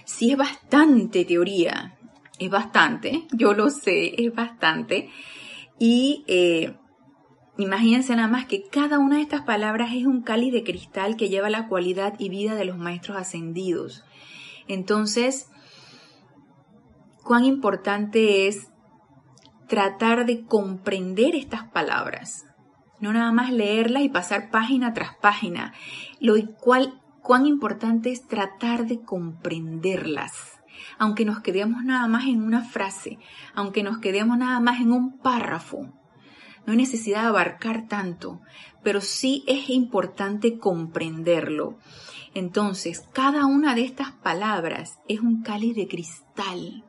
Si 0.04 0.30
es 0.30 0.36
bastante 0.36 1.24
teoría, 1.24 1.98
es 2.38 2.50
bastante, 2.50 3.26
yo 3.32 3.52
lo 3.52 3.70
sé, 3.70 4.24
es 4.24 4.34
bastante. 4.34 5.10
Y 5.78 6.24
eh, 6.28 6.76
imagínense 7.56 8.14
nada 8.14 8.28
más 8.28 8.46
que 8.46 8.62
cada 8.62 8.98
una 8.98 9.16
de 9.16 9.22
estas 9.22 9.42
palabras 9.42 9.92
es 9.94 10.06
un 10.06 10.22
cáliz 10.22 10.52
de 10.52 10.64
cristal 10.64 11.16
que 11.16 11.28
lleva 11.28 11.50
la 11.50 11.68
cualidad 11.68 12.14
y 12.18 12.28
vida 12.28 12.54
de 12.54 12.64
los 12.64 12.78
maestros 12.78 13.16
ascendidos. 13.16 14.04
Entonces, 14.68 15.48
cuán 17.24 17.44
importante 17.44 18.46
es 18.46 18.68
tratar 19.68 20.26
de 20.26 20.44
comprender 20.44 21.34
estas 21.34 21.68
palabras, 21.68 22.46
no 23.00 23.12
nada 23.12 23.32
más 23.32 23.52
leerlas 23.52 24.02
y 24.02 24.08
pasar 24.08 24.50
página 24.50 24.92
tras 24.92 25.16
página, 25.16 25.72
lo 26.20 26.34
cual 26.56 27.00
cuán 27.22 27.46
importante 27.46 28.10
es 28.10 28.26
tratar 28.26 28.86
de 28.86 29.00
comprenderlas, 29.00 30.60
aunque 30.98 31.24
nos 31.24 31.40
quedemos 31.40 31.84
nada 31.84 32.06
más 32.08 32.26
en 32.26 32.42
una 32.42 32.62
frase, 32.62 33.18
aunque 33.54 33.82
nos 33.82 33.98
quedemos 33.98 34.38
nada 34.38 34.60
más 34.60 34.80
en 34.80 34.92
un 34.92 35.18
párrafo. 35.18 35.92
no 36.66 36.72
hay 36.72 36.76
necesidad 36.76 37.22
de 37.22 37.28
abarcar 37.28 37.88
tanto, 37.88 38.40
pero 38.82 39.00
sí 39.00 39.44
es 39.46 39.70
importante 39.70 40.58
comprenderlo. 40.58 41.78
Entonces, 42.34 43.00
cada 43.12 43.46
una 43.46 43.74
de 43.74 43.84
estas 43.84 44.12
palabras 44.12 44.98
es 45.08 45.20
un 45.20 45.42
cáliz 45.42 45.74
de 45.74 45.88
cristal 45.88 46.84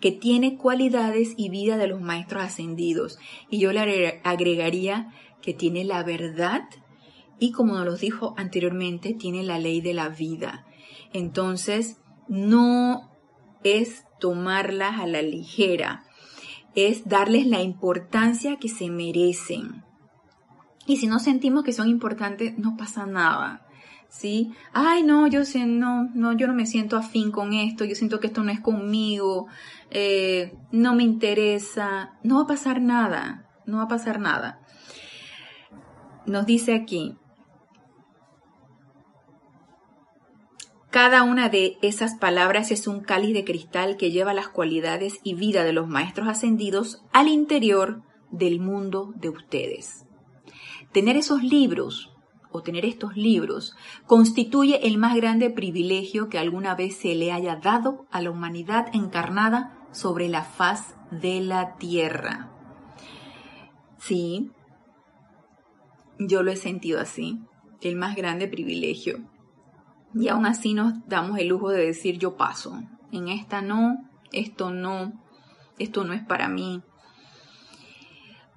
que 0.00 0.12
tiene 0.12 0.56
cualidades 0.56 1.34
y 1.36 1.50
vida 1.50 1.76
de 1.76 1.86
los 1.86 2.00
maestros 2.00 2.42
ascendidos. 2.42 3.18
Y 3.50 3.58
yo 3.60 3.72
le 3.72 4.20
agregaría 4.24 5.12
que 5.42 5.54
tiene 5.54 5.84
la 5.84 6.02
verdad 6.02 6.62
y 7.40 7.52
como 7.52 7.74
nos 7.74 7.86
lo 7.86 7.96
dijo 7.96 8.34
anteriormente, 8.36 9.14
tiene 9.14 9.42
la 9.42 9.58
ley 9.58 9.80
de 9.80 9.94
la 9.94 10.10
vida. 10.10 10.66
Entonces, 11.12 11.96
no 12.28 13.10
es 13.64 14.04
tomarlas 14.20 15.00
a 15.00 15.06
la 15.06 15.22
ligera, 15.22 16.04
es 16.74 17.08
darles 17.08 17.46
la 17.46 17.62
importancia 17.62 18.56
que 18.56 18.68
se 18.68 18.90
merecen. 18.90 19.82
Y 20.86 20.98
si 20.98 21.06
no 21.06 21.18
sentimos 21.18 21.64
que 21.64 21.72
son 21.72 21.88
importantes, 21.88 22.56
no 22.58 22.76
pasa 22.76 23.06
nada. 23.06 23.66
¿Sí? 24.08 24.52
Ay, 24.72 25.04
no, 25.04 25.28
yo 25.28 25.42
no, 25.66 26.10
no, 26.14 26.32
yo 26.36 26.48
no 26.48 26.52
me 26.52 26.66
siento 26.66 26.96
afín 26.96 27.30
con 27.30 27.52
esto, 27.52 27.84
yo 27.84 27.94
siento 27.94 28.18
que 28.18 28.26
esto 28.26 28.42
no 28.42 28.50
es 28.50 28.58
conmigo, 28.60 29.46
eh, 29.90 30.52
no 30.72 30.96
me 30.96 31.04
interesa, 31.04 32.18
no 32.24 32.38
va 32.38 32.42
a 32.42 32.48
pasar 32.48 32.82
nada, 32.82 33.48
no 33.66 33.76
va 33.76 33.84
a 33.84 33.88
pasar 33.88 34.18
nada. 34.18 34.59
Nos 36.30 36.46
dice 36.46 36.74
aquí, 36.74 37.16
Cada 40.90 41.24
una 41.24 41.48
de 41.48 41.76
esas 41.82 42.14
palabras 42.14 42.70
es 42.70 42.86
un 42.86 43.00
cáliz 43.00 43.34
de 43.34 43.44
cristal 43.44 43.96
que 43.96 44.12
lleva 44.12 44.32
las 44.32 44.48
cualidades 44.48 45.18
y 45.24 45.34
vida 45.34 45.64
de 45.64 45.72
los 45.72 45.88
maestros 45.88 46.28
ascendidos 46.28 47.02
al 47.12 47.26
interior 47.26 48.02
del 48.30 48.60
mundo 48.60 49.12
de 49.16 49.28
ustedes. 49.28 50.06
Tener 50.92 51.16
esos 51.16 51.42
libros 51.42 52.12
o 52.52 52.62
tener 52.62 52.84
estos 52.84 53.16
libros 53.16 53.74
constituye 54.06 54.86
el 54.86 54.98
más 54.98 55.16
grande 55.16 55.50
privilegio 55.50 56.28
que 56.28 56.38
alguna 56.38 56.76
vez 56.76 56.96
se 56.96 57.16
le 57.16 57.32
haya 57.32 57.56
dado 57.56 58.06
a 58.12 58.22
la 58.22 58.30
humanidad 58.30 58.86
encarnada 58.92 59.84
sobre 59.90 60.28
la 60.28 60.44
faz 60.44 60.94
de 61.10 61.40
la 61.40 61.74
tierra. 61.76 62.52
Sí, 63.98 64.52
yo 66.20 66.42
lo 66.42 66.50
he 66.52 66.56
sentido 66.56 67.00
así, 67.00 67.40
el 67.80 67.96
más 67.96 68.14
grande 68.14 68.46
privilegio 68.46 69.20
y 70.14 70.28
aún 70.28 70.46
así 70.46 70.74
nos 70.74 70.94
damos 71.06 71.38
el 71.38 71.48
lujo 71.48 71.70
de 71.70 71.86
decir 71.86 72.18
yo 72.18 72.36
paso. 72.36 72.80
En 73.12 73.28
esta 73.28 73.62
no, 73.62 74.08
esto 74.32 74.70
no, 74.70 75.12
esto 75.78 76.04
no 76.04 76.12
es 76.12 76.24
para 76.24 76.48
mí. 76.48 76.82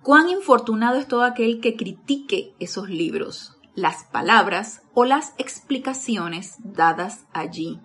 Cuán 0.02 0.30
infortunado 0.30 0.98
es 0.98 1.08
todo 1.08 1.24
aquel 1.24 1.62
que 1.62 1.76
critique 1.76 2.54
esos 2.60 2.90
libros, 2.90 3.58
las 3.76 4.04
palabras 4.06 4.82
o 4.94 5.06
las 5.06 5.34
explicaciones 5.38 6.56
dadas 6.60 7.26
allí. 7.32 7.80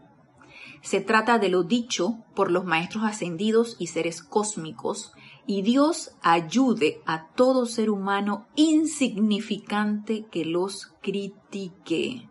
Se 0.83 1.01
trata 1.01 1.39
de 1.39 1.49
lo 1.49 1.63
dicho 1.63 2.25
por 2.35 2.51
los 2.51 2.65
maestros 2.65 3.05
ascendidos 3.05 3.77
y 3.79 3.89
seres 3.89 4.23
cósmicos, 4.23 5.13
y 5.49 5.63
Dios 5.63 6.11
ayude 6.21 7.01
a 7.07 7.29
todo 7.29 7.65
ser 7.65 7.89
humano 7.89 8.47
insignificante 8.55 10.27
que 10.31 10.45
los 10.45 10.93
critique 11.01 12.29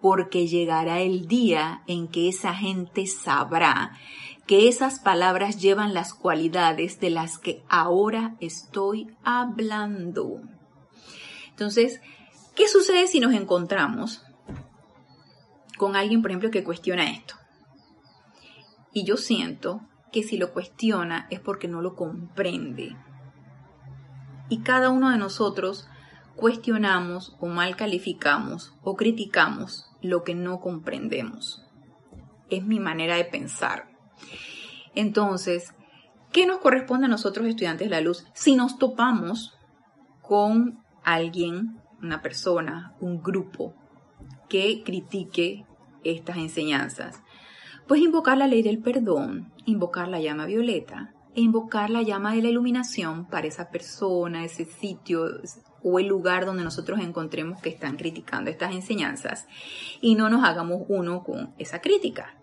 porque 0.00 0.48
llegará 0.48 1.00
el 1.00 1.28
día 1.28 1.84
en 1.86 2.08
que 2.08 2.28
esa 2.28 2.52
gente 2.52 3.06
sabrá 3.06 3.92
que 4.48 4.66
esas 4.66 4.98
palabras 4.98 5.62
llevan 5.62 5.94
las 5.94 6.12
cualidades 6.12 6.98
de 6.98 7.10
las 7.10 7.38
que 7.38 7.62
ahora 7.68 8.34
estoy 8.40 9.16
hablando. 9.22 10.42
Entonces, 11.50 12.00
¿qué 12.56 12.66
sucede 12.66 13.06
si 13.06 13.20
nos 13.20 13.32
encontramos 13.32 14.22
con 15.78 15.94
alguien, 15.94 16.20
por 16.20 16.32
ejemplo, 16.32 16.50
que 16.50 16.64
cuestiona 16.64 17.12
esto? 17.12 17.36
Y 18.92 19.04
yo 19.04 19.16
siento 19.16 19.82
que 20.14 20.22
si 20.22 20.36
lo 20.36 20.52
cuestiona 20.52 21.26
es 21.28 21.40
porque 21.40 21.66
no 21.66 21.82
lo 21.82 21.96
comprende. 21.96 22.96
Y 24.48 24.60
cada 24.60 24.90
uno 24.90 25.10
de 25.10 25.18
nosotros 25.18 25.88
cuestionamos 26.36 27.36
o 27.40 27.48
mal 27.48 27.74
calificamos 27.74 28.76
o 28.82 28.94
criticamos 28.94 29.90
lo 30.02 30.22
que 30.22 30.36
no 30.36 30.60
comprendemos. 30.60 31.66
Es 32.48 32.64
mi 32.64 32.78
manera 32.78 33.16
de 33.16 33.24
pensar. 33.24 33.88
Entonces, 34.94 35.74
¿qué 36.30 36.46
nos 36.46 36.58
corresponde 36.58 37.06
a 37.06 37.10
nosotros 37.10 37.48
estudiantes 37.48 37.90
de 37.90 37.96
la 37.96 38.00
luz 38.00 38.24
si 38.34 38.54
nos 38.54 38.78
topamos 38.78 39.58
con 40.22 40.78
alguien, 41.02 41.80
una 42.00 42.22
persona, 42.22 42.94
un 43.00 43.20
grupo 43.20 43.74
que 44.48 44.84
critique 44.84 45.66
estas 46.04 46.36
enseñanzas? 46.36 47.23
Pues 47.86 48.00
invocar 48.00 48.38
la 48.38 48.46
ley 48.46 48.62
del 48.62 48.78
perdón, 48.78 49.52
invocar 49.66 50.08
la 50.08 50.18
llama 50.18 50.46
violeta 50.46 51.12
e 51.34 51.42
invocar 51.42 51.90
la 51.90 52.00
llama 52.00 52.34
de 52.34 52.40
la 52.40 52.48
iluminación 52.48 53.26
para 53.26 53.46
esa 53.46 53.68
persona, 53.68 54.42
ese 54.42 54.64
sitio, 54.64 55.26
o 55.82 55.98
el 55.98 56.06
lugar 56.06 56.46
donde 56.46 56.64
nosotros 56.64 56.98
encontremos 57.00 57.60
que 57.60 57.68
están 57.68 57.96
criticando 57.98 58.50
estas 58.50 58.74
enseñanzas 58.74 59.46
y 60.00 60.14
no 60.14 60.30
nos 60.30 60.44
hagamos 60.44 60.84
uno 60.88 61.22
con 61.22 61.52
esa 61.58 61.82
crítica, 61.82 62.34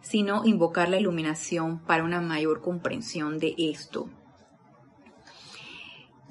sino 0.00 0.44
invocar 0.44 0.88
la 0.88 1.00
iluminación 1.00 1.80
para 1.80 2.04
una 2.04 2.20
mayor 2.20 2.60
comprensión 2.60 3.40
de 3.40 3.56
esto. 3.58 4.08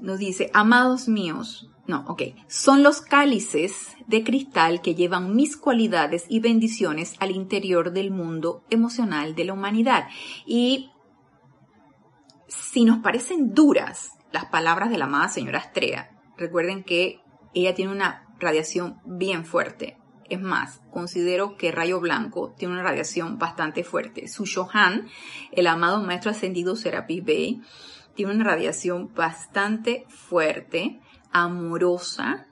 Nos 0.03 0.19
dice, 0.19 0.51
amados 0.53 1.07
míos, 1.07 1.67
no, 1.87 2.05
ok, 2.07 2.21
son 2.47 2.83
los 2.83 3.01
cálices 3.01 3.95
de 4.05 4.23
cristal 4.23 4.81
que 4.81 4.93
llevan 4.93 5.35
mis 5.35 5.57
cualidades 5.57 6.25
y 6.29 6.39
bendiciones 6.39 7.15
al 7.19 7.31
interior 7.31 7.91
del 7.91 8.11
mundo 8.11 8.63
emocional 8.69 9.33
de 9.33 9.45
la 9.45 9.53
humanidad. 9.53 10.07
Y 10.45 10.91
si 12.47 12.85
nos 12.85 12.99
parecen 12.99 13.55
duras 13.55 14.11
las 14.31 14.45
palabras 14.45 14.91
de 14.91 14.99
la 14.99 15.05
amada 15.05 15.29
señora 15.29 15.57
Astrea, 15.57 16.13
Recuerden 16.37 16.83
que 16.83 17.21
ella 17.53 17.75
tiene 17.75 17.91
una 17.91 18.27
radiación 18.39 18.99
bien 19.05 19.45
fuerte. 19.45 19.97
Es 20.29 20.41
más, 20.41 20.81
considero 20.91 21.57
que 21.57 21.71
Rayo 21.71 21.99
Blanco 21.99 22.53
tiene 22.57 22.73
una 22.73 22.83
radiación 22.83 23.37
bastante 23.37 23.83
fuerte. 23.83 24.27
Su 24.27 24.45
Shohan, 24.45 25.07
el 25.51 25.67
amado 25.67 26.01
maestro 26.01 26.31
ascendido 26.31 26.75
Serapis 26.75 27.23
Bey, 27.23 27.61
tiene 28.15 28.33
una 28.33 28.43
radiación 28.43 29.13
bastante 29.13 30.05
fuerte, 30.09 30.99
amorosa, 31.31 32.47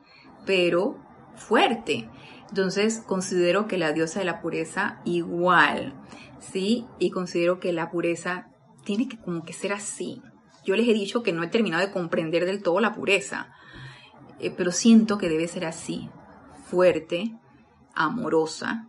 pero 0.46 0.98
fuerte. 1.36 2.10
Entonces 2.50 3.04
considero 3.06 3.68
que 3.68 3.78
la 3.78 3.94
diosa 3.94 4.20
de 4.20 4.26
la 4.26 4.42
pureza 4.42 5.02
igual, 5.06 5.94
¿sí? 6.40 6.86
Y 7.00 7.12
considero 7.12 7.60
que 7.60 7.72
la 7.72 7.90
pureza 7.92 8.50
tiene 8.84 9.08
que 9.08 9.18
como 9.18 9.44
que 9.44 9.54
ser 9.54 9.74
así. 9.74 10.22
Yo 10.66 10.76
les 10.76 10.88
he 10.88 10.94
dicho 10.94 11.24
que 11.24 11.34
no 11.34 11.44
he 11.44 11.48
terminado 11.48 11.86
de 11.86 11.94
comprender 11.94 12.46
del 12.46 12.62
todo 12.62 12.80
la 12.80 12.94
pureza. 12.94 13.54
Eh, 14.40 14.52
pero 14.56 14.72
siento 14.72 15.18
que 15.18 15.30
debe 15.30 15.48
ser 15.48 15.66
así, 15.66 16.10
fuerte, 16.66 17.36
amorosa, 17.94 18.88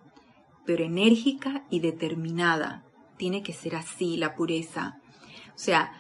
pero 0.65 0.85
enérgica 0.85 1.65
y 1.71 1.81
determinada. 1.81 2.85
Tiene 3.17 3.43
que 3.43 3.53
ser 3.53 3.77
así 3.77 4.17
la 4.17 4.35
pureza. 4.35 4.99
O 5.55 5.59
sea, 5.59 5.93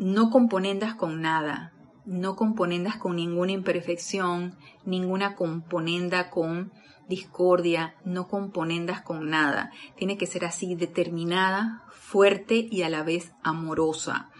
no 0.00 0.30
componendas 0.30 0.94
con 0.94 1.20
nada, 1.20 1.74
no 2.06 2.34
componendas 2.34 2.96
con 2.96 3.16
ninguna 3.16 3.52
imperfección, 3.52 4.56
ninguna 4.86 5.36
componenda 5.36 6.30
con 6.30 6.72
discordia, 7.06 7.94
no 8.06 8.26
componendas 8.26 9.02
con 9.02 9.28
nada. 9.28 9.70
Tiene 9.96 10.16
que 10.16 10.26
ser 10.26 10.46
así, 10.46 10.74
determinada, 10.74 11.84
fuerte 11.90 12.66
y 12.70 12.80
a 12.80 12.88
la 12.88 13.02
vez 13.02 13.32
amorosa. 13.42 14.30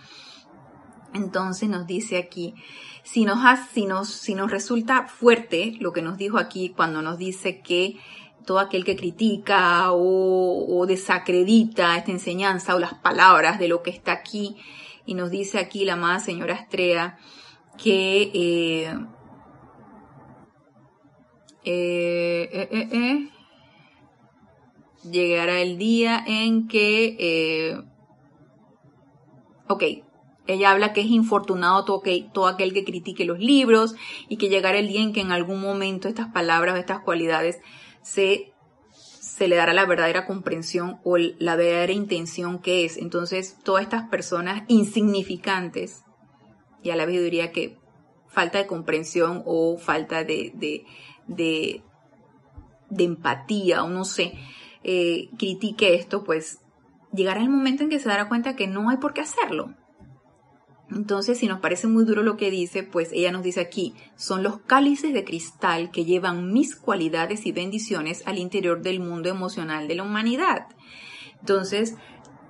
Entonces 1.13 1.69
nos 1.69 1.87
dice 1.87 2.17
aquí, 2.17 2.55
si 3.03 3.27
nos, 3.27 3.41
si 3.71 3.85
nos, 3.85 4.09
si 4.09 4.35
nos 4.35 4.51
resulta 4.51 5.09
fuerte 5.09 5.77
lo 5.79 5.93
que 5.93 6.01
nos 6.01 6.17
dijo 6.17 6.39
aquí 6.39 6.71
cuando 6.71 7.03
nos 7.03 7.19
dice 7.19 7.61
que 7.61 7.99
todo 8.47 8.61
aquel 8.61 8.87
que 8.87 8.97
critica 8.97 9.93
o, 9.93 10.87
desacredita 10.89 11.99
esta 11.99 12.11
enseñanza 12.11 12.75
o 12.75 12.79
las 12.79 12.95
palabras 12.95 13.59
de 13.59 13.69
lo 13.69 13.83
que 13.83 13.91
está 13.91 14.13
aquí, 14.13 14.57
y 15.11 15.15
nos 15.15 15.33
dice 15.33 15.59
aquí 15.59 15.85
la 15.85 15.95
amada 15.95 16.21
señora 16.21 16.55
Estrella 16.55 17.19
que 17.77 18.31
eh, 18.33 18.97
eh, 21.65 22.69
eh, 22.93 23.29
llegará 25.11 25.63
el 25.63 25.79
día 25.79 26.23
en 26.25 26.69
que, 26.69 27.83
ok, 29.67 29.83
ella 30.47 30.71
habla 30.71 30.93
que 30.93 31.01
es 31.01 31.09
infortunado 31.09 31.85
todo, 31.85 32.03
todo 32.33 32.47
aquel 32.47 32.73
que 32.73 32.85
critique 32.85 33.25
los 33.25 33.41
libros 33.41 33.97
y 34.29 34.37
que 34.37 34.49
llegará 34.49 34.79
el 34.79 34.87
día 34.87 35.03
en 35.03 35.13
que 35.13 35.23
en 35.23 35.33
algún 35.33 35.61
momento 35.61 36.07
estas 36.07 36.29
palabras 36.29 36.77
o 36.77 36.79
estas 36.79 37.01
cualidades 37.01 37.59
se, 38.03 38.50
se 39.41 39.49
le 39.49 39.57
dará 39.57 39.73
la 39.73 39.87
verdadera 39.87 40.27
comprensión 40.27 41.01
o 41.03 41.17
la 41.17 41.57
verdadera 41.57 41.95
intención 41.95 42.59
que 42.59 42.85
es. 42.85 42.99
Entonces, 42.99 43.57
todas 43.65 43.85
estas 43.85 44.07
personas 44.11 44.65
insignificantes, 44.69 46.05
y 46.83 46.91
a 46.91 46.97
la 46.97 47.07
vez 47.07 47.17
yo 47.17 47.23
diría 47.23 47.51
que 47.51 47.79
falta 48.29 48.59
de 48.59 48.67
comprensión 48.67 49.43
o 49.47 49.79
falta 49.79 50.25
de, 50.25 50.53
de, 50.57 50.85
de, 51.27 51.83
empatía 53.03 53.83
o 53.83 53.89
no 53.89 54.05
sé, 54.05 54.35
eh, 54.85 55.31
critique 55.39 55.95
esto, 55.95 56.23
pues 56.23 56.61
llegará 57.11 57.41
el 57.41 57.49
momento 57.49 57.83
en 57.83 57.89
que 57.89 57.99
se 57.99 58.11
dará 58.11 58.29
cuenta 58.29 58.57
que 58.57 58.67
no 58.67 58.91
hay 58.91 58.99
por 58.99 59.15
qué 59.15 59.23
hacerlo. 59.23 59.75
Entonces, 60.91 61.39
si 61.39 61.47
nos 61.47 61.61
parece 61.61 61.87
muy 61.87 62.05
duro 62.05 62.23
lo 62.23 62.37
que 62.37 62.51
dice, 62.51 62.83
pues 62.83 63.11
ella 63.13 63.31
nos 63.31 63.43
dice 63.43 63.61
aquí, 63.61 63.95
son 64.17 64.43
los 64.43 64.59
cálices 64.61 65.13
de 65.13 65.25
cristal 65.25 65.91
que 65.91 66.05
llevan 66.05 66.53
mis 66.53 66.75
cualidades 66.75 67.47
y 67.47 67.53
bendiciones 67.53 68.23
al 68.27 68.39
interior 68.39 68.83
del 68.83 68.99
mundo 69.01 69.29
emocional 69.29 69.87
de 69.87 69.95
la 69.95 70.03
humanidad. 70.03 70.67
Entonces, 71.39 71.95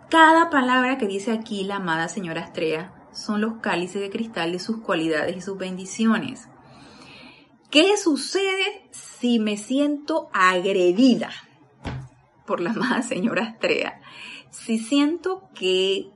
cada 0.09 0.49
palabra 0.51 0.97
que 0.97 1.07
dice 1.07 1.32
aquí 1.32 1.64
la 1.64 1.76
amada 1.76 2.09
señora 2.09 2.41
Estrella 2.41 2.93
son 3.12 3.41
los 3.41 3.59
cálices 3.61 4.01
de 4.01 4.11
cristal 4.11 4.53
de 4.53 4.59
sus 4.59 4.78
cualidades 4.80 5.36
y 5.36 5.41
sus 5.41 5.59
bendiciones. 5.59 6.49
¿Qué 7.70 7.97
sucede 7.97 8.88
si 8.91 9.38
me 9.38 9.57
siento 9.57 10.28
agredida 10.32 11.30
por 12.47 12.61
la 12.61 12.70
amada 12.70 13.03
señora 13.03 13.45
Estrella? 13.45 14.01
Si 14.51 14.78
siento 14.78 15.49
que 15.55 16.11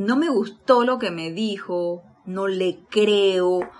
no 0.00 0.16
me 0.16 0.30
gustó 0.30 0.82
lo 0.82 0.98
que 0.98 1.10
me 1.10 1.30
dijo, 1.30 2.02
no 2.24 2.48
le 2.48 2.78
creo, 2.88 3.70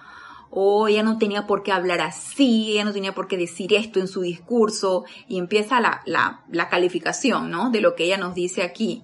o 0.50 0.86
ella 0.86 1.02
no 1.02 1.16
tenía 1.16 1.46
por 1.46 1.62
qué 1.62 1.72
hablar 1.72 2.02
así, 2.02 2.72
ella 2.72 2.84
no 2.84 2.92
tenía 2.92 3.14
por 3.14 3.26
qué 3.26 3.38
decir 3.38 3.72
esto 3.72 4.00
en 4.00 4.06
su 4.06 4.20
discurso, 4.20 5.06
y 5.28 5.38
empieza 5.38 5.80
la, 5.80 6.02
la, 6.04 6.68
calificación, 6.68 7.50
¿no? 7.50 7.70
De 7.70 7.80
lo 7.80 7.94
que 7.94 8.04
ella 8.04 8.18
nos 8.18 8.34
dice 8.34 8.62
aquí. 8.62 9.02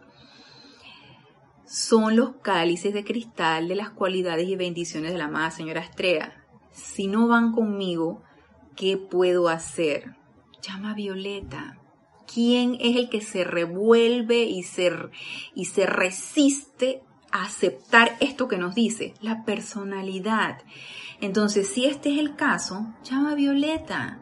Son 1.64 2.16
los 2.16 2.34
cálices 2.42 2.92
de 2.92 3.02
cristal 3.02 3.68
de 3.68 3.76
las 3.76 3.88
cualidades 3.88 4.46
y 4.46 4.56
bendiciones 4.56 5.12
de 5.12 5.18
la 5.18 5.24
amada 5.24 5.50
señora 5.50 5.80
Estrella. 5.80 6.44
Si 6.70 7.06
no 7.06 7.28
van 7.28 7.52
conmigo, 7.52 8.22
¿qué 8.76 8.98
puedo 8.98 9.48
hacer? 9.48 10.16
Llama 10.60 10.90
a 10.90 10.94
Violeta. 10.94 11.80
¿Quién 12.32 12.76
es 12.78 12.96
el 12.96 13.08
que 13.08 13.22
se 13.22 13.42
revuelve 13.44 14.42
y 14.42 14.64
se, 14.64 14.92
y 15.54 15.64
se 15.64 15.86
resiste 15.86 17.05
aceptar 17.44 18.16
esto 18.20 18.48
que 18.48 18.58
nos 18.58 18.74
dice, 18.74 19.14
la 19.20 19.44
personalidad. 19.44 20.58
Entonces, 21.20 21.68
si 21.68 21.86
este 21.86 22.12
es 22.12 22.18
el 22.18 22.36
caso, 22.36 22.94
llama 23.02 23.32
a 23.32 23.34
Violeta 23.34 24.18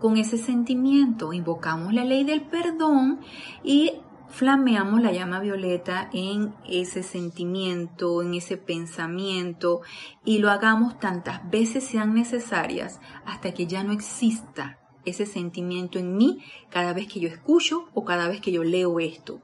con 0.00 0.16
ese 0.16 0.38
sentimiento, 0.38 1.32
invocamos 1.32 1.92
la 1.92 2.04
ley 2.04 2.24
del 2.24 2.42
perdón 2.42 3.20
y 3.62 3.92
flameamos 4.30 5.02
la 5.02 5.12
llama 5.12 5.40
violeta 5.40 6.08
en 6.12 6.54
ese 6.68 7.02
sentimiento, 7.02 8.22
en 8.22 8.34
ese 8.34 8.56
pensamiento 8.56 9.82
y 10.24 10.38
lo 10.38 10.50
hagamos 10.50 10.98
tantas 10.98 11.48
veces 11.50 11.84
sean 11.84 12.14
necesarias 12.14 13.00
hasta 13.26 13.52
que 13.52 13.66
ya 13.66 13.82
no 13.82 13.92
exista 13.92 14.78
ese 15.04 15.26
sentimiento 15.26 15.98
en 15.98 16.16
mí 16.16 16.44
cada 16.70 16.92
vez 16.92 17.08
que 17.08 17.20
yo 17.20 17.28
escucho 17.28 17.88
o 17.92 18.04
cada 18.04 18.28
vez 18.28 18.40
que 18.40 18.52
yo 18.52 18.62
leo 18.62 19.00
esto. 19.00 19.40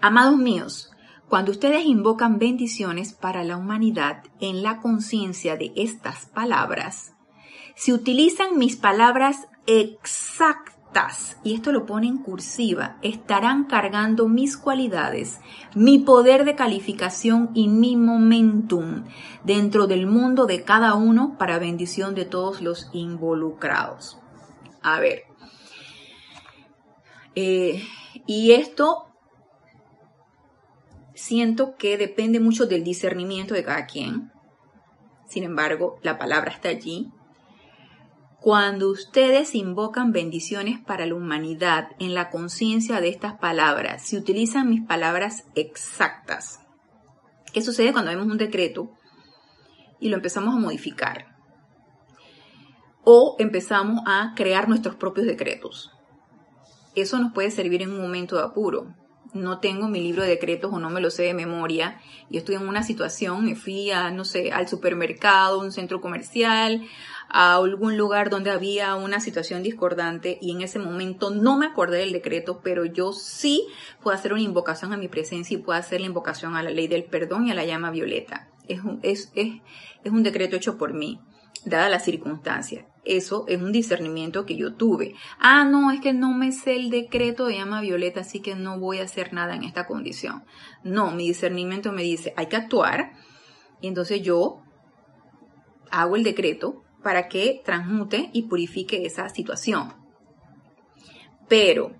Amados 0.00 0.36
míos, 0.36 0.90
cuando 1.28 1.50
ustedes 1.52 1.84
invocan 1.84 2.38
bendiciones 2.38 3.12
para 3.12 3.44
la 3.44 3.56
humanidad 3.56 4.24
en 4.40 4.62
la 4.62 4.80
conciencia 4.80 5.56
de 5.56 5.72
estas 5.76 6.26
palabras, 6.26 7.12
si 7.76 7.92
utilizan 7.92 8.58
mis 8.58 8.76
palabras 8.76 9.46
exactas, 9.66 11.36
y 11.44 11.54
esto 11.54 11.70
lo 11.70 11.84
pone 11.84 12.08
en 12.08 12.18
cursiva, 12.18 12.96
estarán 13.02 13.64
cargando 13.64 14.26
mis 14.26 14.56
cualidades, 14.56 15.38
mi 15.74 15.98
poder 15.98 16.44
de 16.44 16.56
calificación 16.56 17.50
y 17.54 17.68
mi 17.68 17.94
momentum 17.94 19.04
dentro 19.44 19.86
del 19.86 20.06
mundo 20.06 20.46
de 20.46 20.64
cada 20.64 20.94
uno 20.94 21.36
para 21.38 21.58
bendición 21.58 22.14
de 22.14 22.24
todos 22.24 22.62
los 22.62 22.88
involucrados. 22.92 24.18
A 24.82 24.98
ver. 24.98 25.24
Eh, 27.34 27.82
y 28.26 28.52
esto 28.52 29.07
siento 31.18 31.74
que 31.76 31.98
depende 31.98 32.38
mucho 32.38 32.66
del 32.66 32.84
discernimiento 32.84 33.54
de 33.54 33.64
cada 33.64 33.86
quien. 33.86 34.30
Sin 35.26 35.42
embargo, 35.42 35.98
la 36.02 36.16
palabra 36.16 36.52
está 36.52 36.68
allí. 36.68 37.10
Cuando 38.40 38.88
ustedes 38.88 39.54
invocan 39.56 40.12
bendiciones 40.12 40.78
para 40.78 41.06
la 41.06 41.16
humanidad 41.16 41.88
en 41.98 42.14
la 42.14 42.30
conciencia 42.30 43.00
de 43.00 43.08
estas 43.08 43.34
palabras, 43.34 44.02
si 44.02 44.16
utilizan 44.16 44.70
mis 44.70 44.86
palabras 44.86 45.44
exactas, 45.56 46.60
¿qué 47.52 47.62
sucede 47.62 47.92
cuando 47.92 48.12
vemos 48.12 48.28
un 48.28 48.38
decreto 48.38 48.90
y 49.98 50.08
lo 50.08 50.16
empezamos 50.16 50.54
a 50.54 50.58
modificar? 50.58 51.26
O 53.02 53.34
empezamos 53.40 54.02
a 54.06 54.34
crear 54.36 54.68
nuestros 54.68 54.94
propios 54.94 55.26
decretos. 55.26 55.90
Eso 56.94 57.18
nos 57.18 57.32
puede 57.32 57.50
servir 57.50 57.82
en 57.82 57.90
un 57.90 58.00
momento 58.00 58.36
de 58.36 58.42
apuro 58.42 58.94
no 59.32 59.58
tengo 59.58 59.88
mi 59.88 60.00
libro 60.00 60.22
de 60.22 60.28
decretos 60.28 60.72
o 60.72 60.78
no 60.78 60.90
me 60.90 61.00
lo 61.00 61.10
sé 61.10 61.24
de 61.24 61.34
memoria 61.34 62.00
y 62.30 62.38
estoy 62.38 62.56
en 62.56 62.66
una 62.66 62.82
situación, 62.82 63.44
me 63.44 63.54
fui 63.54 63.90
a, 63.90 64.10
no 64.10 64.24
sé, 64.24 64.52
al 64.52 64.68
supermercado, 64.68 65.60
un 65.60 65.72
centro 65.72 66.00
comercial, 66.00 66.86
a 67.28 67.56
algún 67.56 67.96
lugar 67.96 68.30
donde 68.30 68.50
había 68.50 68.94
una 68.94 69.20
situación 69.20 69.62
discordante 69.62 70.38
y 70.40 70.52
en 70.52 70.62
ese 70.62 70.78
momento 70.78 71.30
no 71.30 71.58
me 71.58 71.66
acordé 71.66 71.98
del 71.98 72.12
decreto, 72.12 72.60
pero 72.62 72.84
yo 72.84 73.12
sí 73.12 73.66
puedo 74.02 74.16
hacer 74.16 74.32
una 74.32 74.42
invocación 74.42 74.92
a 74.92 74.96
mi 74.96 75.08
presencia 75.08 75.54
y 75.56 75.60
puedo 75.60 75.78
hacer 75.78 76.00
la 76.00 76.06
invocación 76.06 76.56
a 76.56 76.62
la 76.62 76.70
ley 76.70 76.88
del 76.88 77.04
perdón 77.04 77.46
y 77.46 77.50
a 77.50 77.54
la 77.54 77.64
llama 77.64 77.90
violeta. 77.90 78.48
Es 78.66 78.82
un, 78.82 79.00
es, 79.02 79.30
es, 79.34 79.60
es 80.04 80.12
un 80.12 80.22
decreto 80.22 80.56
hecho 80.56 80.78
por 80.78 80.94
mí, 80.94 81.20
dada 81.64 81.88
la 81.88 82.00
circunstancia 82.00 82.86
eso 83.08 83.44
es 83.48 83.60
un 83.60 83.72
discernimiento 83.72 84.44
que 84.44 84.56
yo 84.56 84.74
tuve. 84.74 85.14
Ah, 85.38 85.64
no, 85.64 85.90
es 85.90 86.00
que 86.00 86.12
no 86.12 86.34
me 86.34 86.52
sé 86.52 86.76
el 86.76 86.90
decreto 86.90 87.46
de 87.46 87.56
llama 87.56 87.80
violeta, 87.80 88.20
así 88.20 88.40
que 88.40 88.54
no 88.54 88.78
voy 88.78 88.98
a 88.98 89.04
hacer 89.04 89.32
nada 89.32 89.56
en 89.56 89.64
esta 89.64 89.86
condición. 89.86 90.44
No, 90.84 91.10
mi 91.10 91.26
discernimiento 91.26 91.90
me 91.92 92.02
dice, 92.02 92.34
hay 92.36 92.46
que 92.46 92.56
actuar. 92.56 93.12
Y 93.80 93.88
entonces 93.88 94.22
yo 94.22 94.62
hago 95.90 96.16
el 96.16 96.22
decreto 96.22 96.82
para 97.02 97.28
que 97.28 97.62
transmute 97.64 98.30
y 98.32 98.42
purifique 98.42 99.06
esa 99.06 99.28
situación. 99.28 99.94
Pero 101.48 101.92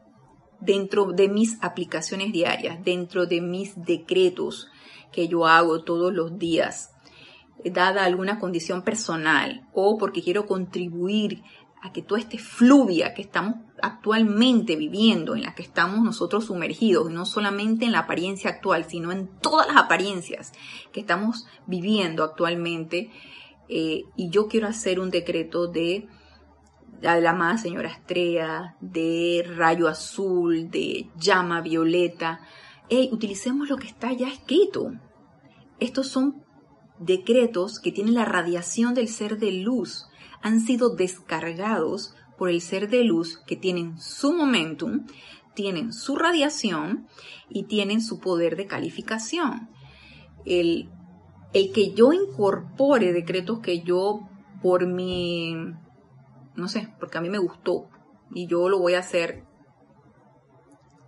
dentro 0.61 1.13
de 1.13 1.29
mis 1.29 1.57
aplicaciones 1.63 2.33
diarias, 2.33 2.85
dentro 2.85 3.27
de 3.27 3.41
mis 3.41 3.81
decretos 3.83 4.69
que 5.13 5.29
yo 5.29 5.47
hago 5.47 5.85
todos 5.85 6.13
los 6.13 6.39
días, 6.39 6.91
dada 7.65 8.05
alguna 8.05 8.39
condición 8.39 8.83
personal 8.83 9.67
o 9.73 9.99
porque 9.99 10.23
quiero 10.23 10.47
contribuir 10.47 11.43
a 11.81 11.93
que 11.93 12.03
toda 12.03 12.21
esta 12.21 12.39
fluvia 12.39 13.15
que 13.15 13.23
estamos 13.23 13.55
actualmente 13.81 14.75
viviendo, 14.77 15.37
en 15.37 15.43
la 15.43 15.55
que 15.55 15.63
estamos 15.63 16.01
nosotros 16.03 16.47
sumergidos, 16.47 17.11
no 17.11 17.25
solamente 17.25 17.85
en 17.85 17.93
la 17.93 18.01
apariencia 18.01 18.51
actual, 18.51 18.85
sino 18.85 19.13
en 19.13 19.29
todas 19.41 19.69
las 19.69 19.77
apariencias 19.77 20.53
que 20.93 21.01
estamos 21.01 21.47
viviendo 21.67 22.25
actualmente, 22.25 23.11
eh, 23.69 24.05
y 24.17 24.31
yo 24.31 24.49
quiero 24.49 24.67
hacer 24.67 24.99
un 24.99 25.11
decreto 25.11 25.69
de, 25.69 26.09
de 27.01 27.21
la 27.21 27.31
amada 27.31 27.59
señora 27.59 27.91
Estrella, 27.91 28.77
de 28.81 29.45
rayo 29.57 29.87
azul, 29.87 30.71
de 30.71 31.09
llama 31.17 31.61
violeta, 31.61 32.41
utilicemos 33.13 33.69
lo 33.69 33.77
que 33.77 33.87
está 33.87 34.13
ya 34.13 34.29
escrito. 34.29 34.93
Estos 35.79 36.09
son 36.09 36.43
decretos 37.01 37.80
que 37.80 37.92
tienen 37.92 38.14
la 38.14 38.24
radiación 38.24 38.94
del 38.94 39.09
ser 39.09 39.38
de 39.38 39.53
luz 39.53 40.07
han 40.42 40.61
sido 40.61 40.94
descargados 40.94 42.14
por 42.36 42.51
el 42.51 42.61
ser 42.61 42.88
de 42.88 43.05
luz 43.05 43.42
que 43.46 43.57
tienen 43.57 43.99
su 43.99 44.32
momentum, 44.32 45.07
tienen 45.55 45.92
su 45.92 46.16
radiación 46.16 47.09
y 47.49 47.64
tienen 47.64 48.01
su 48.01 48.20
poder 48.20 48.57
de 48.57 48.66
calificación. 48.66 49.68
El, 50.44 50.88
el 51.53 51.72
que 51.72 51.92
yo 51.94 52.12
incorpore 52.12 53.12
decretos 53.12 53.59
que 53.61 53.80
yo 53.82 54.28
por 54.62 54.86
mi, 54.86 55.55
no 56.55 56.68
sé, 56.68 56.88
porque 57.01 57.18
a 57.18 57.20
mí 57.20 57.28
me 57.28 57.38
gustó 57.38 57.88
y 58.32 58.46
yo 58.46 58.68
lo 58.68 58.78
voy 58.78 58.94
a 58.94 59.01
hacer, 59.01 59.44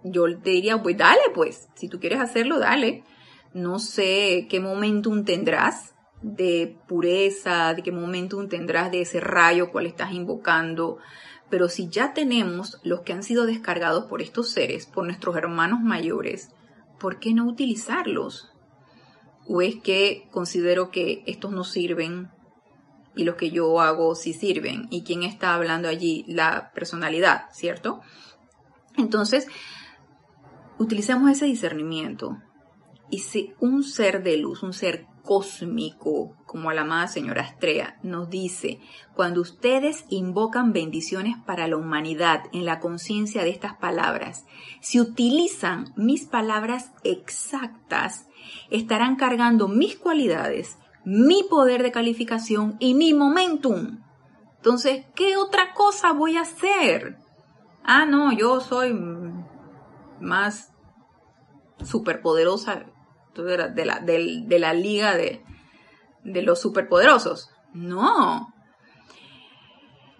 yo 0.02 0.24
te 0.40 0.50
diría, 0.50 0.82
pues 0.82 0.96
dale, 0.96 1.20
pues, 1.34 1.68
si 1.74 1.88
tú 1.88 2.00
quieres 2.00 2.20
hacerlo, 2.20 2.58
dale 2.58 3.04
no 3.52 3.78
sé 3.78 4.46
qué 4.48 4.60
momentum 4.60 5.24
tendrás 5.24 5.94
de 6.22 6.76
pureza, 6.86 7.74
de 7.74 7.82
qué 7.82 7.92
momentum 7.92 8.48
tendrás 8.48 8.90
de 8.90 9.02
ese 9.02 9.20
rayo 9.20 9.70
cual 9.72 9.86
estás 9.86 10.12
invocando, 10.12 10.98
pero 11.48 11.68
si 11.68 11.88
ya 11.88 12.12
tenemos 12.12 12.78
los 12.84 13.00
que 13.00 13.12
han 13.12 13.22
sido 13.22 13.46
descargados 13.46 14.06
por 14.06 14.22
estos 14.22 14.50
seres, 14.50 14.86
por 14.86 15.04
nuestros 15.04 15.36
hermanos 15.36 15.80
mayores, 15.80 16.50
¿por 16.98 17.18
qué 17.18 17.34
no 17.34 17.46
utilizarlos? 17.46 18.52
¿O 19.48 19.62
es 19.62 19.76
que 19.76 20.28
considero 20.30 20.90
que 20.90 21.24
estos 21.26 21.50
no 21.50 21.64
sirven 21.64 22.30
y 23.16 23.24
los 23.24 23.34
que 23.34 23.50
yo 23.50 23.80
hago 23.80 24.14
sí 24.14 24.32
sirven? 24.32 24.86
¿Y 24.90 25.02
quién 25.02 25.24
está 25.24 25.54
hablando 25.54 25.88
allí? 25.88 26.24
La 26.28 26.70
personalidad, 26.72 27.46
¿cierto? 27.52 28.00
Entonces, 28.96 29.48
utilicemos 30.78 31.30
ese 31.30 31.46
discernimiento 31.46 32.38
si 33.18 33.54
un 33.60 33.82
ser 33.82 34.22
de 34.22 34.36
luz, 34.36 34.62
un 34.62 34.72
ser 34.72 35.06
cósmico, 35.22 36.36
como 36.46 36.70
a 36.70 36.74
la 36.74 36.82
amada 36.82 37.06
señora 37.08 37.42
Estrella, 37.42 37.98
nos 38.02 38.30
dice, 38.30 38.80
cuando 39.14 39.40
ustedes 39.40 40.04
invocan 40.08 40.72
bendiciones 40.72 41.36
para 41.44 41.68
la 41.68 41.76
humanidad 41.76 42.44
en 42.52 42.64
la 42.64 42.80
conciencia 42.80 43.42
de 43.44 43.50
estas 43.50 43.74
palabras, 43.76 44.46
si 44.80 45.00
utilizan 45.00 45.92
mis 45.96 46.24
palabras 46.24 46.92
exactas, 47.04 48.26
estarán 48.70 49.16
cargando 49.16 49.68
mis 49.68 49.96
cualidades, 49.96 50.78
mi 51.04 51.44
poder 51.44 51.82
de 51.82 51.92
calificación 51.92 52.76
y 52.78 52.94
mi 52.94 53.14
momentum. 53.14 54.00
Entonces, 54.56 55.06
¿qué 55.14 55.36
otra 55.36 55.74
cosa 55.74 56.12
voy 56.12 56.36
a 56.36 56.42
hacer? 56.42 57.18
Ah, 57.84 58.04
no, 58.04 58.32
yo 58.32 58.60
soy 58.60 58.94
más 60.20 60.72
superpoderosa 61.82 62.86
de 63.44 63.84
la, 63.84 64.00
de 64.00 64.58
la, 64.58 64.74
liga 64.74 65.16
de, 65.16 65.42
de 66.24 66.42
los 66.42 66.60
superpoderosos. 66.60 67.50
No. 67.72 68.52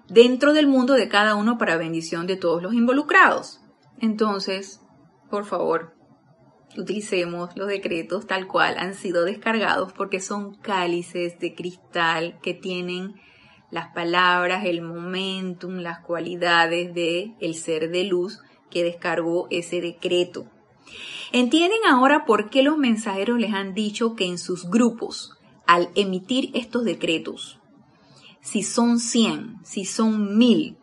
Dentro 0.08 0.52
del 0.52 0.66
mundo 0.66 0.94
de 0.94 1.08
cada 1.08 1.34
uno 1.34 1.58
para 1.58 1.76
bendición 1.76 2.26
de 2.26 2.36
todos 2.36 2.62
los 2.62 2.74
involucrados. 2.74 3.60
Entonces, 4.00 4.80
por 5.30 5.44
favor, 5.44 5.94
utilicemos 6.76 7.56
los 7.56 7.68
decretos 7.68 8.26
tal 8.26 8.46
cual 8.46 8.76
han 8.78 8.94
sido 8.94 9.24
descargados 9.24 9.92
porque 9.92 10.20
son 10.20 10.54
cálices 10.54 11.38
de 11.38 11.54
cristal 11.54 12.38
que 12.42 12.54
tienen 12.54 13.14
las 13.70 13.88
palabras, 13.92 14.64
el 14.64 14.82
momentum, 14.82 15.76
las 15.76 16.00
cualidades 16.00 16.92
de 16.94 17.34
el 17.40 17.54
ser 17.54 17.90
de 17.90 18.04
luz 18.04 18.40
que 18.70 18.82
descargó 18.84 19.46
ese 19.50 19.80
decreto. 19.80 20.46
¿Entienden 21.32 21.80
ahora 21.88 22.24
por 22.24 22.50
qué 22.50 22.62
los 22.62 22.76
mensajeros 22.78 23.38
les 23.38 23.54
han 23.54 23.74
dicho 23.74 24.14
que 24.14 24.26
en 24.26 24.38
sus 24.38 24.68
grupos, 24.68 25.32
al 25.66 25.90
emitir 25.94 26.50
estos 26.54 26.84
decretos, 26.84 27.58
si 28.40 28.62
son 28.62 28.98
100, 28.98 29.56
si 29.64 29.84
son 29.84 30.38
1000, 30.38 30.76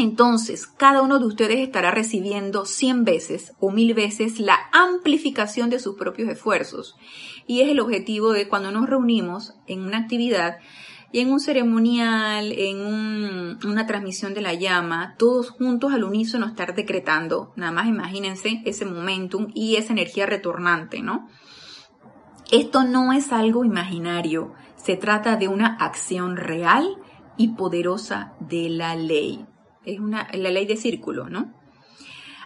entonces 0.00 0.66
cada 0.66 1.02
uno 1.02 1.18
de 1.18 1.26
ustedes 1.26 1.58
estará 1.58 1.90
recibiendo 1.90 2.64
100 2.64 3.04
veces 3.04 3.52
o 3.60 3.70
1000 3.70 3.94
veces 3.94 4.40
la 4.40 4.58
amplificación 4.72 5.68
de 5.68 5.78
sus 5.78 5.96
propios 5.96 6.30
esfuerzos. 6.30 6.96
Y 7.46 7.60
es 7.60 7.68
el 7.68 7.80
objetivo 7.80 8.32
de 8.32 8.48
cuando 8.48 8.70
nos 8.70 8.88
reunimos 8.88 9.54
en 9.66 9.80
una 9.80 9.98
actividad, 9.98 10.56
y 11.12 11.20
en 11.20 11.32
un 11.32 11.40
ceremonial, 11.40 12.52
en 12.52 13.58
una 13.64 13.86
transmisión 13.86 14.32
de 14.32 14.42
la 14.42 14.54
llama, 14.54 15.16
todos 15.18 15.50
juntos 15.50 15.92
al 15.92 16.04
unísono 16.04 16.46
estar 16.46 16.74
decretando. 16.74 17.52
Nada 17.56 17.72
más 17.72 17.88
imagínense 17.88 18.62
ese 18.64 18.84
momentum 18.84 19.48
y 19.54 19.76
esa 19.76 19.92
energía 19.92 20.26
retornante, 20.26 21.02
¿no? 21.02 21.28
Esto 22.52 22.84
no 22.84 23.12
es 23.12 23.32
algo 23.32 23.64
imaginario, 23.64 24.54
se 24.76 24.96
trata 24.96 25.36
de 25.36 25.48
una 25.48 25.76
acción 25.76 26.36
real 26.36 26.96
y 27.36 27.48
poderosa 27.48 28.34
de 28.40 28.68
la 28.68 28.94
ley. 28.94 29.44
Es 29.84 29.98
una, 29.98 30.28
la 30.32 30.50
ley 30.50 30.66
de 30.66 30.76
círculo, 30.76 31.28
¿no? 31.28 31.54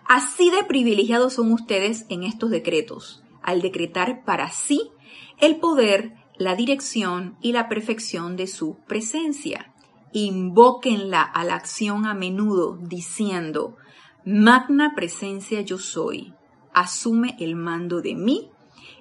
Así 0.07 0.51
de 0.51 0.65
privilegiados 0.65 1.35
son 1.35 1.53
ustedes 1.53 2.07
en 2.09 2.23
estos 2.23 2.51
decretos, 2.51 3.23
al 3.43 3.63
decretar 3.63 4.25
para 4.25 4.51
sí 4.51 4.91
el 5.39 5.57
poder 5.57 6.24
la 6.37 6.57
dirección 6.57 7.37
y 7.41 7.53
la 7.53 7.69
perfección 7.69 8.37
de 8.37 8.47
su 8.47 8.79
presencia. 8.87 9.73
Invóquenla 10.13 11.23
a 11.23 11.45
la 11.45 11.55
acción 11.55 12.07
a 12.07 12.15
menudo 12.15 12.77
diciendo, 12.77 13.77
Magna 14.25 14.95
presencia 14.95 15.61
yo 15.61 15.79
soy, 15.79 16.33
asume 16.73 17.37
el 17.41 17.57
mando 17.57 18.01
de 18.01 18.15
mí 18.15 18.51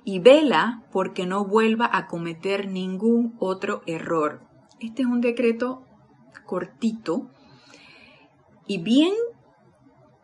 y 0.03 0.19
vela 0.19 0.83
porque 0.91 1.25
no 1.25 1.45
vuelva 1.45 1.89
a 1.91 2.07
cometer 2.07 2.67
ningún 2.67 3.35
otro 3.39 3.83
error. 3.85 4.41
Este 4.79 5.03
es 5.03 5.07
un 5.07 5.21
decreto 5.21 5.85
cortito 6.45 7.29
y 8.67 8.81
bien 8.81 9.13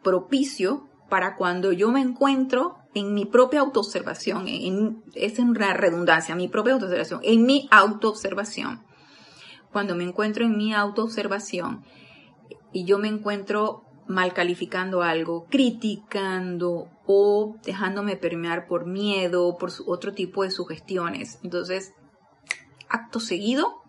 propicio 0.03 0.87
para 1.07 1.35
cuando 1.35 1.71
yo 1.71 1.91
me 1.91 2.01
encuentro 2.01 2.78
en 2.93 3.13
mi 3.13 3.25
propia 3.25 3.61
autoobservación, 3.61 4.47
en, 4.47 5.03
es 5.13 5.39
en 5.39 5.53
redundancia, 5.55 6.35
mi 6.35 6.47
propia 6.47 6.73
autoobservación, 6.73 7.21
en 7.23 7.45
mi 7.45 7.67
autoobservación. 7.71 8.83
Cuando 9.71 9.95
me 9.95 10.03
encuentro 10.03 10.45
en 10.45 10.57
mi 10.57 10.73
autoobservación 10.73 11.83
y 12.73 12.85
yo 12.85 12.97
me 12.97 13.07
encuentro 13.07 13.83
mal 14.07 14.33
calificando 14.33 15.03
algo, 15.03 15.45
criticando 15.49 16.89
o 17.05 17.55
dejándome 17.63 18.15
permear 18.15 18.65
por 18.67 18.87
miedo, 18.87 19.55
por 19.59 19.69
otro 19.85 20.13
tipo 20.13 20.43
de 20.43 20.49
sugestiones. 20.49 21.39
Entonces, 21.43 21.93
acto 22.89 23.19
seguido, 23.19 23.83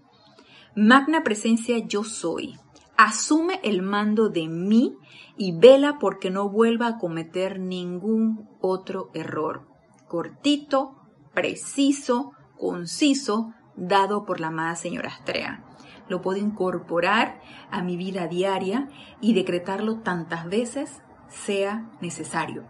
magna 0.76 1.24
presencia 1.24 1.78
yo 1.78 2.04
soy. 2.04 2.59
Asume 3.02 3.60
el 3.62 3.80
mando 3.80 4.28
de 4.28 4.46
mí 4.46 4.94
y 5.38 5.52
vela 5.52 5.96
porque 5.98 6.28
no 6.28 6.50
vuelva 6.50 6.86
a 6.86 6.98
cometer 6.98 7.58
ningún 7.58 8.46
otro 8.60 9.08
error. 9.14 9.66
Cortito, 10.06 10.96
preciso, 11.32 12.32
conciso, 12.58 13.54
dado 13.74 14.26
por 14.26 14.38
la 14.38 14.48
amada 14.48 14.76
señora 14.76 15.08
Astrea. 15.08 15.64
Lo 16.10 16.20
puedo 16.20 16.38
incorporar 16.40 17.40
a 17.70 17.80
mi 17.80 17.96
vida 17.96 18.26
diaria 18.26 18.90
y 19.22 19.32
decretarlo 19.32 20.00
tantas 20.00 20.46
veces 20.50 21.00
sea 21.30 21.90
necesario. 22.02 22.66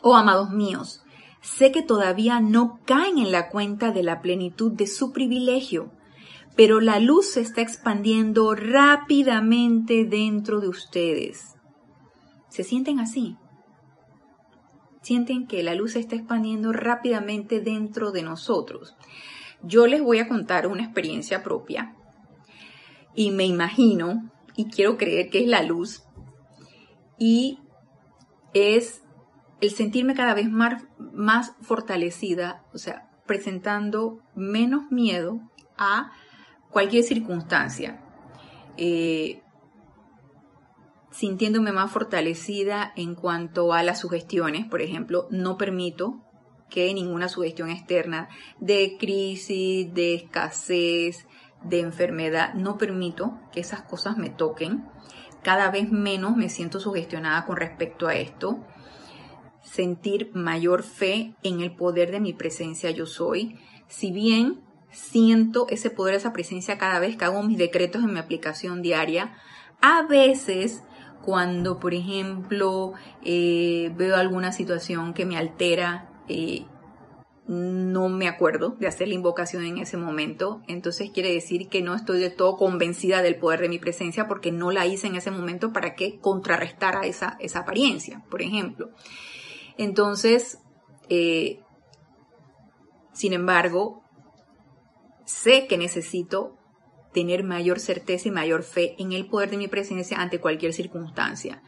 Oh, 0.00 0.14
amados 0.14 0.50
míos, 0.50 1.02
sé 1.40 1.72
que 1.72 1.82
todavía 1.82 2.38
no 2.38 2.78
caen 2.84 3.18
en 3.18 3.32
la 3.32 3.48
cuenta 3.48 3.90
de 3.90 4.04
la 4.04 4.22
plenitud 4.22 4.70
de 4.70 4.86
su 4.86 5.10
privilegio, 5.10 5.90
pero 6.56 6.80
la 6.80 7.00
luz 7.00 7.32
se 7.32 7.40
está 7.40 7.60
expandiendo 7.60 8.54
rápidamente 8.54 10.04
dentro 10.04 10.60
de 10.60 10.68
ustedes 10.68 11.54
se 12.54 12.62
sienten 12.62 13.00
así. 13.00 13.36
Sienten 15.02 15.48
que 15.48 15.64
la 15.64 15.74
luz 15.74 15.94
se 15.94 15.98
está 15.98 16.14
expandiendo 16.14 16.72
rápidamente 16.72 17.60
dentro 17.60 18.12
de 18.12 18.22
nosotros. 18.22 18.94
Yo 19.64 19.88
les 19.88 20.00
voy 20.00 20.20
a 20.20 20.28
contar 20.28 20.68
una 20.68 20.84
experiencia 20.84 21.42
propia 21.42 21.96
y 23.12 23.32
me 23.32 23.44
imagino 23.44 24.30
y 24.54 24.66
quiero 24.66 24.96
creer 24.96 25.30
que 25.30 25.40
es 25.40 25.48
la 25.48 25.64
luz 25.64 26.04
y 27.18 27.58
es 28.52 29.02
el 29.60 29.70
sentirme 29.72 30.14
cada 30.14 30.34
vez 30.34 30.48
más, 30.48 30.84
más 30.98 31.56
fortalecida, 31.60 32.62
o 32.72 32.78
sea, 32.78 33.10
presentando 33.26 34.20
menos 34.36 34.92
miedo 34.92 35.40
a 35.76 36.12
cualquier 36.74 37.04
circunstancia. 37.04 38.00
Eh, 38.76 39.40
sintiéndome 41.12 41.70
más 41.70 41.92
fortalecida 41.92 42.92
en 42.96 43.14
cuanto 43.14 43.72
a 43.72 43.84
las 43.84 44.00
sugestiones. 44.00 44.66
Por 44.66 44.82
ejemplo, 44.82 45.28
no 45.30 45.56
permito 45.56 46.20
que 46.68 46.92
ninguna 46.92 47.28
sugestión 47.28 47.70
externa 47.70 48.28
de 48.58 48.96
crisis, 48.98 49.94
de 49.94 50.16
escasez, 50.16 51.28
de 51.62 51.78
enfermedad, 51.78 52.54
no 52.54 52.76
permito 52.76 53.38
que 53.52 53.60
esas 53.60 53.82
cosas 53.82 54.16
me 54.16 54.28
toquen. 54.28 54.84
Cada 55.44 55.70
vez 55.70 55.92
menos 55.92 56.36
me 56.36 56.48
siento 56.48 56.80
sugestionada 56.80 57.46
con 57.46 57.56
respecto 57.56 58.08
a 58.08 58.16
esto. 58.16 58.66
Sentir 59.62 60.32
mayor 60.34 60.82
fe 60.82 61.36
en 61.44 61.60
el 61.60 61.76
poder 61.76 62.10
de 62.10 62.18
mi 62.18 62.32
presencia 62.32 62.90
yo 62.90 63.06
soy. 63.06 63.60
Si 63.86 64.10
bien 64.10 64.63
siento 64.94 65.66
ese 65.68 65.90
poder, 65.90 66.14
esa 66.14 66.32
presencia 66.32 66.78
cada 66.78 66.98
vez 66.98 67.16
que 67.16 67.24
hago 67.24 67.42
mis 67.42 67.58
decretos 67.58 68.02
en 68.02 68.12
mi 68.12 68.18
aplicación 68.18 68.82
diaria, 68.82 69.34
a 69.80 70.02
veces 70.02 70.82
cuando, 71.22 71.80
por 71.80 71.94
ejemplo, 71.94 72.92
eh, 73.24 73.90
veo 73.96 74.16
alguna 74.16 74.52
situación 74.52 75.14
que 75.14 75.24
me 75.24 75.38
altera, 75.38 76.10
eh, 76.28 76.66
no 77.46 78.08
me 78.08 78.28
acuerdo 78.28 78.76
de 78.78 78.86
hacer 78.86 79.08
la 79.08 79.14
invocación 79.14 79.64
en 79.64 79.78
ese 79.78 79.96
momento, 79.96 80.62
entonces 80.66 81.10
quiere 81.10 81.32
decir 81.32 81.68
que 81.68 81.82
no 81.82 81.94
estoy 81.94 82.18
de 82.18 82.30
todo 82.30 82.56
convencida 82.56 83.20
del 83.20 83.36
poder 83.36 83.60
de 83.60 83.68
mi 83.68 83.78
presencia 83.78 84.26
porque 84.28 84.50
no 84.50 84.70
la 84.70 84.86
hice 84.86 85.06
en 85.06 85.16
ese 85.16 85.30
momento 85.30 85.72
para 85.72 85.94
que 85.94 86.18
contrarrestara 86.20 87.06
esa, 87.06 87.36
esa 87.40 87.60
apariencia, 87.60 88.22
por 88.30 88.40
ejemplo. 88.40 88.90
Entonces, 89.76 90.58
eh, 91.08 91.60
sin 93.12 93.32
embargo, 93.32 94.03
sé 95.24 95.66
que 95.66 95.78
necesito 95.78 96.56
tener 97.12 97.44
mayor 97.44 97.78
certeza 97.78 98.28
y 98.28 98.32
mayor 98.32 98.62
fe 98.62 98.94
en 98.98 99.12
el 99.12 99.26
poder 99.26 99.50
de 99.50 99.56
mi 99.56 99.68
presencia 99.68 100.20
ante 100.20 100.40
cualquier 100.40 100.72
circunstancia. 100.72 101.62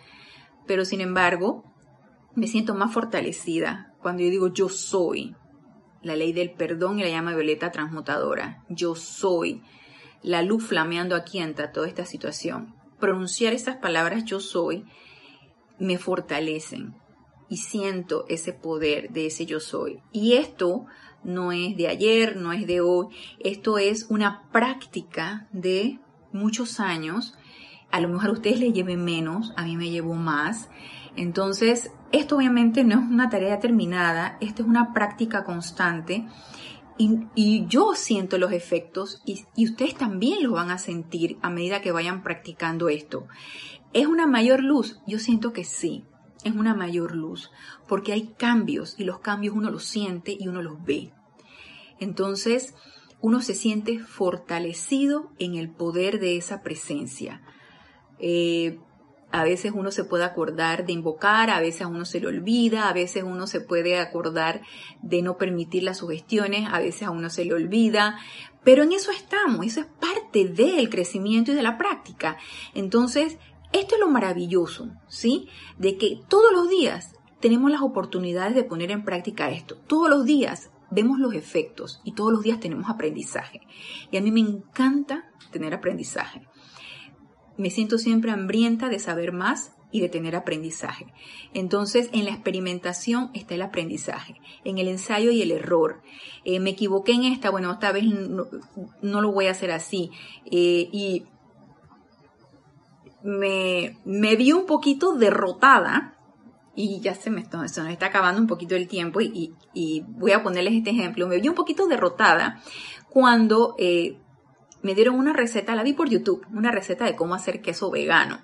Pero 0.67 0.85
sin 0.85 1.01
embargo, 1.01 1.65
me 2.35 2.49
siento 2.49 2.75
más 2.75 2.93
fortalecida 2.93 3.95
cuando 4.03 4.23
yo 4.23 4.31
digo 4.31 4.49
yo 4.53 4.69
soy 4.69 5.35
la 6.03 6.17
ley 6.17 6.33
del 6.33 6.53
perdón 6.53 6.99
y 6.99 7.03
la 7.03 7.09
llama 7.09 7.35
violeta 7.35 7.71
transmutadora. 7.71 8.65
Yo 8.69 8.95
soy 8.95 9.63
la 10.23 10.43
luz 10.43 10.65
flameando 10.65 11.15
aquí 11.17 11.39
ante 11.39 11.67
toda 11.69 11.89
esta 11.89 12.05
situación. 12.05 12.75
Pronunciar 13.01 13.53
estas 13.53 13.77
palabras 13.77 14.25
yo 14.25 14.41
soy 14.41 14.85
me 15.79 15.99
fortalecen 15.99 16.95
y 17.49 17.59
siento 17.59 18.25
ese 18.29 18.53
poder 18.53 19.11
de 19.11 19.27
ese 19.27 19.47
yo 19.47 19.61
soy. 19.61 20.01
Y 20.13 20.35
esto 20.35 20.87
no 21.25 21.53
es 21.53 21.77
de 21.77 21.89
ayer, 21.89 22.37
no 22.37 22.53
es 22.53 22.67
de 22.67 22.81
hoy. 22.81 23.09
Esto 23.41 23.79
es 23.79 24.07
una 24.11 24.49
práctica 24.53 25.49
de 25.53 25.99
muchos 26.33 26.81
años. 26.81 27.35
A 27.91 28.01
lo 28.01 28.09
mejor 28.09 28.31
a 28.31 28.33
ustedes 28.33 28.61
les 28.61 28.73
lleven 28.73 29.05
menos, 29.05 29.53
a 29.57 29.65
mí 29.65 29.77
me 29.77 29.91
llevó 29.91 30.15
más. 30.15 30.69
Entonces, 31.17 31.91
esto 32.13 32.37
obviamente 32.37 32.85
no 32.85 33.01
es 33.01 33.11
una 33.11 33.29
tarea 33.29 33.59
terminada, 33.59 34.37
esto 34.41 34.63
es 34.63 34.69
una 34.69 34.93
práctica 34.93 35.45
constante. 35.45 36.27
Y, 36.99 37.67
yo 37.67 37.93
siento 37.95 38.39
los 38.39 38.53
efectos 38.53 39.23
y 39.27 39.65
ustedes 39.65 39.97
también 39.97 40.43
los 40.43 40.53
van 40.53 40.71
a 40.71 40.79
sentir 40.79 41.37
a 41.43 41.51
medida 41.51 41.83
que 41.83 41.93
vayan 41.93 42.23
practicando 42.23 42.89
esto. 42.89 43.27
¿Es 43.93 44.07
una 44.07 44.27
mayor 44.27 44.63
luz? 44.63 45.01
Yo 45.07 45.19
siento 45.19 45.53
que 45.53 45.65
sí, 45.65 46.05
es 46.47 46.55
una 46.55 46.75
mayor 46.75 47.15
luz, 47.15 47.51
porque 47.89 48.13
hay 48.13 48.35
cambios 48.37 48.95
y 48.99 49.05
los 49.05 49.21
cambios 49.21 49.55
uno 49.55 49.71
los 49.71 49.85
siente 49.85 50.37
y 50.39 50.49
uno 50.49 50.63
los 50.63 50.83
ve. 50.85 51.13
Entonces, 51.99 52.75
uno 53.21 53.41
se 53.41 53.55
siente 53.55 53.99
fortalecido 53.99 55.31
en 55.39 55.55
el 55.55 55.71
poder 55.71 56.21
de 56.21 56.37
esa 56.37 56.63
presencia. 56.63 57.43
Eh, 58.19 58.79
a 59.33 59.45
veces 59.45 59.73
uno 59.75 59.91
se 59.91 60.05
puede 60.05 60.25
acordar 60.25 60.87
de 60.87 60.93
invocar, 60.93 61.51
a 61.51 61.61
veces 61.61 61.83
a 61.83 61.89
uno 61.89 62.05
se 62.05 62.21
le 62.21 62.29
olvida, 62.29 62.89
a 62.89 62.93
veces 62.93 63.25
uno 63.25 63.47
se 63.47 63.61
puede 63.61 63.99
acordar 63.99 64.63
de 65.03 65.21
no 65.21 65.37
permitir 65.37 65.83
las 65.83 65.99
sugestiones, 65.99 66.69
a 66.73 66.79
veces 66.79 67.03
a 67.03 67.11
uno 67.11 67.29
se 67.29 67.45
le 67.45 67.55
olvida, 67.55 68.19
pero 68.63 68.83
en 68.83 68.93
eso 68.93 69.11
estamos, 69.11 69.67
eso 69.67 69.81
es 69.81 69.87
parte 69.87 70.49
del 70.49 70.89
crecimiento 70.89 71.53
y 71.53 71.55
de 71.55 71.63
la 71.63 71.77
práctica. 71.77 72.37
Entonces, 72.75 73.39
esto 73.81 73.95
es 73.95 74.01
lo 74.01 74.09
maravilloso, 74.09 74.91
¿sí? 75.09 75.49
De 75.79 75.97
que 75.97 76.21
todos 76.29 76.53
los 76.53 76.69
días 76.69 77.15
tenemos 77.41 77.71
las 77.71 77.83
oportunidades 77.83 78.55
de 78.55 78.65
poner 78.65 78.91
en 78.91 79.05
práctica 79.05 79.51
esto. 79.51 79.77
Todos 79.87 80.11
los 80.11 80.25
días 80.25 80.71
vemos 80.91 81.19
los 81.19 81.35
efectos 81.35 82.01
y 82.05 82.13
todos 82.13 82.33
los 82.33 82.43
días 82.43 82.61
tenemos 82.61 82.89
aprendizaje. 82.89 83.61
Y 84.11 84.17
a 84.17 84.21
mí 84.21 84.31
me 84.31 84.41
encanta 84.41 85.31
tener 85.51 85.75
aprendizaje. 85.75 86.47
Me 87.57 87.71
siento 87.71 87.99
siempre 87.99 88.31
hambrienta 88.31 88.89
de 88.89 88.99
saber 88.99 89.33
más 89.33 89.73
y 89.91 90.01
de 90.01 90.09
tener 90.09 90.37
aprendizaje. 90.37 91.07
Entonces, 91.55 92.11
en 92.13 92.25
la 92.25 92.33
experimentación 92.33 93.31
está 93.35 93.55
el 93.55 93.63
aprendizaje, 93.63 94.41
en 94.65 94.79
el 94.79 94.89
ensayo 94.89 95.31
y 95.31 95.43
el 95.43 95.53
error. 95.53 96.03
Eh, 96.45 96.61
me 96.61 96.71
equivoqué 96.71 97.13
en 97.13 97.25
esta, 97.25 97.51
bueno, 97.51 97.73
esta 97.73 97.93
vez 97.93 98.05
no, 98.05 99.21
lo 99.21 99.33
voy 99.33 99.47
a 99.47 99.53
hacer 99.53 99.71
así. 99.71 100.11
Eh, 100.45 100.89
y 100.93 101.25
me, 103.27 103.99
me 104.05 104.37
vi 104.37 104.53
un 104.53 104.67
poquito 104.67 105.15
derrotada 105.15 106.17
y 106.77 107.01
ya 107.01 107.15
se 107.15 107.31
me, 107.31 107.41
está, 107.41 108.07
acabando 108.07 108.41
un 108.41 108.47
poquito 108.47 108.77
el 108.77 108.87
tiempo 108.87 109.21
y, 109.21 109.55
voy 110.09 110.33
a 110.33 110.43
ponerles 110.43 110.75
este 110.75 110.91
ejemplo. 110.91 111.27
Me 111.27 111.41
vi 111.41 111.49
un 111.49 111.55
poquito 111.55 111.87
derrotada 111.87 112.63
cuando 113.09 113.75
eh, 113.79 114.19
me 114.83 114.95
dieron 114.95 115.17
una 115.17 115.33
receta, 115.33 115.75
la 115.75 115.83
vi 115.83 115.95
por 115.95 116.09
YouTube, 116.09 116.47
una 116.53 116.71
receta 116.71 117.07
de 117.07 117.17
cómo 117.17 117.35
hacer 117.35 117.63
queso 117.63 117.91
vegano. 117.91 118.39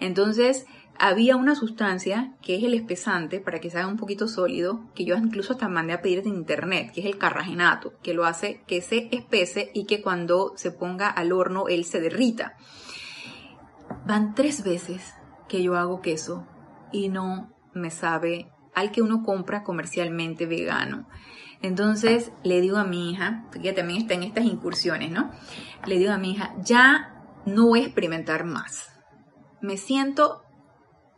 Entonces, 0.00 0.66
había 0.98 1.36
una 1.36 1.54
sustancia 1.54 2.34
que 2.42 2.56
es 2.56 2.64
el 2.64 2.72
espesante 2.72 3.40
para 3.40 3.60
que 3.60 3.70
se 3.70 3.78
haga 3.78 3.88
un 3.88 3.98
poquito 3.98 4.26
sólido, 4.26 4.90
que 4.94 5.04
yo 5.04 5.14
incluso 5.16 5.52
hasta 5.52 5.68
mandé 5.68 5.92
a 5.92 6.00
pedir 6.00 6.22
de 6.22 6.30
internet, 6.30 6.92
que 6.94 7.00
es 7.00 7.06
el 7.06 7.18
carragenato, 7.18 7.92
que 8.02 8.14
lo 8.14 8.24
hace 8.24 8.62
que 8.66 8.80
se 8.80 9.08
espese 9.12 9.70
y 9.74 9.84
que 9.84 10.00
cuando 10.00 10.54
se 10.56 10.70
ponga 10.70 11.08
al 11.08 11.32
horno 11.32 11.68
él 11.68 11.84
se 11.84 12.00
derrita. 12.00 12.56
Van 14.06 14.34
tres 14.34 14.62
veces 14.62 15.14
que 15.48 15.62
yo 15.62 15.76
hago 15.76 16.00
queso 16.00 16.46
y 16.92 17.08
no 17.08 17.52
me 17.74 17.90
sabe 17.90 18.50
al 18.74 18.90
que 18.90 19.02
uno 19.02 19.22
compra 19.22 19.62
comercialmente 19.62 20.46
vegano. 20.46 21.08
Entonces 21.62 22.32
le 22.44 22.60
digo 22.60 22.76
a 22.76 22.84
mi 22.84 23.10
hija, 23.10 23.44
que 23.50 23.72
también 23.72 24.02
está 24.02 24.14
en 24.14 24.22
estas 24.22 24.44
incursiones, 24.44 25.10
¿no? 25.10 25.30
Le 25.86 25.98
digo 25.98 26.12
a 26.12 26.18
mi 26.18 26.32
hija, 26.32 26.54
ya 26.62 27.14
no 27.46 27.66
voy 27.66 27.80
a 27.80 27.84
experimentar 27.84 28.44
más. 28.44 28.90
Me 29.60 29.76
siento 29.76 30.42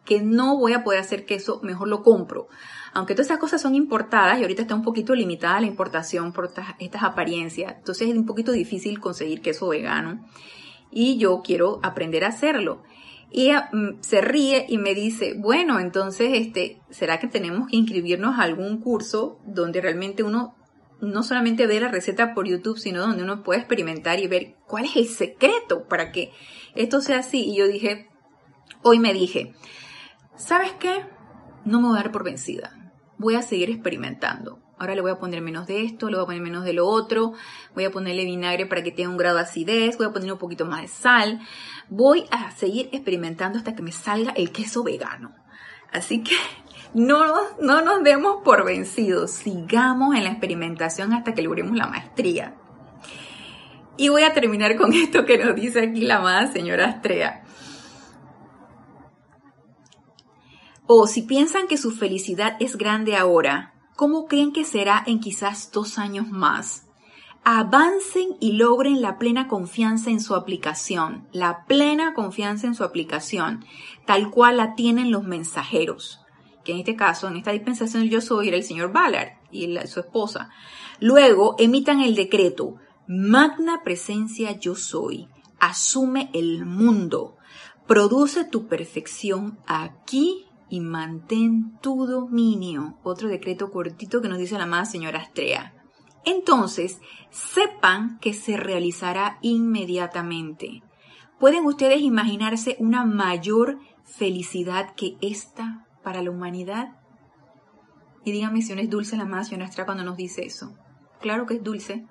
que 0.05 0.23
no 0.23 0.57
voy 0.57 0.73
a 0.73 0.85
poder 0.85 1.01
hacer 1.01 1.27
queso, 1.27 1.61
mejor 1.63 1.89
lo 1.89 2.03
compro. 2.03 2.49
Aunque 2.95 3.15
todas 3.15 3.27
estas 3.27 3.41
cosas 3.41 3.61
son 3.61 3.75
importadas 3.75 4.39
y 4.39 4.43
ahorita 4.43 4.63
está 4.63 4.75
un 4.75 4.83
poquito 4.83 5.15
limitada 5.15 5.61
la 5.61 5.67
importación 5.67 6.33
por 6.33 6.47
estas, 6.47 6.69
estas 6.79 7.03
apariencias, 7.03 7.75
entonces 7.77 8.09
es 8.09 8.17
un 8.17 8.25
poquito 8.25 8.53
difícil 8.53 9.01
conseguir 9.01 9.43
queso 9.43 9.69
vegano 9.69 10.25
y 10.91 11.19
yo 11.19 11.43
quiero 11.43 11.81
aprender 11.83 12.25
a 12.25 12.29
hacerlo. 12.29 12.83
Y 13.31 13.51
mm, 13.51 14.01
se 14.01 14.21
ríe 14.21 14.67
y 14.69 14.79
me 14.79 14.95
dice, 14.95 15.35
bueno, 15.37 15.81
entonces, 15.81 16.31
este, 16.35 16.81
¿será 16.91 17.19
que 17.19 17.29
tenemos 17.29 17.69
que 17.69 17.77
inscribirnos 17.77 18.39
a 18.39 18.43
algún 18.43 18.81
curso 18.81 19.39
donde 19.45 19.81
realmente 19.81 20.23
uno 20.23 20.55
no 21.01 21.23
solamente 21.23 21.67
ve 21.67 21.81
la 21.81 21.89
receta 21.89 22.35
por 22.35 22.49
YouTube, 22.49 22.79
sino 22.79 23.01
donde 23.01 23.23
uno 23.23 23.43
puede 23.43 23.61
experimentar 23.61 24.19
y 24.19 24.27
ver 24.27 24.57
cuál 24.67 24.87
es 24.87 24.97
el 24.97 25.07
secreto 25.07 25.87
para 25.89 26.11
que 26.11 26.33
esto 26.75 27.01
sea 27.01 27.19
así? 27.19 27.45
Y 27.45 27.57
yo 27.57 27.69
dije, 27.69 28.09
hoy 28.83 28.99
me 28.99 29.13
dije, 29.13 29.53
¿sabes 30.37 30.73
qué? 30.81 31.05
No 31.65 31.81
me 31.81 31.89
voy 31.89 31.99
a 31.99 32.03
dar 32.03 32.13
por 32.13 32.25
vencida. 32.25 32.93
Voy 33.19 33.35
a 33.35 33.43
seguir 33.43 33.71
experimentando. 33.71 34.61
Ahora 34.79 34.95
le 34.95 35.01
voy 35.01 35.11
a 35.11 35.19
poner 35.19 35.41
menos 35.41 35.67
de 35.67 35.85
esto, 35.85 36.09
le 36.09 36.17
voy 36.17 36.23
a 36.23 36.27
poner 36.27 36.43
menos 36.43 36.65
de 36.65 36.73
lo 36.73 36.87
otro, 36.87 37.33
voy 37.75 37.85
a 37.85 37.91
ponerle 37.91 38.25
vinagre 38.25 38.67
para 38.67 38.83
que 38.83 38.93
tenga 38.93 39.11
un 39.11 39.17
grado 39.17 39.37
de 39.37 39.43
acidez, 39.43 39.97
voy 39.97 40.07
a 40.07 40.13
poner 40.13 40.33
un 40.33 40.39
poquito 40.39 40.67
más 40.67 40.83
de 40.83 40.89
sal. 40.89 41.41
Voy 41.89 42.27
a 42.31 42.53
seguir 42.53 42.89
experimentando 42.93 43.59
hasta 43.59 43.75
que 43.75 43.83
me 43.83 43.93
salga 43.93 44.33
el 44.33 44.53
queso 44.53 44.85
vegano. 44.85 45.35
Así 45.93 46.23
que 46.23 46.37
no, 46.95 47.35
no 47.61 47.83
nos 47.83 48.05
demos 48.05 48.43
por 48.45 48.65
vencidos, 48.65 49.33
sigamos 49.33 50.15
en 50.15 50.25
la 50.25 50.31
experimentación 50.31 51.13
hasta 51.13 51.35
que 51.35 51.43
logremos 51.43 51.77
la 51.77 51.89
maestría. 51.89 52.55
Y 53.97 54.11
voy 54.11 54.23
a 54.23 54.33
terminar 54.33 54.77
con 54.77 54.93
esto 54.95 55.27
que 55.27 55.39
nos 55.39 55.57
dice 55.57 55.81
aquí 55.81 56.03
la 56.03 56.17
amada 56.17 56.53
señora 56.53 56.87
Astrea. 56.87 57.43
O 60.87 61.07
si 61.07 61.23
piensan 61.23 61.67
que 61.67 61.77
su 61.77 61.91
felicidad 61.91 62.57
es 62.61 62.79
grande 62.79 63.15
ahora, 63.15 63.75
¿Cómo 63.99 64.29
creen 64.29 64.53
que 64.53 64.65
será 64.65 65.03
en 65.05 65.19
quizás 65.19 65.73
dos 65.73 65.99
años 65.99 66.29
más? 66.29 66.87
Avancen 67.43 68.37
y 68.39 68.53
logren 68.53 69.03
la 69.03 69.19
plena 69.19 69.49
confianza 69.49 70.11
en 70.11 70.21
su 70.21 70.37
aplicación, 70.37 71.27
la 71.33 71.65
plena 71.67 72.15
confianza 72.15 72.69
en 72.69 72.77
su 72.77 72.85
aplicación, 72.85 73.65
tal 74.07 74.31
cual 74.31 74.59
la 74.59 74.77
tienen 74.77 75.11
los 75.11 75.25
mensajeros, 75.25 76.21
que 76.63 76.71
en 76.71 76.79
este 76.79 76.95
caso, 76.95 77.27
en 77.27 77.39
esta 77.39 77.51
dispensación 77.51 78.05
yo 78.05 78.21
soy, 78.21 78.51
el 78.51 78.63
señor 78.63 78.93
Ballard 78.93 79.33
y 79.51 79.77
su 79.89 79.99
esposa. 79.99 80.51
Luego 81.01 81.57
emitan 81.59 82.01
el 82.01 82.15
decreto, 82.15 82.77
magna 83.09 83.83
presencia 83.83 84.53
yo 84.61 84.77
soy, 84.77 85.27
asume 85.59 86.31
el 86.35 86.65
mundo, 86.65 87.37
produce 87.89 88.45
tu 88.45 88.69
perfección 88.69 89.59
aquí 89.67 90.48
y 90.71 90.81
mantén 90.81 91.79
tu 91.81 92.07
dominio. 92.07 92.99
Otro 93.03 93.29
decreto 93.29 93.71
cortito 93.71 94.21
que 94.21 94.29
nos 94.29 94.39
dice 94.39 94.59
la 94.59 94.65
amada 94.65 94.85
señora 94.85 95.21
Astrea. 95.21 95.75
Entonces, 96.25 97.01
sepan 97.31 98.19
que 98.19 98.35
se 98.35 98.57
realizará 98.57 99.39
inmediatamente. 99.41 100.83
¿Pueden 101.39 101.65
ustedes 101.65 102.01
imaginarse 102.01 102.77
una 102.81 103.05
mayor 103.05 103.79
felicidad 104.05 104.95
que 104.95 105.17
esta 105.21 105.87
para 106.03 106.23
la 106.23 106.31
humanidad? 106.31 106.97
Y 108.25 108.33
díganme 108.33 108.63
si 108.63 108.75
no 108.75 108.81
es 108.81 108.91
dulce 108.91 109.17
la 109.17 109.23
amada 109.23 109.45
señora 109.45 109.67
Astrea 109.67 109.87
cuando 109.87 110.05
nos 110.05 110.17
dice 110.17 110.45
eso. 110.45 110.75
Claro 111.21 111.47
que 111.47 111.55
es 111.55 111.63
dulce, 111.63 112.07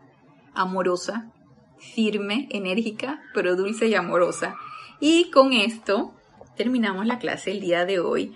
amorosa, 0.54 1.32
firme, 1.78 2.48
enérgica, 2.52 3.22
pero 3.34 3.56
dulce 3.56 3.88
y 3.88 3.96
amorosa. 3.96 4.56
Y 5.00 5.30
con 5.30 5.54
esto 5.54 6.14
terminamos 6.58 7.06
la 7.06 7.20
clase 7.20 7.52
el 7.52 7.62
día 7.62 7.86
de 7.86 8.00
hoy, 8.00 8.36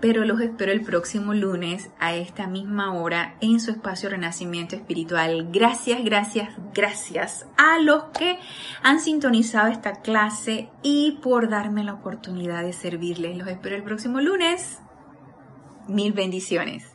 pero 0.00 0.24
los 0.24 0.40
espero 0.40 0.72
el 0.72 0.80
próximo 0.80 1.34
lunes 1.34 1.90
a 2.00 2.14
esta 2.14 2.46
misma 2.46 2.94
hora 2.94 3.36
en 3.40 3.60
su 3.60 3.70
espacio 3.70 4.08
Renacimiento 4.08 4.74
Espiritual. 4.74 5.48
Gracias, 5.52 6.02
gracias, 6.02 6.48
gracias 6.74 7.46
a 7.58 7.78
los 7.78 8.04
que 8.18 8.38
han 8.82 8.98
sintonizado 9.00 9.68
esta 9.68 10.00
clase 10.00 10.70
y 10.82 11.18
por 11.22 11.50
darme 11.50 11.84
la 11.84 11.92
oportunidad 11.94 12.62
de 12.62 12.72
servirles. 12.72 13.36
Los 13.36 13.48
espero 13.48 13.76
el 13.76 13.82
próximo 13.82 14.20
lunes. 14.20 14.78
Mil 15.86 16.12
bendiciones. 16.12 16.89